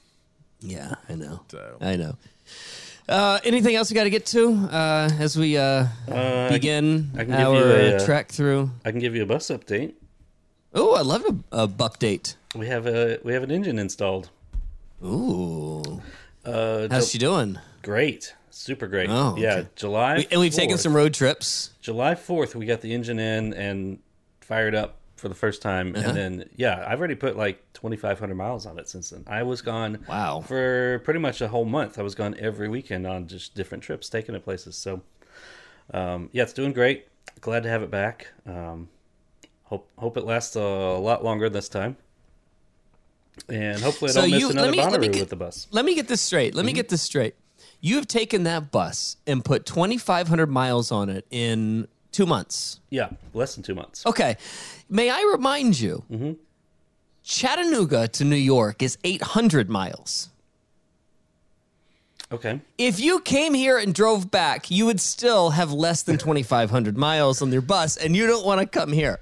Yeah, 0.60 0.96
I 1.10 1.16
know. 1.16 1.42
So. 1.50 1.78
I 1.82 1.96
know. 1.96 2.18
Uh, 3.10 3.40
anything 3.46 3.76
else 3.76 3.90
we 3.90 3.96
got 3.96 4.04
to 4.04 4.10
get 4.10 4.26
to 4.26 4.50
uh, 4.72 5.10
as 5.20 5.38
we 5.38 5.58
uh, 5.58 5.86
Uh, 6.10 6.50
begin 6.50 7.10
I 7.16 7.20
can 7.24 7.28
give 7.30 7.40
our 7.48 7.56
you 7.56 7.64
a, 7.64 7.96
uh, 7.96 8.00
uh, 8.00 8.24
through? 8.32 8.72
I 8.84 8.92
can 8.92 9.00
give 9.00 9.16
you 9.16 9.24
a 9.24 9.26
bus 9.26 9.48
update. 9.48 9.94
Oh, 10.74 10.94
I 10.94 11.02
love 11.02 11.24
a, 11.26 11.64
a 11.64 11.68
update. 11.70 12.36
We 12.56 12.68
have 12.68 12.86
a 12.86 13.20
we 13.24 13.34
have 13.34 13.44
an 13.44 13.52
engine 13.52 13.80
installed. 13.80 14.30
Ooh, 15.04 16.02
Uh, 16.44 16.88
how's 16.92 17.10
she 17.10 17.18
doing? 17.18 17.60
great, 17.82 18.34
super 18.50 18.88
great. 18.88 19.10
Oh, 19.10 19.36
yeah, 19.38 19.54
okay. 19.58 19.68
July. 19.76 20.18
We- 20.18 20.28
and 20.32 20.42
we've 20.42 20.54
taken 20.54 20.78
some 20.78 20.94
road 20.96 21.14
trips. 21.14 21.72
July 21.82 22.16
fourth. 22.16 22.56
We 22.56 22.66
got 22.66 22.82
the 22.82 22.94
engine 22.94 23.20
in 23.20 23.54
and 23.54 24.00
fired 24.42 24.76
up 24.76 24.98
for 25.18 25.28
the 25.30 25.36
first 25.36 25.62
time, 25.62 25.94
Uh-huh. 25.96 26.08
and 26.10 26.18
then 26.18 26.50
yeah, 26.56 26.86
I've 26.88 27.00
already 27.00 27.16
put 27.16 27.36
like 27.36 27.62
twenty 27.74 27.98
five 27.98 28.20
hundred 28.20 28.36
miles 28.36 28.66
on 28.66 28.80
it 28.80 28.88
since 28.88 29.10
then. 29.10 29.24
I 29.28 29.44
was 29.44 29.62
gone. 29.62 30.06
Wow. 30.08 30.42
For 30.42 31.02
pretty 31.04 31.20
much 31.20 31.42
a 31.42 31.48
whole 31.50 31.66
month, 31.66 32.00
I 32.00 32.04
was 32.04 32.16
gone 32.16 32.36
every 32.40 32.70
weekend 32.70 33.06
on 33.06 33.28
just 33.28 33.54
different 33.56 33.84
trips, 33.84 34.08
taking 34.10 34.34
it 34.36 34.44
places. 34.46 34.76
So, 34.78 35.02
um, 35.94 36.30
yeah, 36.32 36.44
it's 36.44 36.54
doing 36.54 36.72
great. 36.74 37.08
Glad 37.42 37.64
to 37.64 37.70
have 37.70 37.84
it 37.84 37.92
back. 37.92 38.28
Um, 38.46 38.90
hope 39.66 39.90
hope 39.98 40.16
it 40.18 40.24
lasts 40.24 40.56
a 40.56 40.62
lot 40.62 41.24
longer 41.24 41.50
this 41.50 41.68
time. 41.70 41.98
And 43.50 43.80
hopefully 43.82 44.12
I 44.12 44.14
don't 44.16 44.32
miss 44.32 44.40
you- 44.42 44.50
another 44.50 44.72
me- 44.72 44.78
Bonnaroo 44.80 45.12
get- 45.14 45.20
with 45.22 45.30
the 45.30 45.36
bus. 45.36 45.68
Let 45.72 45.86
me 45.86 45.94
get 45.96 46.08
this 46.08 46.22
straight. 46.22 46.56
Let 46.56 46.66
me 46.66 46.72
Mm-hmm. 46.72 46.76
get 46.78 46.90
this 46.90 47.02
straight. 47.02 47.36
You 47.80 47.96
have 47.98 48.08
taken 48.08 48.44
that 48.44 48.72
bus 48.72 49.18
and 49.28 49.46
put 49.46 49.66
2,500 49.66 50.48
miles 50.50 50.92
on 50.92 51.10
it 51.10 51.26
in 51.30 51.88
two 52.12 52.26
months. 52.26 52.80
Yeah, 52.90 53.10
less 53.34 53.56
than 53.56 53.64
two 53.64 53.76
months. 53.76 54.06
Okay. 54.06 54.38
May 54.90 55.10
I 55.10 55.22
remind 55.32 55.80
you, 55.80 56.04
Mm-hmm. 56.12 56.32
Chattanooga 57.24 58.08
to 58.08 58.24
New 58.24 58.38
York 58.38 58.82
is 58.82 58.98
800 59.04 59.70
miles. 59.70 60.30
Okay. 62.32 62.60
If 62.78 63.00
you 63.00 63.20
came 63.22 63.54
here 63.54 63.78
and 63.78 63.94
drove 63.94 64.30
back, 64.32 64.70
you 64.72 64.86
would 64.86 65.00
still 65.00 65.52
have 65.52 65.72
less 65.72 66.04
than 66.04 66.18
2,500 66.18 66.98
miles 67.08 67.42
on 67.42 67.52
your 67.52 67.62
bus, 67.62 67.98
and 67.98 68.16
you 68.16 68.28
don't 68.28 68.46
want 68.46 68.60
to 68.62 68.68
come 68.68 68.92
here. 68.92 69.20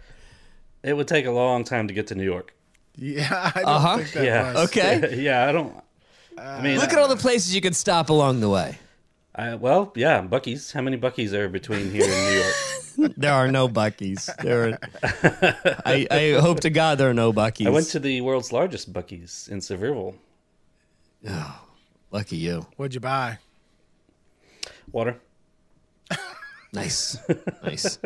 It 0.84 0.94
would 0.96 1.08
take 1.08 1.26
a 1.26 1.32
long 1.32 1.64
time 1.64 1.88
to 1.88 1.94
get 1.94 2.08
to 2.08 2.16
New 2.16 2.24
York. 2.24 2.54
Yeah, 2.96 3.52
I 3.56 3.60
don't 3.62 3.70
Uh-huh. 3.70 3.98
think 3.98 4.12
that 4.14 4.24
Yeah. 4.24 4.54
was. 4.54 4.70
Okay? 4.70 5.16
yeah, 5.22 5.48
I 5.48 5.52
don't. 5.52 5.76
I 6.38 6.62
mean, 6.62 6.78
Look 6.80 6.94
at 6.94 7.00
all 7.00 7.08
the 7.08 7.16
places 7.18 7.56
you 7.56 7.62
could 7.62 7.76
stop 7.76 8.10
along 8.10 8.40
the 8.40 8.50
way. 8.50 8.78
I, 9.38 9.56
well, 9.56 9.92
yeah, 9.96 10.22
Buc-ee's. 10.22 10.72
How 10.72 10.82
many 10.82 10.98
Buc-ee's 10.98 11.34
are 11.34 11.50
between 11.50 11.92
here 11.92 12.06
and 12.06 12.26
New 12.30 12.40
York? 12.40 12.54
There 13.18 13.34
are 13.34 13.52
no 13.52 13.68
Buc-ee's. 13.68 14.30
There 14.42 14.70
are, 14.70 14.80
I, 15.86 16.08
I 16.10 16.32
hope 16.40 16.62
to 16.62 16.70
God 16.70 16.98
there 16.98 17.10
are 17.10 17.14
no 17.14 17.34
Buc-ee's. 17.34 17.68
I 17.68 17.70
went 17.70 17.88
to 17.88 18.00
the 18.00 18.22
world's 18.22 18.54
largest 18.54 18.94
Buc-ee's 18.94 19.50
in 19.50 19.60
Sevierville. 19.60 20.16
Oh, 21.28 21.62
lucky 22.12 22.38
you. 22.38 22.66
What'd 22.78 22.94
you 22.94 23.02
buy? 23.02 23.40
Water. 24.94 25.20
Nice. 26.72 27.18
Nice. 27.64 28.00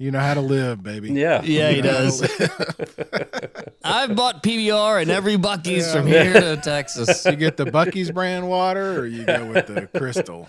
You 0.00 0.10
know 0.10 0.18
how 0.18 0.32
to 0.32 0.40
live, 0.40 0.82
baby. 0.82 1.12
Yeah. 1.12 1.42
Yeah, 1.42 1.68
he 1.68 1.76
You 1.76 1.82
know 1.82 1.90
does. 1.92 2.22
I've 3.84 4.16
bought 4.16 4.42
PBR 4.42 5.02
and 5.02 5.10
every 5.10 5.36
Buc-ee's 5.36 5.92
from 5.92 6.06
here 6.06 6.32
to 6.32 6.56
Texas. 6.56 7.22
You 7.26 7.36
get 7.36 7.58
the 7.58 7.66
Buc-ee's 7.66 8.10
brand 8.10 8.48
water, 8.48 8.98
or 9.00 9.06
you 9.06 9.24
go 9.26 9.44
with 9.44 9.66
the 9.66 9.88
Crystal. 9.98 10.48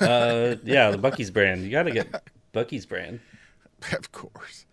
Uh, 0.00 0.56
yeah, 0.64 0.90
the 0.90 0.98
Buc-ee's 0.98 1.30
brand. 1.30 1.62
You 1.62 1.70
got 1.70 1.84
to 1.84 1.92
get 1.92 2.24
Buc-ee's 2.52 2.86
brand. 2.86 3.20
of 3.92 4.10
course. 4.10 4.66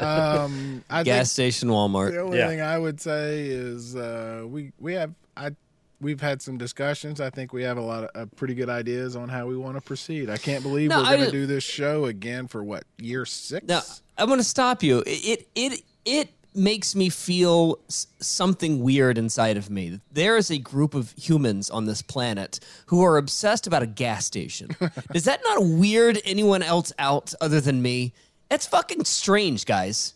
Um, 0.00 0.84
I 0.90 1.02
Gas 1.02 1.32
station 1.32 1.70
Walmart. 1.70 2.10
the 2.12 2.20
only 2.20 2.36
Yeah. 2.38 2.48
thing 2.48 2.60
I 2.60 2.78
would 2.78 3.00
say 3.00 3.46
is 3.46 3.96
uh, 3.96 4.44
we 4.46 4.72
we 4.78 4.92
have 4.94 5.14
I 5.34 5.52
we've 6.00 6.20
had 6.20 6.42
some 6.42 6.58
discussions. 6.58 7.20
I 7.20 7.30
think 7.30 7.52
we 7.52 7.62
have 7.62 7.76
a 7.76 7.82
lot 7.82 8.04
of 8.04 8.10
uh, 8.14 8.26
pretty 8.36 8.54
good 8.54 8.68
ideas 8.68 9.16
on 9.16 9.28
how 9.28 9.46
we 9.46 9.56
want 9.56 9.76
to 9.76 9.80
proceed. 9.80 10.30
I 10.30 10.36
can't 10.36 10.62
believe 10.62 10.90
No, 10.90 10.98
we're 10.98 11.16
going 11.16 11.24
to 11.26 11.30
do 11.30 11.46
this 11.46 11.64
show 11.64 12.06
again 12.06 12.48
for 12.48 12.64
what 12.64 12.84
year 12.98 13.24
six? 13.24 13.66
Now, 13.66 13.82
I'm 14.18 14.26
going 14.26 14.38
to 14.38 14.44
stop 14.44 14.82
you. 14.82 15.02
It 15.06 15.48
it 15.54 15.82
it 16.04 16.30
makes 16.54 16.96
me 16.96 17.08
feel 17.08 17.78
something 17.88 18.82
weird 18.82 19.16
inside 19.16 19.56
of 19.56 19.70
me. 19.70 20.00
There 20.10 20.36
is 20.36 20.50
a 20.50 20.58
group 20.58 20.94
of 20.94 21.12
humans 21.12 21.70
on 21.70 21.86
this 21.86 22.02
planet 22.02 22.58
who 22.86 23.04
are 23.04 23.16
obsessed 23.16 23.66
about 23.66 23.82
a 23.82 23.86
gas 23.86 24.26
station. 24.26 24.70
Does 25.12 25.24
that 25.24 25.40
not 25.44 25.64
weird 25.64 26.20
anyone 26.24 26.62
else 26.62 26.92
out 26.98 27.32
other 27.40 27.60
than 27.60 27.82
me? 27.82 28.12
That's 28.48 28.66
fucking 28.66 29.04
strange, 29.04 29.64
guys. 29.64 30.14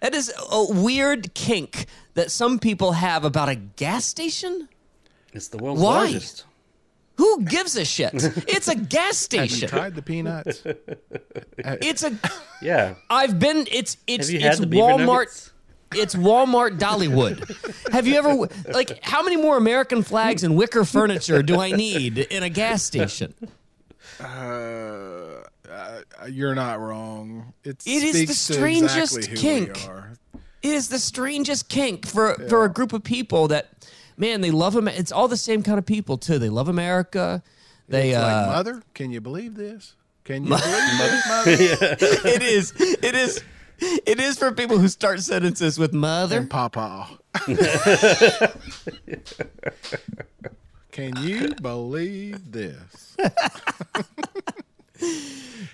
That 0.00 0.14
is 0.14 0.32
a 0.50 0.66
weird 0.68 1.34
kink 1.34 1.86
that 2.14 2.30
some 2.30 2.58
people 2.58 2.92
have 2.92 3.24
about 3.24 3.48
a 3.48 3.54
gas 3.54 4.04
station. 4.04 4.68
It's 5.32 5.48
the 5.48 5.58
world's 5.58 5.80
Why? 5.82 6.04
largest. 6.04 6.44
Who 7.16 7.42
gives 7.44 7.76
a 7.76 7.84
shit? 7.84 8.10
It's 8.14 8.68
a 8.68 8.74
gas 8.74 9.26
Have 9.32 9.42
you 9.42 9.48
station. 9.48 9.68
tried 9.68 9.94
the 9.94 10.02
peanuts? 10.02 10.62
It's 11.58 12.02
a. 12.02 12.18
Yeah. 12.62 12.94
I've 13.10 13.38
been. 13.40 13.66
It's 13.72 13.96
it's 14.06 14.28
Have 14.28 14.34
you 14.34 14.40
had 14.40 14.52
it's 14.52 14.60
the 14.60 14.66
beaver 14.68 14.84
Walmart. 14.86 15.06
nuggets? 15.06 15.52
It's 15.94 16.14
Walmart 16.14 16.78
Dollywood. 16.78 17.92
Have 17.92 18.06
you 18.06 18.14
ever 18.14 18.48
like 18.72 19.02
how 19.04 19.22
many 19.22 19.36
more 19.36 19.56
American 19.56 20.02
flags 20.04 20.42
and 20.44 20.56
wicker 20.56 20.84
furniture 20.84 21.42
do 21.42 21.60
I 21.60 21.72
need 21.72 22.18
in 22.18 22.42
a 22.44 22.48
gas 22.48 22.82
station? 22.84 23.34
Uh, 24.20 24.24
uh, 25.70 26.00
you're 26.28 26.54
not 26.54 26.80
wrong. 26.80 27.52
It, 27.64 27.82
It 27.84 28.02
is 28.02 28.12
the 28.12 28.18
speaks 28.26 28.46
to 28.46 28.52
strangest 28.54 29.16
exactly 29.18 29.30
who 29.50 29.66
kink. 29.66 29.88
Are. 29.88 30.12
It 30.62 30.70
is 30.70 30.88
the 30.88 30.98
strangest 30.98 31.68
kink 31.68 32.06
for 32.06 32.34
for 32.48 32.64
a 32.64 32.68
group 32.68 32.92
of 32.92 33.02
people 33.02 33.48
that 33.48 33.68
man 34.16 34.40
they 34.40 34.50
love 34.50 34.74
them. 34.74 34.88
It's 34.88 35.12
all 35.12 35.28
the 35.28 35.36
same 35.36 35.62
kind 35.62 35.78
of 35.78 35.86
people 35.86 36.18
too. 36.18 36.38
They 36.38 36.48
love 36.48 36.68
America. 36.68 37.42
They 37.88 38.10
It's 38.10 38.18
uh, 38.18 38.22
like 38.22 38.46
mother. 38.46 38.82
Can 38.94 39.10
you 39.10 39.20
believe 39.20 39.54
this? 39.54 39.94
Can 40.24 40.44
you 40.44 40.48
believe 40.56 40.62
this, 40.64 41.28
mother? 41.28 41.50
it 42.28 42.42
is 42.42 42.72
it 42.78 43.14
is 43.14 43.42
it 43.80 44.20
is 44.20 44.38
for 44.38 44.52
people 44.52 44.78
who 44.78 44.86
start 44.88 45.20
sentences 45.20 45.78
with 45.78 45.92
mother. 45.92 46.38
and 46.38 46.48
papa. 46.50 47.08
Can 50.92 51.16
you 51.16 51.54
believe 51.60 52.52
this? 52.52 53.16
and 53.18 53.32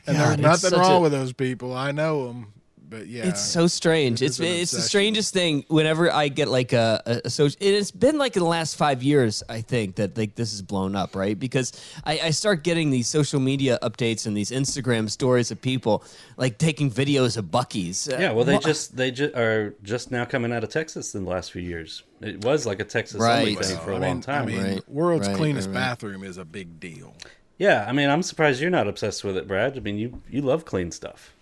God, 0.07 0.39
there's 0.39 0.39
nothing 0.39 0.79
wrong 0.79 0.97
a- 0.97 1.01
with 1.01 1.13
those 1.13 1.33
people. 1.33 1.75
I 1.75 1.91
know 1.93 2.29
them, 2.29 2.53
but 2.89 3.07
yeah, 3.07 3.27
It's 3.27 3.41
so 3.45 3.67
strange. 3.67 4.23
It's 4.23 4.39
an 4.39 4.47
it's 4.47 4.71
the 4.73 4.81
strangest 4.81 5.35
thing. 5.35 5.65
Whenever 5.69 6.13
I 6.13 6.29
get 6.29 6.49
like 6.49 6.73
a, 6.73 7.03
a, 7.07 7.21
a 7.27 7.31
social, 7.31 7.57
it's 7.61 7.91
been 7.91 8.19
like 8.19 8.37
in 8.37 8.43
the 8.43 8.49
last 8.49 8.77
five 8.77 9.03
years. 9.03 9.43
I 9.49 9.61
think 9.61 9.97
that 9.97 10.17
like 10.17 10.35
this 10.35 10.53
is 10.53 10.63
blown 10.63 10.97
up, 10.97 11.15
right? 11.15 11.39
Because 11.39 11.73
I, 12.05 12.19
I 12.25 12.31
start 12.31 12.65
getting 12.65 12.91
these 12.91 13.07
social 13.09 13.41
media 13.41 13.79
updates 13.83 14.27
and 14.27 14.37
these 14.37 14.51
Instagram 14.51 15.11
stories 15.11 15.51
of 15.51 15.61
people 15.61 16.03
like 16.37 16.59
taking 16.59 16.91
videos 16.91 17.37
of 17.37 17.47
Buc-ee's. 17.47 18.09
Uh, 18.09 18.17
Yeah, 18.21 18.33
well, 18.33 18.45
they 18.45 18.55
wha- 18.55 18.61
just 18.61 18.97
they 18.97 19.11
ju- 19.11 19.33
are 19.37 19.75
just 19.83 20.11
now 20.11 20.25
coming 20.25 20.53
out 20.53 20.65
of 20.65 20.71
Texas 20.71 21.15
in 21.15 21.25
the 21.25 21.31
last 21.31 21.53
few 21.53 21.63
years. 21.63 22.03
It 22.21 22.45
was 22.45 22.67
like 22.67 22.81
a 22.81 22.85
Texas 22.85 23.21
only 23.23 23.55
Right. 23.57 23.65
thing 23.65 23.77
for 23.79 23.93
a 23.93 23.97
I 23.97 23.99
long 23.99 24.13
mean, 24.15 24.21
time. 24.23 24.43
I 24.43 24.47
mean, 24.47 24.63
Right, 24.63 24.89
world's 24.89 25.29
right, 25.29 25.37
cleanest 25.37 25.69
right, 25.69 25.75
right. 25.77 25.81
bathroom 25.81 26.25
is 26.25 26.37
a 26.39 26.45
big 26.45 26.81
deal. 26.81 27.15
yeah, 27.59 27.85
I 27.89 27.93
mean, 27.93 28.09
I'm 28.09 28.23
surprised 28.23 28.61
you're 28.61 28.71
not 28.71 28.87
obsessed 28.89 29.25
with 29.25 29.37
it, 29.37 29.47
Brad. 29.49 29.77
I 29.77 29.81
mean, 29.81 29.99
you 29.99 30.23
you 30.31 30.43
love 30.43 30.65
clean 30.65 30.91
stuff. 30.91 31.35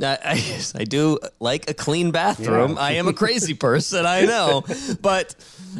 I, 0.00 0.18
I, 0.24 0.60
I 0.76 0.84
do 0.84 1.18
like 1.40 1.68
a 1.68 1.74
clean 1.74 2.10
bathroom. 2.12 2.78
I 2.78 2.92
am 2.92 3.08
a 3.08 3.12
crazy 3.12 3.54
person, 3.68 4.06
I 4.06 4.22
know, 4.22 4.64
but 5.00 5.34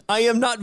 I 0.08 0.20
am 0.20 0.40
not. 0.40 0.58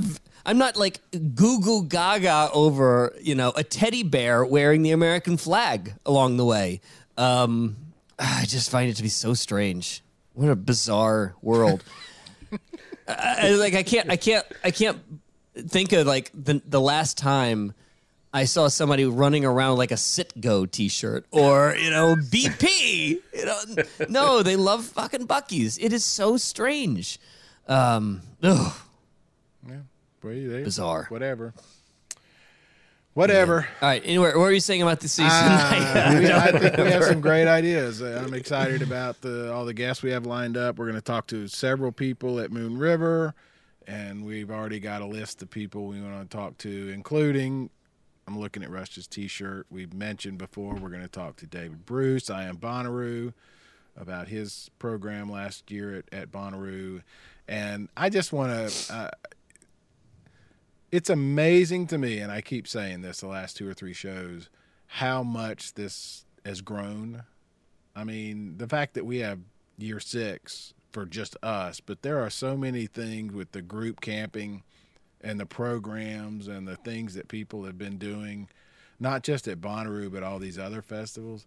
I'm 0.45 0.57
not 0.57 0.77
like 0.77 0.99
goo 1.11 1.59
goo 1.61 1.83
gaga 1.83 2.49
over 2.53 3.13
you 3.21 3.35
know 3.35 3.51
a 3.55 3.63
teddy 3.63 4.03
bear 4.03 4.43
wearing 4.45 4.81
the 4.83 4.91
American 4.91 5.37
flag 5.37 5.93
along 6.05 6.37
the 6.37 6.45
way. 6.45 6.81
Um, 7.17 7.75
I 8.17 8.45
just 8.47 8.69
find 8.71 8.89
it 8.89 8.95
to 8.95 9.03
be 9.03 9.09
so 9.09 9.33
strange. 9.33 10.01
What 10.33 10.49
a 10.49 10.55
bizarre 10.55 11.35
world. 11.41 11.83
I, 13.07 13.49
I- 13.49 13.49
like 13.55 13.73
I 13.75 13.83
can't 13.83 14.09
I 14.09 14.15
can't 14.17 14.45
I 14.63 14.71
can't 14.71 14.99
think 15.55 15.91
of 15.91 16.07
like 16.07 16.31
the 16.33 16.61
the 16.65 16.79
last 16.81 17.17
time 17.17 17.73
I 18.31 18.45
saw 18.45 18.67
somebody 18.67 19.05
running 19.05 19.43
around 19.43 19.77
like 19.77 19.91
a 19.91 19.95
Citgo 19.95 20.69
T-shirt 20.69 21.25
or 21.31 21.75
you 21.75 21.89
know 21.89 22.15
BP. 22.15 23.17
You 23.33 23.45
know, 23.45 23.59
no, 24.09 24.43
they 24.43 24.55
love 24.55 24.85
fucking 24.85 25.27
Buc-ee's. 25.27 25.77
It 25.79 25.93
is 25.93 26.05
so 26.05 26.37
strange. 26.37 27.19
Um, 27.67 28.21
ugh, 28.43 28.73
Well, 29.67 29.79
they- 30.21 30.63
Bizarre. 30.63 31.05
Whatever. 31.09 31.53
Whatever. 33.15 33.67
all 33.81 33.89
right. 33.89 34.01
Anyway, 34.05 34.27
what 34.27 34.37
were 34.37 34.51
you 34.51 34.59
saying 34.59 34.81
about 34.81 34.99
the 35.01 35.07
season? 35.09 35.31
Ah, 35.31 36.15
we- 36.17 36.31
I 36.31 36.51
think 36.57 36.77
we 36.77 36.91
have 36.91 37.03
some 37.03 37.21
great 37.21 37.47
ideas. 37.47 38.01
Uh, 38.01 38.23
I'm 38.25 38.33
excited 38.33 38.81
about 38.81 39.19
the 39.21 39.51
all 39.51 39.65
the 39.65 39.73
guests 39.73 40.03
we 40.03 40.11
have 40.11 40.25
lined 40.25 40.55
up. 40.55 40.77
We're 40.77 40.85
going 40.85 40.95
to 40.95 41.01
talk 41.01 41.27
to 41.27 41.47
several 41.47 41.91
people 41.91 42.39
at 42.39 42.51
Moon 42.51 42.77
River, 42.77 43.33
and 43.87 44.23
we've 44.23 44.51
already 44.51 44.79
got 44.79 45.01
a 45.01 45.05
list 45.05 45.41
of 45.41 45.49
people 45.49 45.87
we 45.87 45.99
want 45.99 46.29
to 46.29 46.37
talk 46.37 46.57
to, 46.59 46.89
including. 46.93 47.71
I'm 48.29 48.37
looking 48.37 48.61
at 48.61 48.69
Rush's 48.69 49.07
T-shirt. 49.07 49.65
We've 49.71 49.91
mentioned 49.91 50.37
before. 50.37 50.75
We're 50.75 50.89
going 50.89 51.01
to 51.01 51.07
talk 51.07 51.37
to 51.37 51.47
David 51.47 51.87
Bruce. 51.87 52.29
I 52.29 52.43
am 52.43 52.57
Bonnaroo 52.57 53.33
about 53.97 54.27
his 54.27 54.69
program 54.77 55.31
last 55.31 55.71
year 55.71 55.95
at, 55.95 56.13
at 56.13 56.31
Bonnaroo, 56.31 57.01
and 57.47 57.89
I 57.97 58.11
just 58.11 58.31
want 58.31 58.69
to. 58.69 58.93
Uh, 58.93 59.09
it's 60.91 61.09
amazing 61.09 61.87
to 61.87 61.97
me, 61.97 62.19
and 62.19 62.31
I 62.31 62.41
keep 62.41 62.67
saying 62.67 63.01
this 63.01 63.21
the 63.21 63.27
last 63.27 63.57
two 63.57 63.67
or 63.67 63.73
three 63.73 63.93
shows, 63.93 64.47
how 64.85 65.23
much 65.23 65.73
this 65.73 66.23
has 66.45 66.61
grown. 66.61 67.23
I 67.95 68.03
mean, 68.03 68.59
the 68.59 68.67
fact 68.67 68.93
that 68.93 69.07
we 69.07 69.19
have 69.19 69.39
year 69.79 69.99
six 69.99 70.75
for 70.91 71.07
just 71.07 71.35
us, 71.41 71.79
but 71.79 72.03
there 72.03 72.19
are 72.19 72.29
so 72.29 72.55
many 72.55 72.85
things 72.85 73.33
with 73.33 73.53
the 73.53 73.63
group 73.63 74.01
camping 74.01 74.61
and 75.21 75.39
the 75.39 75.45
programs 75.45 76.47
and 76.47 76.67
the 76.67 76.75
things 76.77 77.13
that 77.15 77.27
people 77.27 77.65
have 77.65 77.77
been 77.77 77.97
doing, 77.97 78.47
not 78.99 79.23
just 79.23 79.47
at 79.47 79.59
Bonnaroo, 79.59 80.11
but 80.11 80.23
all 80.23 80.39
these 80.39 80.57
other 80.57 80.81
festivals. 80.81 81.45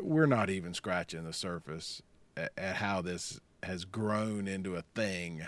We're 0.00 0.26
not 0.26 0.50
even 0.50 0.74
scratching 0.74 1.24
the 1.24 1.32
surface 1.32 2.02
at, 2.36 2.52
at 2.56 2.76
how 2.76 3.00
this 3.02 3.40
has 3.62 3.84
grown 3.84 4.46
into 4.48 4.76
a 4.76 4.82
thing. 4.94 5.42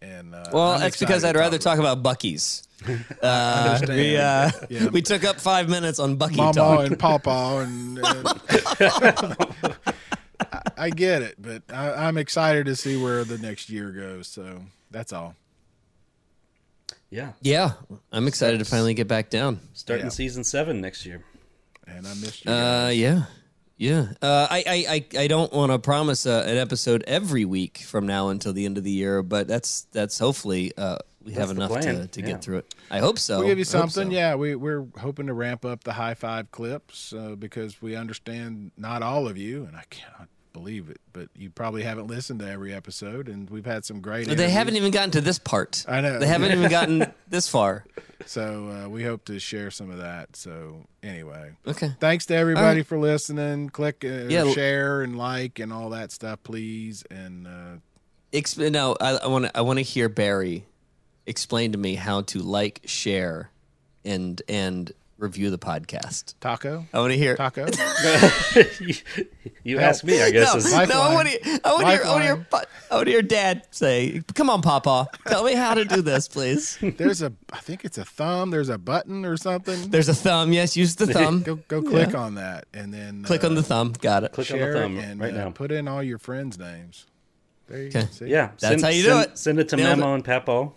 And 0.00 0.34
uh, 0.34 0.44
well, 0.52 0.72
I'm 0.72 0.80
that's 0.80 0.98
because 0.98 1.24
I'd 1.24 1.36
rather 1.36 1.58
talk 1.58 1.78
it. 1.78 1.80
about 1.80 2.02
Buc-ee's. 2.02 2.62
Uh, 3.22 3.80
we 3.88 4.16
uh, 4.18 4.50
Yeah. 4.68 4.88
we 4.92 5.00
took 5.00 5.24
up 5.24 5.40
five 5.40 5.70
minutes 5.70 5.98
on 5.98 6.16
Bucky 6.16 6.36
Mama 6.36 6.52
talk. 6.52 6.86
and 6.86 6.98
Papa, 6.98 7.64
and, 7.66 7.98
and 7.98 8.28
I, 10.52 10.60
I 10.76 10.90
get 10.90 11.22
it, 11.22 11.36
but 11.38 11.62
I, 11.72 12.06
I'm 12.06 12.18
excited 12.18 12.66
to 12.66 12.76
see 12.76 13.02
where 13.02 13.24
the 13.24 13.38
next 13.38 13.70
year 13.70 13.90
goes. 13.90 14.28
So 14.28 14.64
that's 14.90 15.14
all. 15.14 15.34
Yeah, 17.14 17.32
Yeah, 17.42 17.72
I'm 18.10 18.26
excited 18.26 18.58
to 18.58 18.64
finally 18.64 18.92
get 18.94 19.06
back 19.06 19.30
down. 19.30 19.60
starting 19.72 20.06
Yeah. 20.06 20.10
season 20.10 20.42
seven 20.42 20.80
next 20.80 21.06
year. 21.06 21.22
And 21.86 22.06
I 22.06 22.14
missed 22.14 22.44
you. 22.44 22.50
Uh, 22.50 22.88
guys. 22.88 22.98
yeah, 22.98 23.24
yeah. 23.76 24.06
Uh, 24.20 24.48
I, 24.50 24.64
I, 24.66 24.86
I, 25.16 25.20
I 25.22 25.26
don't 25.28 25.52
want 25.52 25.70
to 25.70 25.78
promise 25.78 26.26
a, 26.26 26.42
an 26.48 26.56
episode 26.56 27.04
every 27.06 27.44
week 27.44 27.78
from 27.86 28.06
now 28.06 28.30
until 28.30 28.52
the 28.52 28.64
end 28.64 28.78
of 28.78 28.84
the 28.84 28.90
year, 28.90 29.22
but 29.22 29.46
that's 29.46 29.82
that's 29.92 30.18
hopefully 30.18 30.72
uh, 30.76 30.98
we 31.22 31.32
have 31.34 31.48
That's 31.48 31.50
the 31.50 31.56
enough 31.56 31.70
plan, 31.70 31.94
to, 32.00 32.06
to 32.08 32.20
yeah. 32.20 32.26
get 32.26 32.42
through 32.42 32.58
it. 32.58 32.74
I 32.90 32.98
hope 32.98 33.18
so. 33.20 33.38
We'll 33.38 33.48
give 33.48 33.58
you 33.58 33.64
something. 33.64 34.08
so. 34.10 34.14
Yeah, 34.16 34.34
we, 34.34 34.56
we're 34.56 34.84
hoping 34.98 35.28
to 35.28 35.34
ramp 35.34 35.64
up 35.64 35.84
the 35.84 35.92
high 35.92 36.14
five 36.14 36.50
clips 36.50 37.12
uh, 37.12 37.36
because 37.38 37.80
we 37.80 37.94
understand 37.94 38.72
not 38.76 39.02
all 39.02 39.28
of 39.28 39.38
you, 39.38 39.64
and 39.66 39.76
I 39.76 39.84
cannot 39.88 40.28
believe 40.54 40.88
it, 40.88 41.00
but 41.12 41.28
you 41.36 41.50
probably 41.50 41.82
haven't 41.82 42.06
listened 42.06 42.40
to 42.40 42.48
every 42.50 42.72
episode, 42.72 43.28
and 43.28 43.50
we've 43.50 43.66
had 43.66 43.84
some 43.84 44.00
great. 44.00 44.26
They 44.26 44.48
haven't 44.48 44.76
even 44.76 44.90
gotten 44.90 45.10
to 45.10 45.20
this 45.20 45.38
part. 45.38 45.84
I 45.86 46.00
know. 46.00 46.18
They 46.18 46.26
haven't 46.26 46.52
even 46.52 46.70
gotten 46.78 47.12
this 47.28 47.46
far. 47.46 47.84
So 48.24 48.70
uh, 48.70 48.88
we 48.88 49.04
hope 49.04 49.26
to 49.26 49.38
share 49.38 49.70
some 49.70 49.90
of 49.90 49.98
that. 49.98 50.34
So 50.36 50.86
anyway, 51.02 51.52
Okay. 51.66 51.92
thanks 52.00 52.24
to 52.26 52.34
everybody 52.34 52.80
right. 52.80 52.86
for 52.86 52.96
listening. 52.96 53.68
Click, 53.68 54.02
uh, 54.04 54.28
Yeah, 54.28 54.50
share, 54.52 55.02
and 55.02 55.18
like, 55.18 55.58
and 55.58 55.70
all 55.72 55.90
that 55.90 56.10
stuff, 56.12 56.42
please. 56.42 57.04
And 57.10 57.46
uh, 57.46 57.76
Exp- 58.32 58.72
no, 58.72 58.96
I 58.98 59.26
want 59.26 59.44
to. 59.46 59.58
I 59.58 59.60
want 59.60 59.78
to 59.80 59.82
hear 59.82 60.08
Barry 60.08 60.64
explain 61.26 61.72
to 61.72 61.78
me 61.78 61.96
how 61.96 62.22
to 62.22 62.38
like, 62.38 62.80
share, 62.86 63.50
and 64.04 64.40
and 64.48 64.92
review 65.18 65.50
the 65.50 65.58
podcast. 65.58 66.34
taco, 66.40 66.86
I 66.92 66.98
want 67.00 67.12
to 67.12 67.18
hear. 67.18 67.36
taco. 67.36 67.66
you 68.80 68.94
you 69.62 69.78
asked 69.78 70.04
me, 70.04 70.22
I 70.22 70.30
guess. 70.30 70.52
No, 70.52 70.58
is- 70.58 70.70
no, 70.72 70.76
I 70.76 70.80
Lifeline. 70.84 71.14
want 71.14 71.28
to. 71.28 71.60
I 71.64 71.72
want 71.72 71.86
to 71.86 71.90
hear. 71.92 72.02
I 72.04 72.08
want 72.10 72.20
to 72.22 72.26
hear. 72.26 72.46
pa- 72.50 72.62
I 72.90 72.94
want 72.96 73.06
to 73.06 73.10
hear 73.12 73.22
Dad 73.22 73.66
say, 73.70 74.22
"Come 74.34 74.50
on, 74.50 74.62
Papa, 74.62 75.08
tell 75.26 75.44
me 75.44 75.54
how 75.54 75.74
to 75.74 75.84
do 75.84 76.02
this, 76.02 76.28
please." 76.28 76.78
There's 76.96 77.22
a, 77.22 77.32
I 77.52 77.58
think 77.58 77.84
it's 77.84 77.98
a 77.98 78.04
thumb. 78.04 78.50
There's 78.50 78.68
a 78.68 78.78
button 78.78 79.24
or 79.24 79.36
something. 79.36 79.90
There's 79.90 80.08
a 80.08 80.14
thumb. 80.14 80.52
Yes, 80.52 80.76
use 80.76 80.96
the 80.96 81.06
thumb. 81.06 81.42
Go 81.42 81.56
go 81.56 81.82
click 81.82 82.14
on 82.14 82.34
that, 82.36 82.66
and 82.74 82.92
then 82.92 83.22
Click 83.24 83.44
uh, 83.44 83.48
on 83.48 83.54
the 83.54 83.62
thumb. 83.62 83.92
Got 84.00 84.24
it. 84.24 84.32
Click 84.32 84.50
on 84.50 84.58
share 84.58 84.72
the 84.72 84.78
it 84.78 84.82
thumb 84.82 84.98
and 84.98 85.20
right 85.20 85.34
uh, 85.34 85.44
now. 85.44 85.50
put 85.50 85.70
in 85.72 85.88
all 85.88 86.02
your 86.02 86.18
friends' 86.18 86.58
names. 86.58 87.06
There 87.66 87.78
you 87.80 87.88
Okay. 87.88 88.02
go. 88.02 88.06
See? 88.10 88.26
yeah, 88.26 88.48
That's 88.60 88.66
send, 88.66 88.82
how 88.82 88.88
you 88.88 89.02
do 89.04 89.08
send- 89.10 89.24
it. 89.30 89.38
Send 89.38 89.58
it 89.60 89.68
to 89.70 89.76
Nailed 89.76 89.98
Mamo 89.98 90.14
and 90.16 90.24
Papo. 90.24 90.72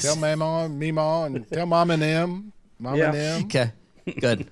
Tell 0.00 0.16
Mama, 0.16 0.68
Mima, 0.68 1.22
and 1.26 1.48
tell 1.48 1.66
Mom 1.66 1.92
and 1.92 2.02
them, 2.02 2.52
Mom 2.80 2.96
Yeah. 2.96 3.06
and 3.12 3.14
them. 3.16 3.44
Okay. 3.44 3.72
Good. 4.20 4.48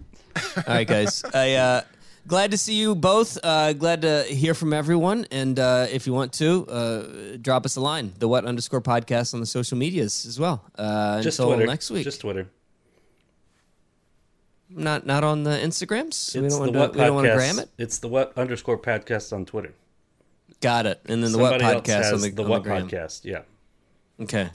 All 0.57 0.63
right, 0.69 0.87
guys. 0.87 1.25
I 1.35 1.55
uh, 1.55 1.81
glad 2.29 2.51
to 2.53 2.59
see 2.59 2.75
you 2.75 2.95
both. 2.95 3.39
Uh, 3.43 3.73
glad 3.73 4.03
to 4.03 4.23
hear 4.25 4.55
from 4.55 4.73
everyone. 4.73 5.27
And 5.33 5.59
uh, 5.59 5.87
if 5.91 6.07
you 6.07 6.13
want 6.13 6.33
to, 6.35 6.67
uh, 6.69 7.37
drop 7.41 7.65
us 7.67 7.75
a 7.77 7.81
line. 7.81 8.13
The 8.19 8.29
what 8.29 8.45
underscore 8.45 8.81
podcast 8.83 9.35
on 9.35 9.41
the 9.41 9.47
social 9.47 9.77
medias 9.79 10.27
as 10.27 10.39
well. 10.39 10.63
Uh, 10.77 11.23
Just 11.23 11.39
until 11.41 11.55
Twitter. 11.55 11.67
next 11.67 11.91
week. 11.91 12.05
Just 12.05 12.21
Twitter. 12.21 12.49
not 14.71 15.07
not 15.07 15.25
on 15.25 15.43
the 15.45 15.51
Instagrams. 15.59 16.35
we 16.39 16.45
It's 16.47 16.55
don't 16.55 16.61
want 16.61 16.73
the 16.73 16.79
to. 16.79 16.79
what 16.79 16.93
We 16.95 17.01
don't 17.01 17.15
want 17.15 17.27
to 17.27 17.35
gram 17.35 17.59
it. 17.59 17.71
It's 17.79 17.99
the 17.99 18.09
what 18.09 18.37
underscore 18.37 18.79
podcast 18.79 19.33
on 19.33 19.47
Twitter. 19.47 19.73
Got 20.61 20.87
it. 20.87 21.01
And 21.07 21.23
then 21.25 21.33
the 21.33 21.39
Somebody 21.39 21.65
what 21.65 21.75
else 21.75 21.83
podcast 21.87 22.03
has 22.05 22.13
on 22.13 22.21
the, 22.21 22.31
the 22.31 22.43
on 22.45 22.49
what 22.49 22.63
the 22.65 22.69
gram. 22.69 22.89
podcast. 22.89 23.25
Yeah. 23.25 23.43
Okay. 24.21 24.51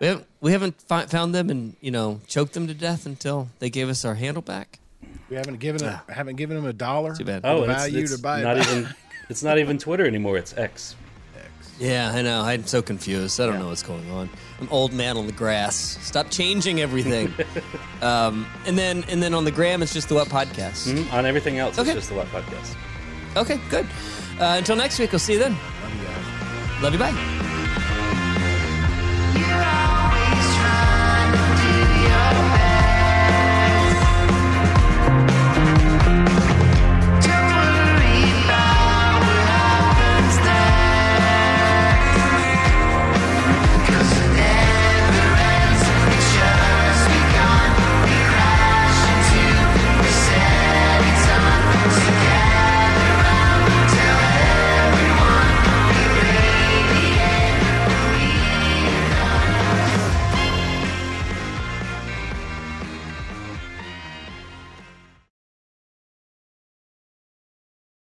We 0.00 0.06
haven't 0.08 0.26
we 0.40 0.52
haven't 0.52 0.80
fi- 0.82 1.06
found 1.06 1.34
them 1.34 1.50
and 1.50 1.76
you 1.80 1.90
know 1.90 2.20
choked 2.26 2.52
them 2.54 2.66
to 2.66 2.74
death 2.74 3.06
until 3.06 3.48
they 3.60 3.70
gave 3.70 3.88
us 3.88 4.04
our 4.04 4.14
handle 4.14 4.42
back. 4.42 4.78
We 5.30 5.36
haven't 5.36 5.58
given 5.60 5.82
him, 5.82 5.98
haven't 6.08 6.36
given 6.36 6.56
them 6.56 6.66
a 6.66 6.72
dollar. 6.72 7.14
Too 7.14 7.24
bad. 7.24 7.42
Oh, 7.44 7.64
the 7.64 7.72
it's, 7.72 7.82
value 7.82 8.00
it's 8.02 8.16
to 8.16 8.22
buy 8.22 8.42
not 8.42 8.56
back. 8.58 8.68
even. 8.68 8.94
It's 9.30 9.42
not 9.42 9.58
even 9.58 9.78
Twitter 9.78 10.06
anymore. 10.06 10.36
It's 10.36 10.52
X. 10.56 10.96
X. 11.36 11.72
Yeah, 11.78 12.12
I 12.12 12.20
know. 12.22 12.42
I'm 12.42 12.66
so 12.66 12.82
confused. 12.82 13.40
I 13.40 13.46
don't 13.46 13.58
know 13.58 13.68
what's 13.68 13.82
going 13.82 14.10
on. 14.10 14.28
I'm 14.60 14.68
old 14.70 14.92
man 14.92 15.16
on 15.16 15.26
the 15.26 15.32
grass. 15.32 15.76
Stop 16.02 16.30
changing 16.30 16.80
everything. 16.80 17.32
um, 18.02 18.46
and 18.66 18.76
then 18.76 19.04
and 19.08 19.22
then 19.22 19.32
on 19.32 19.44
the 19.44 19.50
gram, 19.50 19.82
it's 19.82 19.94
just 19.94 20.08
the 20.10 20.14
what 20.14 20.28
podcast. 20.28 20.92
Mhm. 20.92 21.10
On 21.12 21.24
everything 21.24 21.58
else, 21.58 21.78
Okay. 21.78 21.90
it's 21.92 22.00
just 22.00 22.08
the 22.10 22.16
what 22.16 22.26
podcast. 22.26 22.76
Okay, 23.36 23.58
good. 23.70 23.86
Uh, 24.38 24.56
until 24.58 24.76
next 24.76 24.98
week, 24.98 25.10
we'll 25.12 25.18
see 25.20 25.34
you 25.34 25.38
then. 25.38 25.56
Love 26.82 26.92
you. 26.92 26.98
Bye. 26.98 27.40